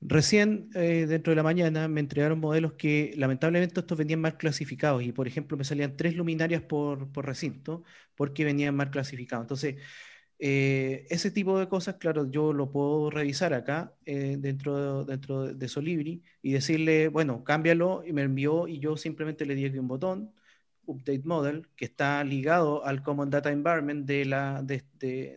Recién, 0.01 0.69
eh, 0.75 1.07
dentro 1.09 1.31
de 1.31 1.37
la 1.37 1.43
mañana, 1.43 1.89
me 1.89 2.01
entregaron 2.01 2.39
modelos 2.39 2.75
que 2.75 3.15
lamentablemente 3.17 3.81
estos 3.81 3.97
venían 3.97 4.21
mal 4.21 4.37
clasificados 4.37 5.03
y, 5.03 5.13
por 5.13 5.27
ejemplo, 5.27 5.57
me 5.57 5.65
salían 5.65 5.97
tres 5.97 6.15
luminarias 6.15 6.61
por, 6.63 7.11
recinto 7.25 7.85
porque 8.15 8.45
venían 8.45 8.77
mal 8.77 8.91
clasificados. 8.91 9.45
Entonces, 9.45 9.77
eh, 10.47 11.07
ese 11.09 11.31
tipo 11.31 11.59
de 11.59 11.69
cosas, 11.69 11.95
claro, 11.97 12.31
yo 12.31 12.53
lo 12.53 12.71
puedo 12.71 13.09
revisar 13.09 13.55
acá 13.55 13.95
dentro, 14.05 15.05
dentro 15.07 15.55
de 15.55 15.69
Solibri 15.69 16.23
y 16.43 16.53
decirle, 16.53 17.09
bueno, 17.09 17.45
cámbialo 17.45 18.05
y 18.07 18.13
me 18.13 18.23
envió 18.23 18.69
y 18.69 18.79
yo 18.79 18.99
simplemente 18.99 19.47
le 19.47 19.55
di 19.55 19.65
aquí 19.65 19.79
un 19.79 19.89
botón 19.89 20.35
Update 20.87 21.23
Model, 21.25 21.69
que 21.77 21.87
está 21.87 22.23
ligado 22.25 22.85
al 22.85 23.03
Common 23.03 23.31
Data 23.31 23.51
Environment 23.51 24.05
de 24.07 24.25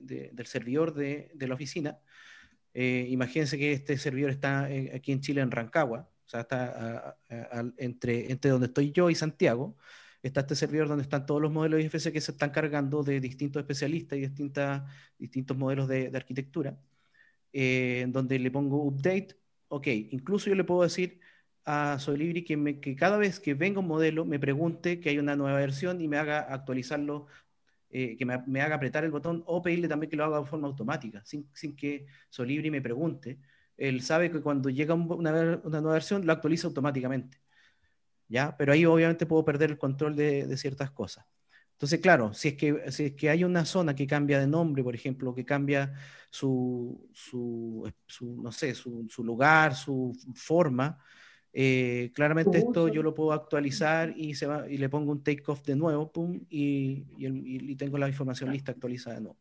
del 0.01 0.45
servidor 0.45 0.93
de, 0.93 1.31
la 1.39 1.53
oficina. 1.53 1.99
Eh, 2.73 3.07
imagínense 3.09 3.57
que 3.57 3.71
este 3.71 3.97
servidor 3.97 4.31
está 4.31 4.69
eh, 4.69 4.91
aquí 4.93 5.13
en 5.13 5.21
Chile, 5.21 5.39
en 5.39 5.51
Rancagua, 5.51 6.09
o 6.25 6.29
sea, 6.29 6.41
está 6.41 7.17
entre, 7.77 8.29
entre 8.29 8.51
donde 8.51 8.67
estoy 8.67 8.91
yo 8.91 9.09
y 9.09 9.15
Santiago. 9.15 9.77
Está 10.23 10.41
este 10.41 10.55
servidor 10.55 10.87
donde 10.87 11.03
están 11.03 11.25
todos 11.25 11.41
los 11.41 11.51
modelos 11.51 11.81
IFC 11.81 12.11
que 12.11 12.21
se 12.21 12.31
están 12.31 12.49
cargando 12.51 13.03
de 13.03 13.19
distintos 13.19 13.61
especialistas 13.61 14.17
y 14.17 14.21
distintas, 14.21 14.83
distintos 15.17 15.57
modelos 15.57 15.87
de, 15.87 16.11
arquitectura, 16.15 16.77
eh, 17.53 18.05
donde 18.09 18.39
le 18.39 18.51
pongo 18.51 18.83
update. 18.83 19.37
Ok, 19.69 19.87
incluso 19.87 20.49
yo 20.49 20.55
le 20.55 20.63
puedo 20.63 20.83
decir, 20.83 21.19
a 21.67 21.99
Solibri 21.99 22.43
que, 22.45 22.79
que 22.79 22.95
cada 22.95 23.17
vez 23.17 23.41
que 23.41 23.53
venga 23.53 23.81
un 23.81 23.87
modelo 23.87 24.23
me 24.25 24.39
pregunte 24.39 25.01
que 25.01 25.09
hay 25.09 25.19
una 25.19 25.35
nueva 25.35 25.59
versión 25.59 25.99
y 25.99 26.07
me 26.07 26.17
haga 26.17 26.39
actualizarlo, 26.39 27.27
eh, 27.89 28.15
que 28.17 28.25
me, 28.25 28.61
haga 28.61 28.75
apretar 28.75 29.03
el 29.03 29.11
botón 29.11 29.43
o 29.45 29.61
pedirle 29.61 29.89
también 29.89 30.09
que 30.09 30.15
lo 30.15 30.23
haga 30.23 30.39
de 30.39 30.45
forma 30.45 30.67
automática, 30.67 31.23
sin, 31.25 31.45
que 31.75 32.07
Solibri 32.29 32.71
me 32.71 32.81
pregunte. 32.81 33.39
Él 33.75 34.01
sabe 34.01 34.31
que 34.31 34.41
cuando 34.41 34.69
llega 34.69 34.93
una, 34.93 35.31
nueva 35.31 35.93
versión 35.93 36.25
lo 36.25 36.31
actualiza 36.31 36.67
automáticamente. 36.67 37.37
¿Ya? 38.27 38.55
Pero 38.57 38.73
ahí 38.73 38.85
obviamente 38.85 39.25
puedo 39.25 39.45
perder 39.45 39.71
el 39.71 39.77
control 39.77 40.15
de, 40.15 40.55
ciertas 40.57 40.91
cosas. 40.91 41.25
Entonces, 41.73 41.99
claro, 41.99 42.33
si 42.33 42.49
es, 42.49 42.53
que, 42.55 42.91
si 42.91 43.05
es 43.05 43.13
que 43.13 43.29
hay 43.29 43.43
una 43.43 43.63
zona 43.63 43.95
que 43.95 44.07
cambia 44.07 44.39
de 44.39 44.47
nombre, 44.47 44.83
por 44.83 44.95
ejemplo, 44.95 45.35
que 45.35 45.45
cambia 45.45 45.93
su, 46.31 47.07
su, 47.13 47.91
su 48.07 48.41
no 48.41 48.51
sé, 48.51 48.73
su, 48.73 49.07
su, 49.09 49.23
lugar, 49.23 49.75
su 49.75 50.11
forma, 50.33 50.97
eh, 51.53 52.11
claramente 52.13 52.59
esto 52.59 52.87
yo 52.87 53.01
lo 53.01 53.13
puedo 53.13 53.31
actualizar 53.31 54.13
y, 54.15 54.35
se 54.35 54.45
va, 54.45 54.69
y 54.69 54.77
le 54.77 54.89
pongo 54.89 55.11
un 55.11 55.23
takeoff 55.23 55.63
de 55.63 55.75
nuevo, 55.75 56.11
pum, 56.11 56.39
y, 56.49 57.05
y, 57.17 57.75
tengo 57.75 57.97
la 57.97 58.07
información 58.07 58.51
lista 58.51 58.73
actualizada 58.73 59.15
de 59.15 59.21
nuevo. 59.23 59.37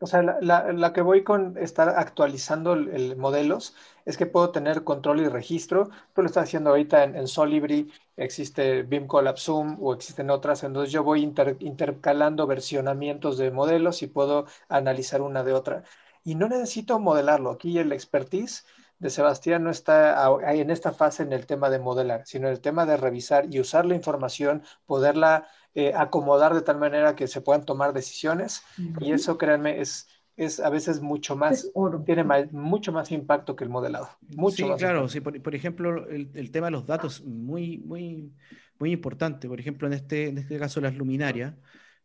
O 0.00 0.06
sea, 0.06 0.22
la, 0.22 0.72
la, 0.72 0.92
que 0.92 1.00
voy 1.00 1.22
con 1.22 1.56
estar 1.56 1.90
actualizando 1.90 2.72
el, 2.72 3.16
modelos 3.16 3.74
es 4.04 4.16
que 4.16 4.26
puedo 4.26 4.50
tener 4.50 4.82
control 4.82 5.20
y 5.20 5.28
registro. 5.28 5.90
Tú 6.12 6.22
lo 6.22 6.26
estás 6.26 6.44
haciendo 6.44 6.70
ahorita 6.70 7.04
en, 7.04 7.28
Solibri, 7.28 7.92
existe 8.16 8.82
BIM 8.82 9.06
Collab 9.06 9.38
Zoom 9.38 9.76
o 9.80 9.94
existen 9.94 10.30
otras, 10.30 10.64
entonces 10.64 10.92
yo 10.92 11.04
voy 11.04 11.22
intercalando 11.22 12.46
versionamientos 12.46 13.38
de 13.38 13.50
modelos 13.50 14.02
y 14.02 14.08
puedo 14.08 14.46
analizar 14.68 15.22
una 15.22 15.44
de 15.44 15.52
otra. 15.52 15.84
Y 16.24 16.34
no 16.34 16.48
necesito 16.48 16.98
modelarlo. 16.98 17.50
Aquí 17.50 17.78
el 17.78 17.92
expertise 17.92 18.66
de 19.00 19.10
Sebastián 19.10 19.64
no 19.64 19.70
está 19.70 20.30
en 20.52 20.70
esta 20.70 20.92
fase 20.92 21.22
en 21.22 21.32
el 21.32 21.46
tema 21.46 21.70
de 21.70 21.78
modelar, 21.78 22.22
sino 22.26 22.46
en 22.46 22.52
el 22.52 22.60
tema 22.60 22.84
de 22.86 22.98
revisar 22.98 23.46
y 23.50 23.58
usar 23.58 23.86
la 23.86 23.94
información, 23.94 24.62
poderla 24.86 25.48
eh, 25.74 25.92
acomodar 25.96 26.52
de 26.52 26.60
tal 26.60 26.78
manera 26.78 27.16
que 27.16 27.26
se 27.26 27.40
puedan 27.40 27.64
tomar 27.64 27.94
decisiones. 27.94 28.62
Y 29.00 29.12
eso, 29.12 29.38
créanme, 29.38 29.80
es, 29.80 30.08
es 30.36 30.60
a 30.60 30.68
veces 30.68 31.00
mucho 31.00 31.34
más, 31.34 31.70
tiene 32.04 32.24
mucho 32.52 32.92
más 32.92 33.10
impacto 33.10 33.56
que 33.56 33.64
el 33.64 33.70
modelado. 33.70 34.10
Mucho 34.36 34.66
sí, 34.66 34.72
claro, 34.76 35.08
sí, 35.08 35.20
por, 35.20 35.54
ejemplo, 35.54 36.06
el, 36.08 36.50
tema 36.50 36.66
de 36.66 36.72
los 36.72 36.86
datos, 36.86 37.24
muy, 37.24 37.78
muy, 37.78 38.34
muy 38.78 38.92
importante. 38.92 39.48
Por 39.48 39.60
ejemplo, 39.60 39.86
en 39.86 39.94
este, 39.94 40.28
en 40.28 40.38
este 40.38 40.58
caso, 40.58 40.80
las 40.82 40.94
luminarias, 40.94 41.54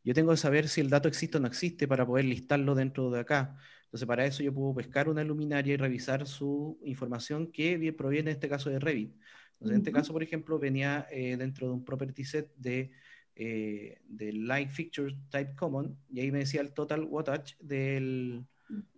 yo 0.01 0.13
tengo 0.13 0.31
que 0.31 0.37
saber 0.37 0.69
si 0.69 0.79
el 0.79 0.89
dato 0.89 1.09
existe 1.09 1.37
o 1.37 1.41
no 1.41 1.47
existe 1.47 1.89
para 1.89 2.05
poder 2.05 2.23
listarlo 2.23 2.73
dentro 2.73 3.11
de 3.11 3.19
acá. 3.19 3.57
Entonces, 3.85 4.07
para 4.07 4.25
eso 4.25 4.43
yo 4.43 4.53
puedo 4.53 4.73
pescar 4.75 5.07
una 5.07 5.23
luminaria 5.23 5.73
y 5.73 5.77
revisar 5.77 6.27
su 6.27 6.77
información 6.83 7.51
que 7.51 7.93
proviene 7.93 8.31
en 8.31 8.35
este 8.35 8.49
caso 8.49 8.69
de 8.69 8.79
Revit. 8.79 9.15
Entonces, 9.53 9.75
en 9.75 9.81
este 9.81 9.91
caso, 9.91 10.11
por 10.11 10.21
ejemplo, 10.21 10.59
venía 10.59 11.07
eh, 11.11 11.37
dentro 11.37 11.67
de 11.67 11.73
un 11.73 11.85
property 11.85 12.25
set 12.25 12.51
de, 12.57 12.91
eh, 13.35 14.01
Light 14.09 14.69
Fixture 14.69 15.15
Type 15.29 15.55
Common 15.55 15.97
y 16.09 16.21
ahí 16.21 16.31
me 16.31 16.39
decía 16.39 16.61
el 16.61 16.73
total 16.73 17.03
wattage 17.03 17.55
del, 17.59 18.45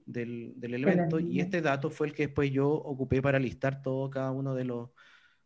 del, 0.05 0.53
del 0.55 0.73
elemento 0.73 1.19
y 1.19 1.39
este 1.39 1.61
dato 1.61 1.89
fue 1.89 2.07
el 2.07 2.13
que 2.13 2.27
después 2.27 2.51
yo 2.51 2.69
ocupé 2.69 3.21
para 3.21 3.39
listar 3.39 3.81
todo 3.81 4.09
cada 4.09 4.31
uno 4.31 4.53
de 4.55 4.65
los 4.65 4.89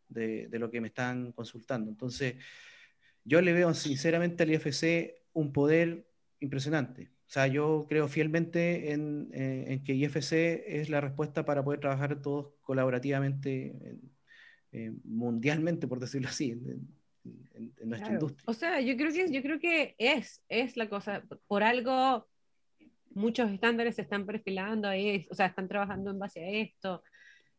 de, 0.10 0.48
de 0.48 0.60
lo 0.60 0.70
que 0.70 0.82
me 0.82 0.88
están 0.88 1.32
consultando. 1.32 1.90
Entonces, 1.90 2.36
yo 3.24 3.42
le 3.42 3.54
veo 3.54 3.74
sinceramente 3.74 4.44
al 4.44 4.52
IFC 4.52 5.16
un 5.34 5.54
poder 5.54 6.06
impresionante. 6.40 7.12
O 7.32 7.34
sea, 7.34 7.48
yo 7.48 7.86
creo 7.88 8.10
fielmente 8.10 8.92
en, 8.92 9.30
eh, 9.32 9.82
que 9.86 9.94
IFC 9.94 10.66
es 10.68 10.90
la 10.90 11.00
respuesta 11.00 11.46
para 11.46 11.64
poder 11.64 11.80
trabajar 11.80 12.22
todos 12.22 12.48
colaborativamente, 12.60 13.98
eh, 14.74 14.92
mundialmente, 15.06 15.88
por 15.88 16.02
decirlo 16.02 16.28
así, 16.28 16.52
en, 16.52 16.90
nuestra 17.86 18.12
industria. 18.12 18.44
O 18.48 18.54
sea, 18.54 18.82
yo 18.82 18.98
creo 18.98 19.14
que, 19.14 19.32
yo 19.32 19.42
creo 19.42 19.60
que 19.62 19.96
es, 19.98 20.44
es 20.50 20.76
la 20.76 20.90
cosa. 20.90 21.24
Por 21.48 21.64
algo, 21.64 22.28
muchos 23.12 23.50
estándares 23.50 23.96
se 23.96 24.02
están 24.02 24.26
perfilando, 24.26 24.90
o 24.90 25.34
sea, 25.34 25.46
están 25.46 25.70
trabajando 25.70 26.12
en 26.12 26.20
base 26.20 26.44
a 26.44 26.50
esto. 26.50 27.02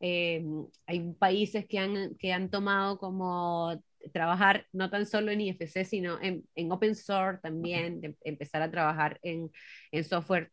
Eh, 0.00 0.44
hay 0.84 1.14
países 1.14 1.64
que 1.64 1.78
han, 1.78 2.14
que 2.16 2.30
han 2.34 2.50
tomado 2.50 2.98
como 2.98 3.82
trabajar 4.12 4.66
no 4.72 4.90
tan 4.90 5.06
solo 5.06 5.30
en 5.30 5.40
IFC, 5.40 5.84
sino 5.84 6.20
en, 6.20 6.44
en 6.54 6.72
open 6.72 6.94
source 6.94 7.40
también, 7.42 8.16
empezar 8.24 8.62
a 8.62 8.70
trabajar 8.70 9.18
en, 9.22 9.50
en 9.90 10.04
software 10.04 10.50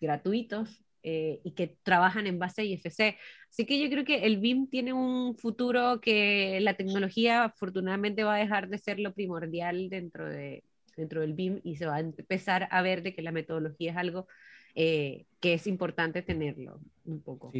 gratuitos 0.00 0.84
eh, 1.04 1.40
y 1.42 1.52
que 1.52 1.76
trabajan 1.82 2.26
en 2.26 2.38
base 2.38 2.62
a 2.62 2.64
IFC. 2.64 3.18
Así 3.50 3.66
que 3.66 3.80
yo 3.80 3.90
creo 3.90 4.04
que 4.04 4.24
el 4.24 4.38
BIM 4.38 4.68
tiene 4.68 4.92
un 4.92 5.36
futuro 5.36 6.00
que 6.00 6.58
la 6.60 6.74
tecnología 6.74 7.44
afortunadamente 7.44 8.24
va 8.24 8.36
a 8.36 8.38
dejar 8.38 8.68
de 8.68 8.78
ser 8.78 9.00
lo 9.00 9.12
primordial 9.12 9.88
dentro, 9.88 10.28
de, 10.28 10.62
dentro 10.96 11.20
del 11.20 11.34
BIM 11.34 11.60
y 11.64 11.76
se 11.76 11.86
va 11.86 11.96
a 11.96 12.00
empezar 12.00 12.68
a 12.70 12.82
ver 12.82 13.02
de 13.02 13.14
que 13.14 13.22
la 13.22 13.32
metodología 13.32 13.90
es 13.90 13.96
algo 13.96 14.28
eh, 14.74 15.26
que 15.40 15.54
es 15.54 15.66
importante 15.66 16.22
tenerlo 16.22 16.80
un 17.04 17.20
poco. 17.20 17.52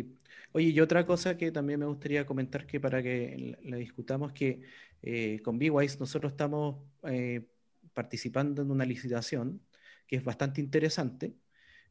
Oye, 0.53 0.69
y 0.69 0.81
otra 0.81 1.05
cosa 1.05 1.37
que 1.37 1.51
también 1.51 1.81
me 1.81 1.87
gustaría 1.87 2.25
comentar 2.25 2.67
que 2.67 2.81
para 2.81 3.03
que 3.03 3.57
la, 3.63 3.77
discutamos, 3.77 4.33
que 4.33 4.63
eh, 5.03 5.41
con 5.43 5.59
BWise 5.59 5.99
nosotros 5.99 6.33
estamos 6.33 6.77
eh, 7.05 7.47
participando 7.93 8.63
en 8.63 8.71
una 8.71 8.85
licitación 8.85 9.61
que 10.07 10.17
es 10.17 10.25
bastante 10.25 10.61
interesante, 10.61 11.35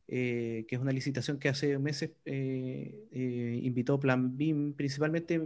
que 0.08 0.68
es 0.70 0.80
una 0.80 0.92
licitación 0.92 1.40
que 1.40 1.48
hace 1.48 1.80
meses 1.80 2.12
invitó 2.26 3.98
Plan 3.98 4.36
BIM, 4.36 4.74
principalmente 4.74 5.42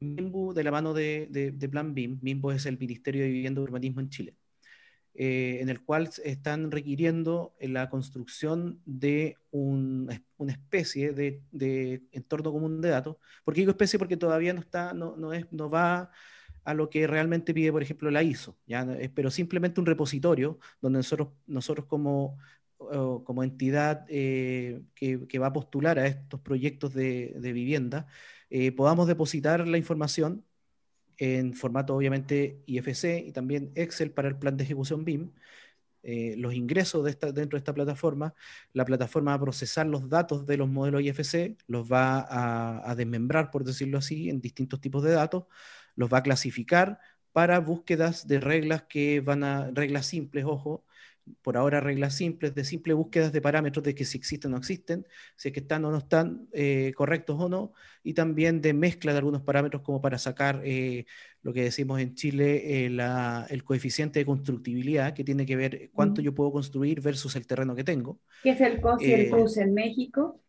MIMBU 0.00 0.54
de 0.54 0.64
la 0.64 0.70
mano 0.70 0.94
de, 0.94 1.54
Plan 1.70 1.94
BIM. 1.94 2.18
MIMBU 2.22 2.50
es 2.52 2.66
el 2.66 2.78
Ministerio 2.78 3.22
de 3.22 3.28
Vivienda 3.28 3.60
y 3.60 3.64
Urbanismo 3.64 4.00
en 4.00 4.10
Chile, 4.10 4.36
eh, 5.20 5.58
en 5.60 5.68
el 5.68 5.82
cual 5.82 6.08
están 6.24 6.70
requiriendo 6.70 7.52
la 7.60 7.90
construcción 7.90 8.80
de 8.86 9.36
una 9.50 10.14
especie 10.46 11.12
de, 11.12 12.02
entorno 12.12 12.52
común 12.52 12.80
de 12.80 12.90
datos. 12.90 13.16
¿Por 13.44 13.52
qué 13.52 13.62
digo 13.62 13.72
especie? 13.72 13.98
Porque 13.98 14.16
todavía 14.16 14.52
no, 14.52 14.60
está, 14.60 14.94
no, 14.94 15.32
es, 15.32 15.52
no 15.52 15.68
va 15.68 16.12
a 16.62 16.72
lo 16.72 16.88
que 16.88 17.08
realmente 17.08 17.52
pide, 17.52 17.72
por 17.72 17.82
ejemplo, 17.82 18.12
la 18.12 18.22
ISO, 18.22 18.56
¿ya? 18.64 18.86
pero 19.12 19.32
simplemente 19.32 19.80
un 19.80 19.86
repositorio 19.86 20.60
donde 20.80 21.00
nosotros, 21.00 21.30
nosotros 21.46 21.86
como 21.86 22.38
como 23.24 23.42
entidad 23.42 24.06
eh, 24.08 24.82
que, 24.94 25.38
va 25.40 25.48
a 25.48 25.52
postular 25.52 25.98
a 25.98 26.06
estos 26.06 26.40
proyectos 26.40 26.94
de, 26.94 27.34
vivienda, 27.52 28.06
eh, 28.50 28.70
podamos 28.70 29.08
depositar 29.08 29.66
la 29.66 29.78
información 29.78 30.44
en 31.18 31.54
formato 31.54 31.94
obviamente 31.94 32.62
IFC 32.66 33.26
y 33.26 33.32
también 33.32 33.72
Excel 33.74 34.12
para 34.12 34.28
el 34.28 34.36
plan 34.36 34.56
de 34.56 34.64
ejecución 34.64 35.04
BIM, 35.04 35.32
eh, 36.02 36.36
los 36.38 36.54
ingresos 36.54 37.04
dentro 37.04 37.32
de 37.32 37.58
esta 37.58 37.74
plataforma, 37.74 38.34
la 38.72 38.84
plataforma 38.84 39.32
va 39.32 39.36
a 39.36 39.40
procesar 39.40 39.86
los 39.86 40.08
datos 40.08 40.46
de 40.46 40.56
los 40.56 40.68
modelos 40.68 41.02
IFC, 41.02 41.56
los 41.66 41.90
va 41.90 42.20
a, 42.20 42.90
a 42.90 42.94
desmembrar, 42.94 43.50
por 43.50 43.64
decirlo 43.64 43.98
así, 43.98 44.30
en 44.30 44.40
distintos 44.40 44.80
tipos 44.80 45.02
de 45.02 45.12
datos, 45.12 45.44
los 45.96 46.12
va 46.12 46.18
a 46.18 46.22
clasificar 46.22 47.00
para 47.32 47.60
búsquedas 47.60 48.26
de 48.26 48.40
reglas 48.40 48.84
que 48.88 49.20
van 49.20 49.44
a, 49.44 49.70
reglas 49.72 50.06
simples, 50.06 50.44
ojo, 50.44 50.84
por 51.42 51.56
ahora 51.56 51.80
reglas 51.80 52.14
simples, 52.14 52.54
de 52.54 52.64
simple 52.64 52.94
búsquedas 52.94 53.32
de 53.32 53.40
parámetros 53.40 53.84
de 53.84 53.94
que 53.94 54.04
si 54.04 54.18
existen 54.18 54.50
o 54.50 54.52
no 54.52 54.58
existen, 54.58 55.06
si 55.36 55.48
es 55.48 55.54
que 55.54 55.60
están 55.60 55.84
o 55.84 55.90
no 55.90 55.98
están 55.98 56.48
eh, 56.52 56.92
correctos 56.96 57.36
o 57.40 57.48
no, 57.48 57.72
y 58.02 58.14
también 58.14 58.60
de 58.60 58.72
mezcla 58.72 59.12
de 59.12 59.18
algunos 59.18 59.42
parámetros 59.42 59.82
como 59.82 60.00
para 60.00 60.18
sacar 60.18 60.62
eh, 60.64 61.06
lo 61.42 61.52
que 61.52 61.62
decimos 61.62 62.00
en 62.00 62.14
Chile, 62.14 62.86
eh, 62.86 62.98
el 63.48 63.64
coeficiente 63.64 64.18
de 64.18 64.26
constructibilidad, 64.26 65.14
que 65.14 65.24
tiene 65.24 65.46
que 65.46 65.56
ver 65.56 65.90
cuánto 65.92 66.20
yo 66.20 66.34
puedo 66.34 66.52
construir 66.52 67.00
versus 67.00 67.36
el 67.36 67.46
terreno 67.46 67.74
que 67.74 67.84
tengo. 67.84 68.20
¿Qué 68.42 68.50
es 68.50 68.60
el 68.60 68.80
COS 68.80 69.02
y 69.02 69.12
el 69.12 69.30
CUS 69.30 69.56
en 69.58 69.74
México? 69.74 70.40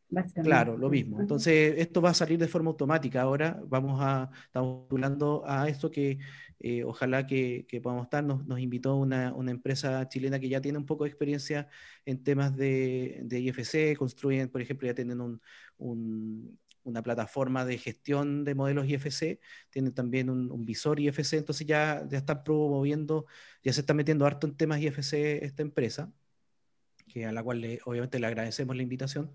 Claro, 0.43 0.75
lo 0.77 0.89
mismo. 0.89 1.21
Entonces, 1.21 1.75
esto 1.77 2.01
va 2.01 2.09
a 2.09 2.13
salir 2.13 2.39
de 2.39 2.47
forma 2.47 2.71
automática 2.71 3.21
ahora. 3.21 3.61
Vamos 3.67 3.99
a, 4.01 4.31
estamos 4.45 4.79
postulando 4.81 5.43
a 5.45 5.69
esto 5.69 5.91
que 5.91 6.17
eh, 6.59 6.83
ojalá 6.83 7.27
que, 7.27 7.65
podamos 7.81 8.05
estar. 8.05 8.23
Nos, 8.23 8.59
invitó 8.59 8.95
una, 8.95 9.33
empresa 9.47 10.07
chilena 10.09 10.39
que 10.39 10.49
ya 10.49 10.61
tiene 10.61 10.77
un 10.77 10.85
poco 10.85 11.03
de 11.03 11.09
experiencia 11.09 11.67
en 12.05 12.23
temas 12.23 12.55
de, 12.55 13.25
IFC, 13.29 13.97
construyen, 13.97 14.49
por 14.49 14.61
ejemplo, 14.61 14.87
ya 14.87 14.95
tienen 14.95 15.39
una 15.77 17.03
plataforma 17.03 17.63
de 17.65 17.77
gestión 17.77 18.43
de 18.43 18.55
modelos 18.55 18.87
IFC, 18.89 19.39
tienen 19.69 19.93
también 19.93 20.29
un, 20.29 20.65
visor 20.65 20.99
IFC, 20.99 21.33
entonces 21.33 21.67
ya, 21.67 22.05
ya 22.09 22.17
están 22.17 22.43
promoviendo, 22.43 23.25
ya 23.63 23.73
se 23.73 23.81
está 23.81 23.93
metiendo 23.93 24.25
harto 24.25 24.47
en 24.47 24.55
temas 24.57 24.81
IFC 24.81 25.43
esta 25.43 25.61
empresa, 25.61 26.11
que 27.07 27.25
a 27.25 27.31
la 27.31 27.43
cual 27.43 27.79
obviamente 27.85 28.19
le 28.19 28.27
agradecemos 28.27 28.75
la 28.75 28.83
invitación. 28.83 29.33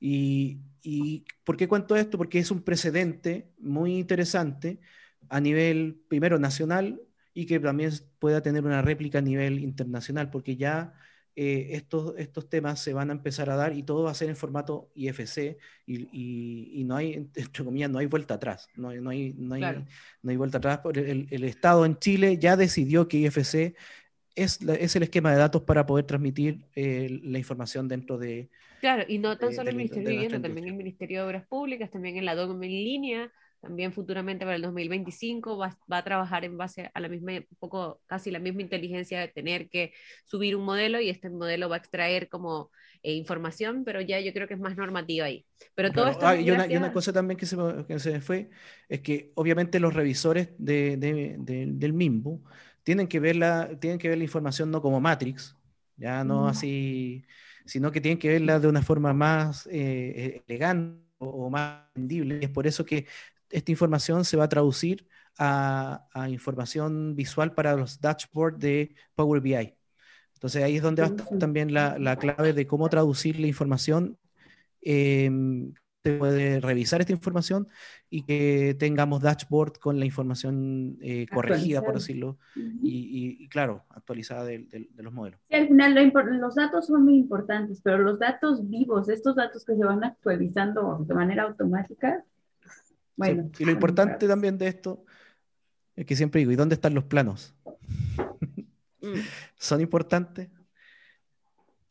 Y, 0.00 0.58
y, 0.82 1.24
¿por 1.44 1.56
qué 1.56 1.68
cuento 1.68 1.94
esto? 1.94 2.18
Porque 2.18 2.38
es 2.38 2.50
un 2.50 2.62
precedente 2.62 3.50
muy 3.58 3.98
interesante 3.98 4.80
a 5.28 5.40
nivel, 5.40 6.02
primero, 6.08 6.38
nacional 6.38 7.00
y 7.34 7.46
que 7.46 7.60
también 7.60 7.92
pueda 8.18 8.42
tener 8.42 8.64
una 8.64 8.82
réplica 8.82 9.18
a 9.18 9.22
nivel 9.22 9.60
internacional, 9.60 10.30
porque 10.30 10.56
ya 10.56 10.94
eh, 11.36 11.76
estos, 11.76 12.14
estos 12.18 12.48
temas 12.48 12.80
se 12.80 12.92
van 12.92 13.08
a 13.10 13.12
empezar 13.12 13.50
a 13.50 13.56
dar 13.56 13.72
y 13.74 13.84
todo 13.84 14.02
va 14.02 14.10
a 14.10 14.14
ser 14.14 14.28
en 14.28 14.36
formato 14.36 14.90
IFC 14.94 15.58
y, 15.86 16.80
y, 16.80 16.84
no 16.84 16.96
hay, 16.96 17.14
entre 17.14 17.64
comillas, 17.64 17.88
no 17.88 17.98
hay 17.98 18.06
vuelta 18.06 18.34
atrás, 18.34 18.68
no, 18.76 18.88
hay, 18.88 19.00
no, 19.00 19.10
hay, 19.10 19.32
no 19.36 19.54
hay, 20.30 20.36
vuelta 20.36 20.58
atrás. 20.58 20.80
El, 20.92 21.28
el, 21.30 21.44
Estado 21.44 21.86
en 21.86 21.98
Chile 21.98 22.36
ya 22.38 22.56
decidió 22.56 23.06
que 23.06 23.18
IFC 23.18 23.76
es, 24.34 24.60
es 24.60 24.96
el 24.96 25.02
esquema 25.04 25.32
de 25.32 25.38
datos 25.38 25.62
para 25.62 25.86
poder 25.86 26.04
transmitir 26.04 26.66
eh, 26.74 27.20
la 27.22 27.38
información 27.38 27.88
dentro 27.88 28.18
de... 28.18 28.50
Claro, 28.80 29.04
y 29.06 29.18
no 29.18 29.36
tan 29.36 29.52
solo 29.52 29.70
el 29.70 29.76
Ministerio 29.76 30.08
de 30.08 30.14
Vivienda, 30.14 30.40
también 30.40 30.66
el 30.66 30.74
Ministerio 30.74 31.20
de 31.20 31.26
Obras 31.26 31.46
Públicas, 31.46 31.90
también 31.90 32.16
en 32.16 32.24
la 32.24 32.34
DOM 32.34 32.62
en 32.62 32.70
línea, 32.70 33.32
también 33.60 33.92
futuramente 33.92 34.44
para 34.44 34.56
el 34.56 34.62
2025 34.62 35.58
va, 35.58 35.76
va, 35.90 35.98
a 35.98 36.04
trabajar 36.04 36.44
en 36.44 36.56
base 36.56 36.90
a 36.94 37.00
la 37.00 37.08
misma, 37.08 37.32
un 37.32 37.46
poco 37.58 38.00
casi 38.06 38.30
la 38.30 38.38
misma 38.38 38.62
inteligencia 38.62 39.20
de 39.20 39.28
tener 39.28 39.68
que 39.68 39.92
subir 40.24 40.56
un 40.56 40.64
modelo 40.64 40.98
y 41.00 41.10
este 41.10 41.28
modelo 41.28 41.68
va 41.68 41.76
a 41.76 41.78
extraer 41.78 42.28
como 42.28 42.70
eh, 43.02 43.12
información, 43.12 43.84
pero 43.84 44.00
ya 44.00 44.18
yo 44.20 44.32
creo 44.32 44.48
que 44.48 44.54
es 44.54 44.60
más 44.60 44.76
normativa 44.76 45.26
ahí. 45.26 45.46
Pero 45.74 45.92
todo 45.92 46.08
esto... 46.08 46.26
Ah, 46.26 46.36
y, 46.36 46.50
una, 46.50 46.66
y, 46.66 46.76
una, 46.76 46.92
cosa 46.92 47.12
también 47.12 47.38
que 47.38 47.46
se, 47.46 47.56
que 47.86 47.98
se 47.98 48.20
fue 48.20 48.50
es 48.88 49.00
que 49.00 49.32
obviamente 49.34 49.78
los 49.78 49.94
revisores 49.94 50.50
de, 50.56 50.96
de, 50.96 51.36
del 51.38 51.92
MIMBU 51.92 52.42
tienen 52.82 53.08
que, 53.08 53.20
ver 53.20 53.36
la, 53.36 53.70
tienen 53.78 53.98
que 53.98 54.08
ver 54.08 54.18
la 54.18 54.24
información 54.24 54.70
no 54.70 54.80
como 54.80 55.00
Matrix, 55.00 55.56
ya 55.96 56.24
no. 56.24 56.48
así, 56.48 57.24
sino 57.64 57.90
que 57.92 58.00
tienen 58.00 58.18
que 58.18 58.28
verla 58.28 58.58
de 58.60 58.68
una 58.68 58.82
forma 58.82 59.12
más 59.12 59.68
eh, 59.70 60.42
elegante 60.46 61.04
o, 61.18 61.50
más 61.50 61.84
entendible. 61.94 62.38
Y 62.40 62.44
es 62.44 62.50
por 62.50 62.66
eso 62.66 62.84
que 62.84 63.06
esta 63.50 63.70
información 63.70 64.24
se 64.24 64.36
va 64.36 64.44
a 64.44 64.48
traducir 64.48 65.06
a, 65.38 66.06
información 66.28 67.14
visual 67.16 67.54
para 67.54 67.76
los 67.76 68.00
dashboards 68.00 68.58
de 68.58 68.94
Power 69.14 69.40
BI. 69.40 69.74
Entonces 70.34 70.62
ahí 70.62 70.76
es 70.76 70.82
donde 70.82 71.02
va 71.02 71.08
a 71.08 71.10
estar 71.10 71.38
también 71.38 71.72
la, 71.74 72.16
clave 72.16 72.52
de 72.52 72.66
cómo 72.66 72.88
traducir 72.88 73.38
la 73.38 73.46
información. 73.46 74.18
Eh, 74.82 75.30
se 76.02 76.16
puede 76.16 76.60
revisar 76.60 77.00
esta 77.00 77.12
información 77.12 77.68
y 78.08 78.22
que 78.22 78.74
tengamos 78.78 79.20
dashboard 79.20 79.74
con 79.78 79.98
la 79.98 80.06
información 80.06 80.96
eh, 81.02 81.26
corregida, 81.32 81.82
por 81.82 81.94
decirlo, 81.94 82.38
y, 82.54 83.48
claro, 83.48 83.84
actualizada 83.90 84.44
de, 84.44 84.88
los 84.96 85.12
modelos. 85.12 85.40
al 85.50 85.68
final 85.68 86.12
los 86.40 86.54
datos 86.54 86.86
son 86.86 87.04
muy 87.04 87.16
importantes, 87.16 87.80
pero 87.82 87.98
los 87.98 88.18
datos 88.18 88.68
vivos, 88.68 89.08
estos 89.08 89.36
datos 89.36 89.64
que 89.64 89.76
se 89.76 89.84
van 89.84 90.02
actualizando 90.02 91.04
de 91.06 91.14
manera 91.14 91.42
automática, 91.44 92.24
bueno. 93.16 93.50
y 93.58 93.64
lo 93.66 93.72
importante 93.72 94.26
también 94.26 94.56
de 94.56 94.68
esto 94.68 95.04
es 95.94 96.06
que 96.06 96.16
siempre 96.16 96.38
digo, 96.38 96.52
¿y 96.52 96.56
dónde 96.56 96.76
están 96.76 96.94
los 96.94 97.04
planos? 97.04 97.54
Mm. 99.02 99.12
¿Son 99.56 99.80
importantes? 99.82 100.48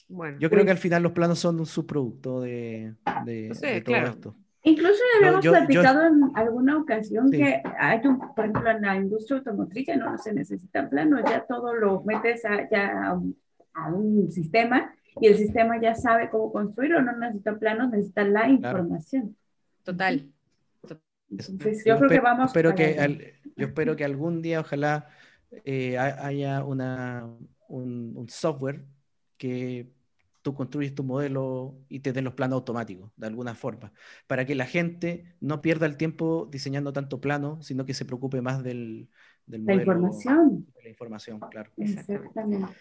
Bueno, 0.09 0.37
Yo 0.39 0.49
creo 0.49 0.65
que 0.65 0.71
al 0.71 0.77
final 0.77 1.03
los 1.03 1.11
planos 1.13 1.39
son 1.39 1.59
un 1.59 1.65
subproducto 1.65 2.41
de, 2.41 2.95
todo 3.85 3.95
esto. 3.95 4.35
Incluso 4.63 4.99
habíamos 5.17 5.45
platicado 5.45 6.05
en 6.05 6.31
alguna 6.35 6.77
ocasión 6.77 7.31
que 7.31 7.61
hay 7.79 8.01
un, 8.05 8.19
por 8.35 8.45
ejemplo, 8.45 8.69
en 8.71 8.81
la 8.81 8.97
industria 8.97 9.37
automotriz 9.37 9.87
ya 9.87 9.95
no 9.95 10.17
se 10.17 10.33
necesitan 10.33 10.89
planos, 10.89 11.21
ya 11.25 11.45
todo 11.45 11.73
lo 11.73 12.03
metes 12.03 12.43
a, 12.43 12.69
ya 12.69 13.11
a 13.73 13.93
un, 13.93 14.29
sistema 14.31 14.93
y 15.21 15.27
el 15.27 15.37
sistema 15.37 15.79
ya 15.81 15.95
sabe 15.95 16.29
cómo 16.29 16.51
construirlo, 16.51 17.01
no 17.01 17.15
necesita 17.17 17.57
planos, 17.57 17.89
necesita 17.89 18.25
la 18.25 18.49
información. 18.49 19.35
Total 19.83 20.29
yo, 21.29 21.97
creo 21.97 22.09
que 22.09 22.19
vamos. 22.19 22.47
Espero 22.47 22.75
que 22.75 23.35
yo 23.55 23.65
espero 23.65 23.95
que 23.95 24.05
algún 24.05 24.41
día, 24.41 24.61
ojalá, 24.61 25.07
eh, 25.65 25.97
haya 25.97 26.63
una, 26.63 27.29
un, 27.67 28.25
software 28.29 28.85
que 29.37 29.89
tú 30.41 30.53
construyes 30.53 30.95
tu 30.95 31.03
modelo 31.03 31.75
y 31.89 31.99
te 31.99 32.13
den 32.13 32.25
los 32.25 32.33
planos 32.33 32.57
automáticos, 32.57 33.11
de 33.17 33.27
alguna 33.27 33.55
forma, 33.55 33.91
para 34.27 34.45
que 34.45 34.55
la 34.55 34.65
gente 34.65 35.25
no 35.41 35.61
pierda 35.61 35.85
el 35.85 35.97
tiempo 35.97 36.47
diseñando 36.51 36.93
tanto 36.93 37.19
plano, 37.19 37.61
sino 37.61 37.85
que 37.85 37.93
se 37.93 38.05
preocupe 38.05 38.41
más 38.41 38.63
del, 38.63 39.09
del 39.45 39.61
modelo. 39.61 39.77
La 39.77 39.83
información. 39.83 40.67
De 40.75 40.83
la 40.83 40.89
información, 40.89 41.39
claro. 41.51 41.71
Exactamente. 41.77 42.73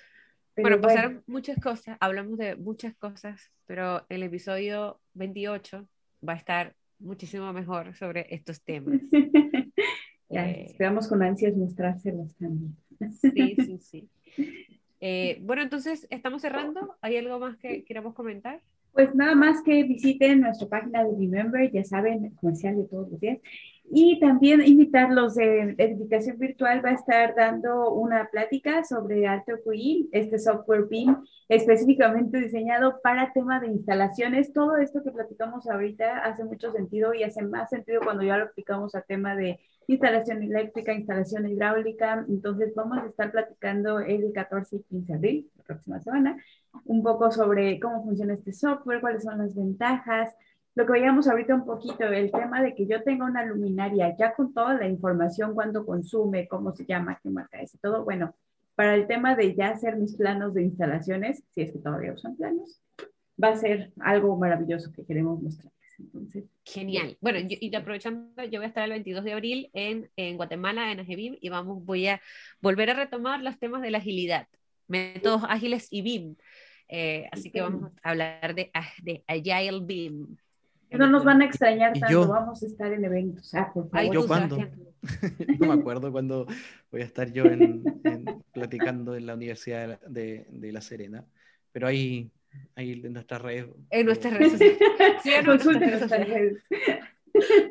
bueno, 0.57 0.81
pasaron 0.81 1.23
muchas 1.27 1.59
cosas, 1.61 1.97
hablamos 2.01 2.39
de 2.39 2.57
muchas 2.57 2.95
cosas, 2.95 3.51
pero 3.67 4.05
el 4.09 4.23
episodio 4.23 5.01
28 5.15 5.89
va 6.27 6.33
a 6.35 6.37
estar 6.37 6.75
muchísimo 6.99 7.53
mejor 7.53 7.95
sobre 7.95 8.27
estos 8.35 8.63
temas. 8.63 9.01
Eh, 10.31 10.67
esperamos 10.67 11.09
con 11.09 11.23
ansias 11.23 11.57
mostrárselos 11.57 12.35
también. 12.37 12.77
Sí, 13.19 13.57
sí, 13.57 13.79
sí. 13.79 14.09
Eh, 15.01 15.39
bueno, 15.43 15.63
entonces, 15.63 16.07
¿estamos 16.11 16.43
cerrando? 16.43 16.97
¿Hay 17.01 17.17
algo 17.17 17.39
más 17.39 17.57
que 17.57 17.85
queramos 17.85 18.15
comentar? 18.15 18.61
Pues 18.93 19.15
nada 19.15 19.35
más 19.35 19.63
que 19.63 19.85
visiten 19.85 20.41
nuestra 20.41 20.69
página 20.69 21.05
de 21.05 21.11
Remember, 21.17 21.71
ya 21.71 21.85
saben, 21.85 22.31
comercial 22.31 22.77
de 22.77 22.85
todos 22.85 23.11
los 23.11 23.21
días. 23.21 23.39
Y 23.91 24.21
también 24.21 24.61
invitarlos 24.61 25.35
de 25.37 25.75
Edificación 25.79 26.39
Virtual 26.39 26.85
va 26.85 26.91
a 26.91 26.95
estar 26.95 27.35
dando 27.35 27.91
una 27.93 28.29
plática 28.31 28.85
sobre 28.85 29.27
Alto 29.27 29.53
QI, 29.65 30.11
este 30.13 30.39
software 30.39 30.87
BIM 30.89 31.17
específicamente 31.49 32.39
diseñado 32.39 33.01
para 33.03 33.33
tema 33.33 33.61
de 33.61 33.69
instalaciones. 33.69 34.53
Todo 34.53 34.77
esto 34.77 35.03
que 35.03 35.11
platicamos 35.11 35.67
ahorita 35.69 36.19
hace 36.19 36.45
mucho 36.45 36.71
sentido 36.73 37.15
y 37.15 37.23
hace 37.23 37.43
más 37.43 37.71
sentido 37.71 38.01
cuando 38.05 38.23
ya 38.23 38.37
lo 38.37 38.45
aplicamos 38.45 38.95
a 38.95 39.01
tema 39.01 39.35
de 39.35 39.59
instalación 39.87 40.43
eléctrica, 40.43 40.93
instalación 40.93 41.49
hidráulica. 41.49 42.27
Entonces 42.29 42.75
vamos 42.75 42.99
a 42.99 43.07
estar 43.07 43.33
platicando 43.33 44.01
el 44.01 44.31
14 44.35 44.77
y 44.77 44.83
15 44.83 45.13
de 45.13 45.17
abril, 45.17 45.51
la 45.57 45.65
próxima 45.65 46.01
semana, 46.01 46.37
un 46.85 47.03
poco 47.03 47.31
sobre 47.31 47.81
cómo 47.81 48.05
funciona 48.05 48.35
este 48.35 48.53
software, 48.53 49.01
cuáles 49.01 49.23
son 49.23 49.39
las 49.39 49.55
ventajas, 49.55 50.35
lo 50.79 50.87
que 50.87 50.93
veíamos 50.93 51.27
ahorita 51.27 51.57
un 51.57 51.65
poquito, 51.65 52.05
el 52.05 52.31
tema 52.31 52.63
de 52.63 52.73
que 52.73 52.87
yo 52.87 53.03
tenga 53.03 53.25
una 53.25 53.45
luminaria 53.45 54.15
ya 54.17 54.33
con 54.33 54.55
toda 54.55 54.75
la 54.75 54.87
información, 54.87 55.53
cuándo 55.53 55.85
consume, 55.85 56.47
cómo 56.47 56.73
se 56.73 56.87
llama, 56.87 57.19
qué 57.21 57.31
marca 57.31 57.61
es 57.61 57.75
y 57.75 57.79
todo, 57.79 58.05
bueno, 58.05 58.33
para 58.77 58.95
el 58.95 59.09
tema 59.09 59.35
de 59.35 59.57
ya 59.57 59.71
hacer 59.71 59.97
mis 59.97 60.15
planos 60.15 60.55
de 60.55 60.63
instalaciones, 60.63 61.43
si 61.51 61.63
es 61.63 61.73
que 61.73 61.81
todavía 61.81 62.13
usan 62.13 62.37
planos, 62.37 62.81
va 63.43 63.49
a 63.49 63.57
ser 63.57 63.93
algo 63.99 64.37
maravilloso 64.37 64.93
que 64.93 65.05
queremos 65.05 65.43
mostrarles. 65.43 65.75
Entonces, 65.99 66.45
Genial. 66.65 67.19
Bueno, 67.21 67.41
yo, 67.41 67.57
y 67.61 67.75
aprovechando, 67.75 68.45
yo 68.45 68.61
voy 68.61 68.67
a 68.67 68.69
estar 68.69 68.85
el 68.85 68.91
22 68.91 69.25
de 69.25 69.33
abril 69.33 69.71
en, 69.73 70.09
en 70.15 70.37
Guatemala, 70.37 70.93
en 70.93 71.01
Ajebim, 71.01 71.39
y 71.41 71.49
vamos, 71.49 71.85
voy 71.85 72.07
a 72.07 72.21
volver 72.61 72.91
a 72.91 72.95
retomar 72.95 73.43
los 73.43 73.59
temas 73.59 73.83
de 73.83 73.91
la 73.91 73.99
agilidad, 73.99 74.47
métodos 74.87 75.43
ágiles 75.49 75.89
y 75.91 76.03
BIM. 76.03 76.37
Eh, 76.87 77.29
así 77.33 77.51
que 77.51 77.63
vamos 77.63 77.91
a 78.01 78.11
hablar 78.11 78.55
de, 78.55 78.71
de 79.03 79.25
Agile 79.27 79.81
BIM. 79.83 80.39
No 80.91 81.07
nos 81.07 81.25
van 81.25 81.43
a 81.43 81.45
extrañar 81.45 81.93
tanto, 81.93 82.09
yo- 82.11 82.29
vamos 82.29 82.63
a 82.63 82.67
estar 82.67 82.93
en 82.93 83.05
eventos. 83.05 83.55
Ah, 83.55 83.71
por 83.73 83.89
favor. 83.91 84.15
¿yo 84.15 84.27
cuándo? 84.27 84.57
No 84.59 84.67
me 85.67 85.73
acuerdo 85.81 86.11
cuando 86.11 86.47
voy 86.91 87.03
a 87.03 87.05
estar 87.05 87.31
yo 87.33 87.45
en, 87.45 87.83
en- 88.05 88.25
platicando 88.53 89.15
en 89.15 89.27
la 89.27 89.35
Universidad 89.35 89.81
de 89.83 89.87
La, 89.89 90.01
de- 90.09 90.47
de 90.51 90.73
La 90.73 90.81
Serena, 90.81 91.25
pero 91.73 91.87
ahí, 91.87 92.31
ahí 92.75 92.93
en 93.05 93.13
nuestras 93.13 93.43
redes, 93.43 93.67
En 93.91 94.07
nuestras 94.07 94.35
redes 94.35 94.53
sociales. 94.53 94.79
Sí, 95.23 95.31
en 95.31 95.45
nuestras 95.47 96.01
sociales. 96.01 96.29
redes. 96.29 96.63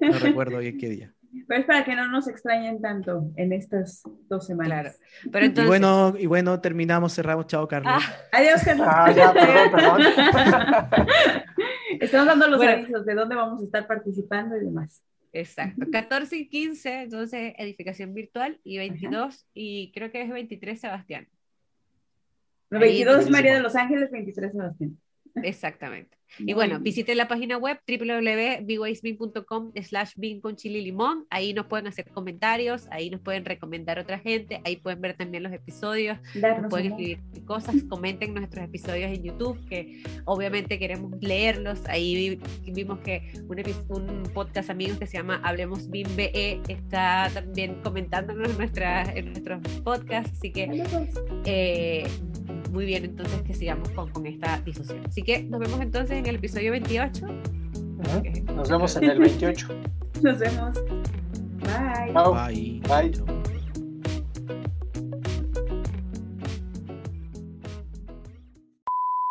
no 0.02 0.20
recuerdo 0.20 0.60
bien 0.60 0.78
qué 0.78 0.90
día. 0.90 1.14
Pero 1.48 1.60
es 1.62 1.66
para 1.66 1.84
que 1.84 1.96
no 1.96 2.08
nos 2.10 2.28
extrañen 2.28 2.82
tanto 2.82 3.30
en 3.36 3.52
estas 3.54 4.04
dos 4.30 4.48
Claro. 4.48 4.92
semanas. 4.94 5.00
Y 5.26 5.66
bueno, 5.66 6.14
y 6.18 6.26
bueno, 6.26 6.60
terminamos, 6.62 7.14
cerramos, 7.16 7.48
chao 7.48 7.68
Carlos. 7.68 7.94
Ah, 7.96 8.16
Adiós, 8.32 8.62
Carlos. 8.64 8.88
Ah, 8.90 9.12
ya, 9.12 9.34
perdón, 9.34 9.72
perdón. 9.72 10.02
Estamos 12.00 12.28
dando 12.28 12.48
los 12.48 12.58
Bueno. 12.58 12.72
avisos 12.74 13.06
de 13.06 13.14
dónde 13.16 13.36
vamos 13.36 13.62
a 13.62 13.66
estar 13.66 13.88
participando 13.88 14.56
y 14.58 14.62
demás. 14.66 15.04
exacto. 15.34 15.86
14 15.92 16.36
y 16.38 16.48
15, 16.50 17.02
entonces, 17.04 17.54
edificación 17.58 18.14
virtual, 18.14 18.60
y 18.64 18.78
22, 18.78 19.46
y 19.54 19.92
creo 19.94 20.12
que 20.12 20.22
es 20.22 20.30
23, 20.30 20.80
Sebastián. 20.80 21.28
Ahí, 22.72 22.80
22 22.80 23.14
buenísimo. 23.16 23.38
María 23.38 23.54
de 23.56 23.62
los 23.62 23.76
Ángeles, 23.76 24.12
23 24.12 24.52
Sebastián. 24.52 24.98
Exactamente. 25.36 26.17
Y 26.40 26.54
bueno, 26.54 26.80
visiten 26.80 27.18
la 27.18 27.28
página 27.28 27.58
web 27.58 27.80
www.bwaysbean.com 27.88 29.72
slash 29.82 30.12
con 30.42 30.56
limón. 30.64 31.26
Ahí 31.30 31.54
nos 31.54 31.66
pueden 31.68 31.88
hacer 31.88 32.06
comentarios, 32.10 32.88
ahí 32.92 33.10
nos 33.10 33.22
pueden 33.22 33.46
recomendar 33.46 33.98
a 33.98 34.02
otra 34.02 34.20
gente, 34.20 34.62
ahí 34.66 34.76
pueden 34.78 35.02
ver 35.02 35.16
también 35.16 35.44
los 35.44 35.54
episodios, 35.54 36.18
nos 36.36 36.70
pueden 36.70 36.88
escribir 36.92 37.20
cosas, 37.46 37.76
comenten 37.90 38.34
nuestros 38.34 38.66
episodios 38.66 39.12
en 39.12 39.24
YouTube, 39.24 39.58
que 39.68 40.04
obviamente 40.26 40.78
queremos 40.80 41.12
leerlos. 41.22 41.86
Ahí 41.88 42.40
vi- 42.66 42.72
vimos 42.74 43.00
que 43.00 43.34
un, 43.48 43.60
un 44.10 44.24
podcast 44.34 44.70
amigos 44.70 44.98
que 45.00 45.08
se 45.08 45.18
llama 45.18 45.40
Hablemos 45.44 45.90
BIM 45.90 46.08
BE 46.16 46.62
está 46.68 47.30
también 47.34 47.76
comentándonos 47.84 48.50
en, 48.52 48.58
nuestra, 48.58 49.04
en 49.16 49.32
nuestros 49.32 49.62
podcasts, 49.84 50.32
así 50.38 50.52
que 50.52 50.84
eh, 51.46 52.08
muy 52.72 52.86
bien, 52.86 53.06
entonces 53.06 53.42
que 53.42 53.54
sigamos 53.54 53.90
con, 53.92 54.10
con 54.12 54.26
esta 54.26 54.60
difusión. 54.62 55.02
Así 55.08 55.22
que 55.22 55.44
nos 55.44 55.60
vemos 55.60 55.82
entonces 55.82 56.18
en 56.18 56.26
el 56.26 56.36
episodio 56.36 56.72
28. 56.72 57.26
Ujú. 57.26 58.54
Nos 58.54 58.70
vemos 58.70 58.96
en 58.96 59.04
el 59.06 59.20
28. 59.20 59.68
Nos 60.22 60.40
vemos. 60.40 60.78
Bye. 61.60 62.14
Bye. 62.14 62.82
Bye. 62.88 63.12
Chao. 63.12 63.57